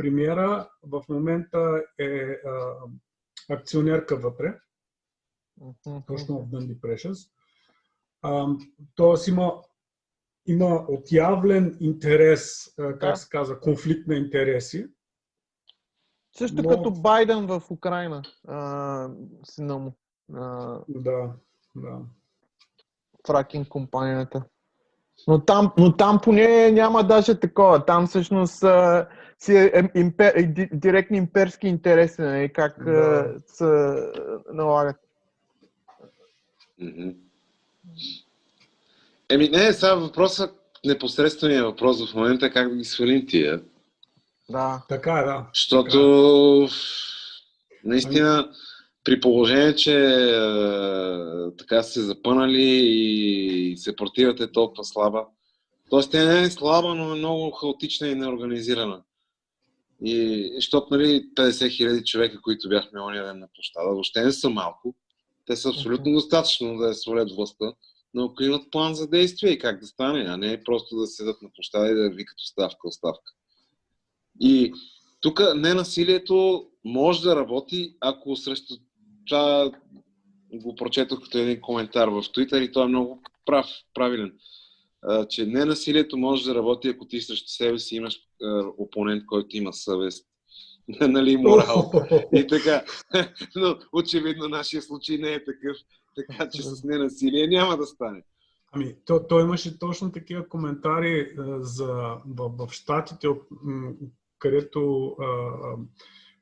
премиера 0.00 0.68
в 0.82 1.04
момента 1.08 1.82
е 1.98 2.12
а, 2.46 2.74
акционерка 3.50 4.16
вътре, 4.16 4.58
точно 6.06 6.38
в 6.38 6.48
Dundee 6.48 6.80
Precious. 6.80 7.30
тоест 8.94 9.28
има, 9.28 9.62
има 10.46 10.84
отявлен 10.88 11.76
интерес, 11.80 12.74
а, 12.78 12.82
как 12.82 13.12
да. 13.12 13.16
се 13.16 13.28
казва, 13.28 13.60
конфликт 13.60 14.06
на 14.06 14.14
интереси. 14.14 14.86
Също 16.38 16.62
Но... 16.62 16.68
като 16.68 16.90
Байден 16.90 17.46
в 17.46 17.62
Украина, 17.70 18.22
а, 18.48 19.10
сина 19.44 19.78
му. 19.78 19.92
А... 20.34 20.78
Да, 20.88 21.32
да. 21.76 21.98
Фракинг 23.26 23.68
компанията. 23.68 24.44
Но 25.28 25.44
там, 25.44 25.72
но 25.78 25.96
там 25.96 26.20
поне 26.22 26.70
няма 26.70 27.04
даже 27.04 27.40
такова. 27.40 27.84
Там 27.84 28.06
всъщност 28.06 28.64
а, 28.64 29.08
си 29.40 29.56
е 29.56 29.90
импер, 29.94 30.52
директни 30.72 31.18
имперски 31.18 31.66
интереси, 31.66 32.22
нали, 32.22 32.52
как 32.52 32.84
да. 32.84 33.34
се 33.46 33.96
налагат. 34.52 34.96
Еми 39.28 39.48
не, 39.48 39.72
сега 39.72 39.94
въпросът, 39.94 40.54
непосредственият 40.84 41.66
въпрос 41.66 42.10
в 42.10 42.14
момента 42.14 42.46
е 42.46 42.50
как 42.50 42.68
да 42.68 42.76
ги 42.76 42.84
свалим 42.84 43.26
тия. 43.26 43.62
Да. 44.50 44.82
Така 44.88 45.12
е, 45.12 45.24
да. 45.24 45.46
Защото 45.54 46.68
така. 46.68 46.74
наистина 47.84 48.50
при 49.04 49.20
положение, 49.20 49.74
че 49.74 50.14
е, 50.14 50.36
така 51.58 51.82
се 51.82 52.00
запънали 52.00 52.62
и 52.62 53.76
съпротивата 53.76 54.44
е 54.44 54.52
толкова 54.52 54.84
слаба, 54.84 55.24
Тоест, 55.90 56.10
тя 56.10 56.24
не 56.24 56.42
е 56.42 56.50
слаба, 56.50 56.94
но 56.94 57.14
е 57.14 57.18
много 57.18 57.50
хаотична 57.50 58.08
и 58.08 58.14
неорганизирана. 58.14 59.02
И, 60.04 60.50
защото, 60.54 60.86
нали, 60.90 61.30
50 61.34 61.76
хиляди 61.76 62.04
човека, 62.04 62.42
които 62.42 62.68
бяхме 62.68 63.00
ония 63.00 63.26
ден 63.26 63.38
на 63.38 63.48
площада, 63.54 63.88
въобще 63.88 64.24
не 64.24 64.32
са 64.32 64.50
малко. 64.50 64.94
Те 65.46 65.56
са 65.56 65.68
абсолютно 65.68 66.12
достатъчно 66.12 66.78
да 66.78 66.86
я 66.86 66.94
свалят 66.94 67.32
властта, 67.32 67.72
но 68.14 68.24
ако 68.24 68.42
имат 68.42 68.70
план 68.70 68.94
за 68.94 69.08
действие 69.08 69.50
и 69.50 69.58
как 69.58 69.80
да 69.80 69.86
стане, 69.86 70.24
а 70.28 70.36
не 70.36 70.64
просто 70.64 70.96
да 70.96 71.06
седат 71.06 71.42
на 71.42 71.50
площада 71.54 71.90
и 71.90 71.94
да 71.94 72.10
викат 72.10 72.40
оставка, 72.40 72.88
оставка. 72.88 73.32
И 74.40 74.72
тук 75.20 75.40
ненасилието 75.56 76.66
може 76.84 77.22
да 77.22 77.36
работи, 77.36 77.96
ако 78.00 78.36
срещу 78.36 78.74
това 79.26 79.72
го 80.52 80.74
прочетох 80.74 81.22
като 81.22 81.38
един 81.38 81.60
коментар 81.60 82.08
в 82.08 82.22
Twitter 82.22 82.58
и 82.58 82.72
той 82.72 82.84
е 82.84 82.88
много 82.88 83.22
прав, 83.46 83.66
правилен 83.94 84.32
че 85.28 85.46
не 85.46 85.64
насилието 85.64 86.16
може 86.16 86.44
да 86.44 86.54
работи, 86.54 86.88
ако 86.88 87.06
ти 87.06 87.20
срещу 87.20 87.48
себе 87.48 87.78
си 87.78 87.96
имаш 87.96 88.20
опонент, 88.78 89.26
който 89.26 89.56
има 89.56 89.72
съвест. 89.72 90.26
нали, 91.00 91.36
морал. 91.36 91.92
И 92.34 92.46
така. 92.46 92.84
Но 93.56 93.76
очевидно 93.92 94.48
нашия 94.48 94.82
случай 94.82 95.18
не 95.18 95.32
е 95.32 95.44
такъв, 95.44 95.76
така 96.16 96.48
че 96.50 96.62
с 96.62 96.84
ненасилие 96.84 97.46
няма 97.46 97.76
да 97.76 97.86
стане. 97.86 98.22
Ами, 98.72 98.96
то, 99.06 99.26
то 99.26 99.40
имаше 99.40 99.78
точно 99.78 100.12
такива 100.12 100.48
коментари 100.48 101.32
за, 101.60 101.92
в, 102.26 102.66
в 102.66 102.72
Штатите, 102.72 103.28
където 104.38 105.06
а, 105.20 105.26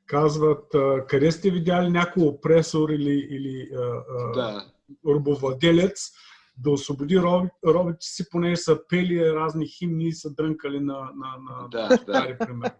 казват, 0.05 0.75
а, 0.75 1.05
къде 1.07 1.31
сте 1.31 1.51
видяли 1.51 1.89
някой 1.89 2.23
опресор 2.23 2.89
или, 2.89 3.27
или 3.29 3.69
а, 3.75 4.03
да. 4.33 4.65
рубовладелец, 5.05 6.11
да 6.63 6.71
освободи 6.71 7.21
робите 7.67 7.97
си, 7.99 8.29
понеже 8.29 8.55
са 8.55 8.79
пели 8.89 9.33
разни 9.33 9.67
химни 9.67 10.07
и 10.07 10.13
са 10.13 10.33
дрънкали 10.33 10.79
на, 10.79 10.93
на, 10.93 11.35
на 11.49 11.67
да, 11.71 11.97
стари 11.97 12.35
да. 12.39 12.45
пример. 12.45 12.71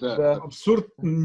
да. 0.00 0.40
Абсурд. 0.44 0.84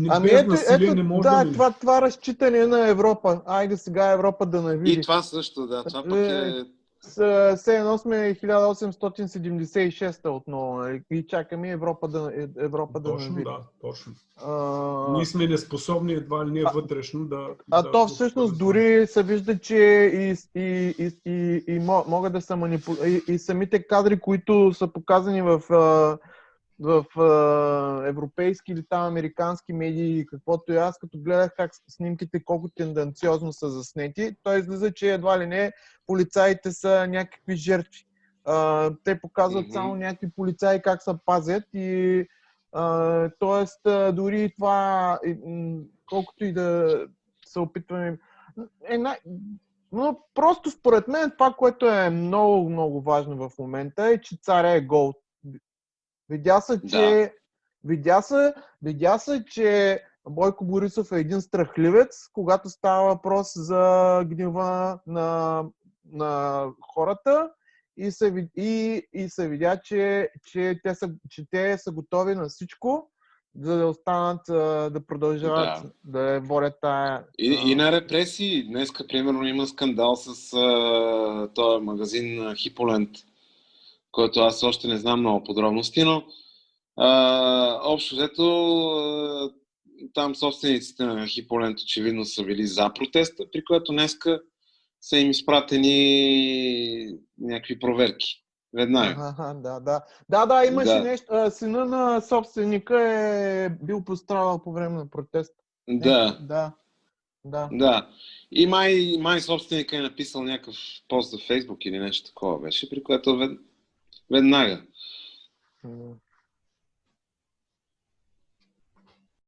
Ами 0.09 0.29
ето, 0.31 0.55
ето, 0.69 0.95
не 0.95 1.03
може 1.03 1.29
да, 1.29 1.43
да 1.43 1.51
това, 1.51 1.71
това 1.71 2.01
разчитане 2.01 2.67
на 2.67 2.87
Европа. 2.87 3.41
Айде 3.45 3.77
сега 3.77 4.11
Европа 4.11 4.45
да 4.45 4.61
навиди. 4.61 4.91
И 4.91 5.01
това 5.01 5.21
също, 5.21 5.67
да. 5.67 5.83
Това 5.83 6.03
пък 6.03 6.19
е... 6.19 6.65
все 7.01 7.77
едно 7.77 7.97
сме 7.97 8.15
1876 8.15 10.29
отново 10.29 10.77
нали? 10.77 11.03
и 11.11 11.27
чакаме 11.27 11.69
Европа 11.69 12.07
да, 12.07 12.31
Европа 12.57 12.99
да 12.99 13.09
Точно, 13.09 13.35
да, 13.35 13.59
точно. 13.81 14.13
А... 14.45 15.13
Ние 15.13 15.25
сме 15.25 15.47
неспособни 15.47 16.13
едва 16.13 16.45
ли 16.45 16.51
не 16.51 16.63
а... 16.65 16.71
вътрешно 16.71 17.25
да... 17.25 17.47
А 17.71 17.81
да 17.81 17.91
то 17.91 18.07
всъщност 18.07 18.53
да... 18.53 18.57
дори 18.65 19.07
се 19.07 19.23
вижда, 19.23 19.59
че 19.59 19.75
и, 20.13 20.35
и, 20.55 20.95
и, 20.99 21.11
и, 21.25 21.63
и 21.67 21.79
могат 22.07 22.33
да 22.33 22.41
са 22.41 22.55
манипулирани. 22.55 23.21
И, 23.27 23.33
и 23.33 23.39
самите 23.39 23.87
кадри, 23.87 24.19
които 24.19 24.73
са 24.73 24.87
показани 24.87 25.41
в 25.41 25.61
в 26.80 27.05
а, 27.19 28.07
европейски 28.07 28.71
или 28.71 28.84
там 28.89 29.03
американски 29.03 29.73
медии, 29.73 30.25
каквото 30.25 30.73
и 30.73 30.77
аз, 30.77 30.99
като 30.99 31.17
гледах 31.17 31.51
как 31.57 31.71
снимките 31.88 32.43
колко 32.43 32.69
тенденциозно 32.69 33.53
са 33.53 33.69
заснети, 33.69 34.36
той 34.43 34.59
излиза, 34.59 34.93
че 34.93 35.13
едва 35.13 35.39
ли 35.39 35.45
не 35.47 35.71
полицаите 36.07 36.71
са 36.71 37.07
някакви 37.07 37.55
жертви. 37.55 38.05
А, 38.45 38.91
те 39.03 39.19
показват 39.19 39.65
mm-hmm. 39.65 39.73
само 39.73 39.95
някакви 39.95 40.32
полицаи 40.36 40.82
как 40.82 41.03
се 41.03 41.11
пазят 41.25 41.63
и 41.73 42.25
а, 42.71 43.30
тоест 43.39 43.82
дори 44.13 44.53
това, 44.57 45.19
колкото 46.09 46.45
и 46.45 46.53
да 46.53 46.99
се 47.45 47.59
опитваме 47.59 48.17
е, 48.89 48.97
но 49.91 50.19
просто 50.34 50.71
според 50.71 51.07
мен 51.07 51.32
това, 51.32 51.53
което 51.53 51.86
е 51.86 52.09
много, 52.09 52.69
много 52.69 53.01
важно 53.01 53.49
в 53.49 53.59
момента 53.59 54.05
е, 54.05 54.21
че 54.21 54.38
царя 54.41 54.71
е 54.71 54.82
гол. 54.82 55.13
Видя 56.30 56.61
се, 56.61 56.82
че, 56.82 56.97
да. 56.97 57.32
видя 57.84 58.21
се, 58.21 58.53
видя 58.82 59.17
се, 59.17 59.45
че 59.45 59.99
Бойко 60.30 60.65
Борисов 60.65 61.11
е 61.11 61.19
един 61.19 61.41
страхливец, 61.41 62.27
когато 62.34 62.69
става 62.69 63.07
въпрос 63.07 63.51
за 63.55 64.23
гнева 64.25 64.99
на, 65.07 65.63
на 66.11 66.63
хората 66.93 67.49
и 67.97 68.11
се, 68.11 68.49
и, 68.57 69.01
и 69.13 69.30
се 69.30 69.47
видя, 69.47 69.80
че, 69.84 70.30
че, 70.45 70.80
те 70.84 70.95
са, 70.95 71.09
че 71.30 71.45
те 71.51 71.77
са 71.77 71.91
готови 71.91 72.36
на 72.36 72.49
всичко, 72.49 73.09
за 73.55 73.77
да 73.77 73.88
останат, 73.88 74.41
да 74.93 75.01
продължават 75.07 75.93
да, 76.03 76.34
да 76.34 76.41
борят 76.41 76.73
тая... 76.82 77.23
И, 77.39 77.61
и 77.65 77.75
на 77.75 77.91
репресии. 77.91 78.63
Днеска, 78.63 79.07
примерно, 79.07 79.47
има 79.47 79.67
скандал 79.67 80.15
с 80.15 80.53
а, 80.53 81.49
този 81.55 81.86
магазин 81.86 82.55
Хиполент, 82.55 83.09
който 84.12 84.39
аз 84.39 84.64
още 84.64 84.88
не 84.88 84.97
знам 84.97 85.20
много 85.20 85.43
подробности, 85.43 86.03
но 86.03 86.24
а, 86.97 87.80
общо 87.84 88.16
взето 88.16 88.43
там 90.14 90.36
собствениците 90.36 91.05
на 91.05 91.28
Хиполент 91.28 91.80
очевидно 91.80 92.26
са 92.26 92.43
били 92.43 92.68
за 92.68 92.93
протеста, 92.93 93.43
при 93.51 93.64
което 93.64 93.91
днеска 93.91 94.41
са 95.01 95.18
им 95.18 95.30
изпратени 95.30 97.16
някакви 97.39 97.80
проверки. 97.80 98.43
Веднага. 98.74 99.16
Ага, 99.39 99.53
да, 99.53 99.80
да. 99.80 100.03
Да, 100.30 100.45
да, 100.45 100.66
имаше 100.66 100.88
да. 100.88 101.03
нещо. 101.03 101.51
Сина 101.51 101.86
на 101.86 102.22
собственика 102.22 103.01
е 103.01 103.70
бил 103.70 104.03
пострадал 104.03 104.64
по 104.64 104.72
време 104.72 104.95
на 104.95 105.10
протест. 105.10 105.53
Да. 105.89 106.38
Е, 106.41 106.45
да. 106.45 106.74
Да. 107.45 107.70
Да. 107.72 108.10
И 108.51 108.68
май, 108.68 109.16
май 109.20 109.41
собственика 109.41 109.97
е 109.97 110.01
написал 110.01 110.43
някакъв 110.43 110.76
пост 111.07 111.32
за 111.32 111.38
Фейсбук 111.38 111.86
или 111.86 111.99
нещо 111.99 112.28
такова 112.28 112.60
беше, 112.60 112.89
при 112.89 113.03
което 113.03 113.57
вед... 114.30 114.43
веднага. 114.43 114.84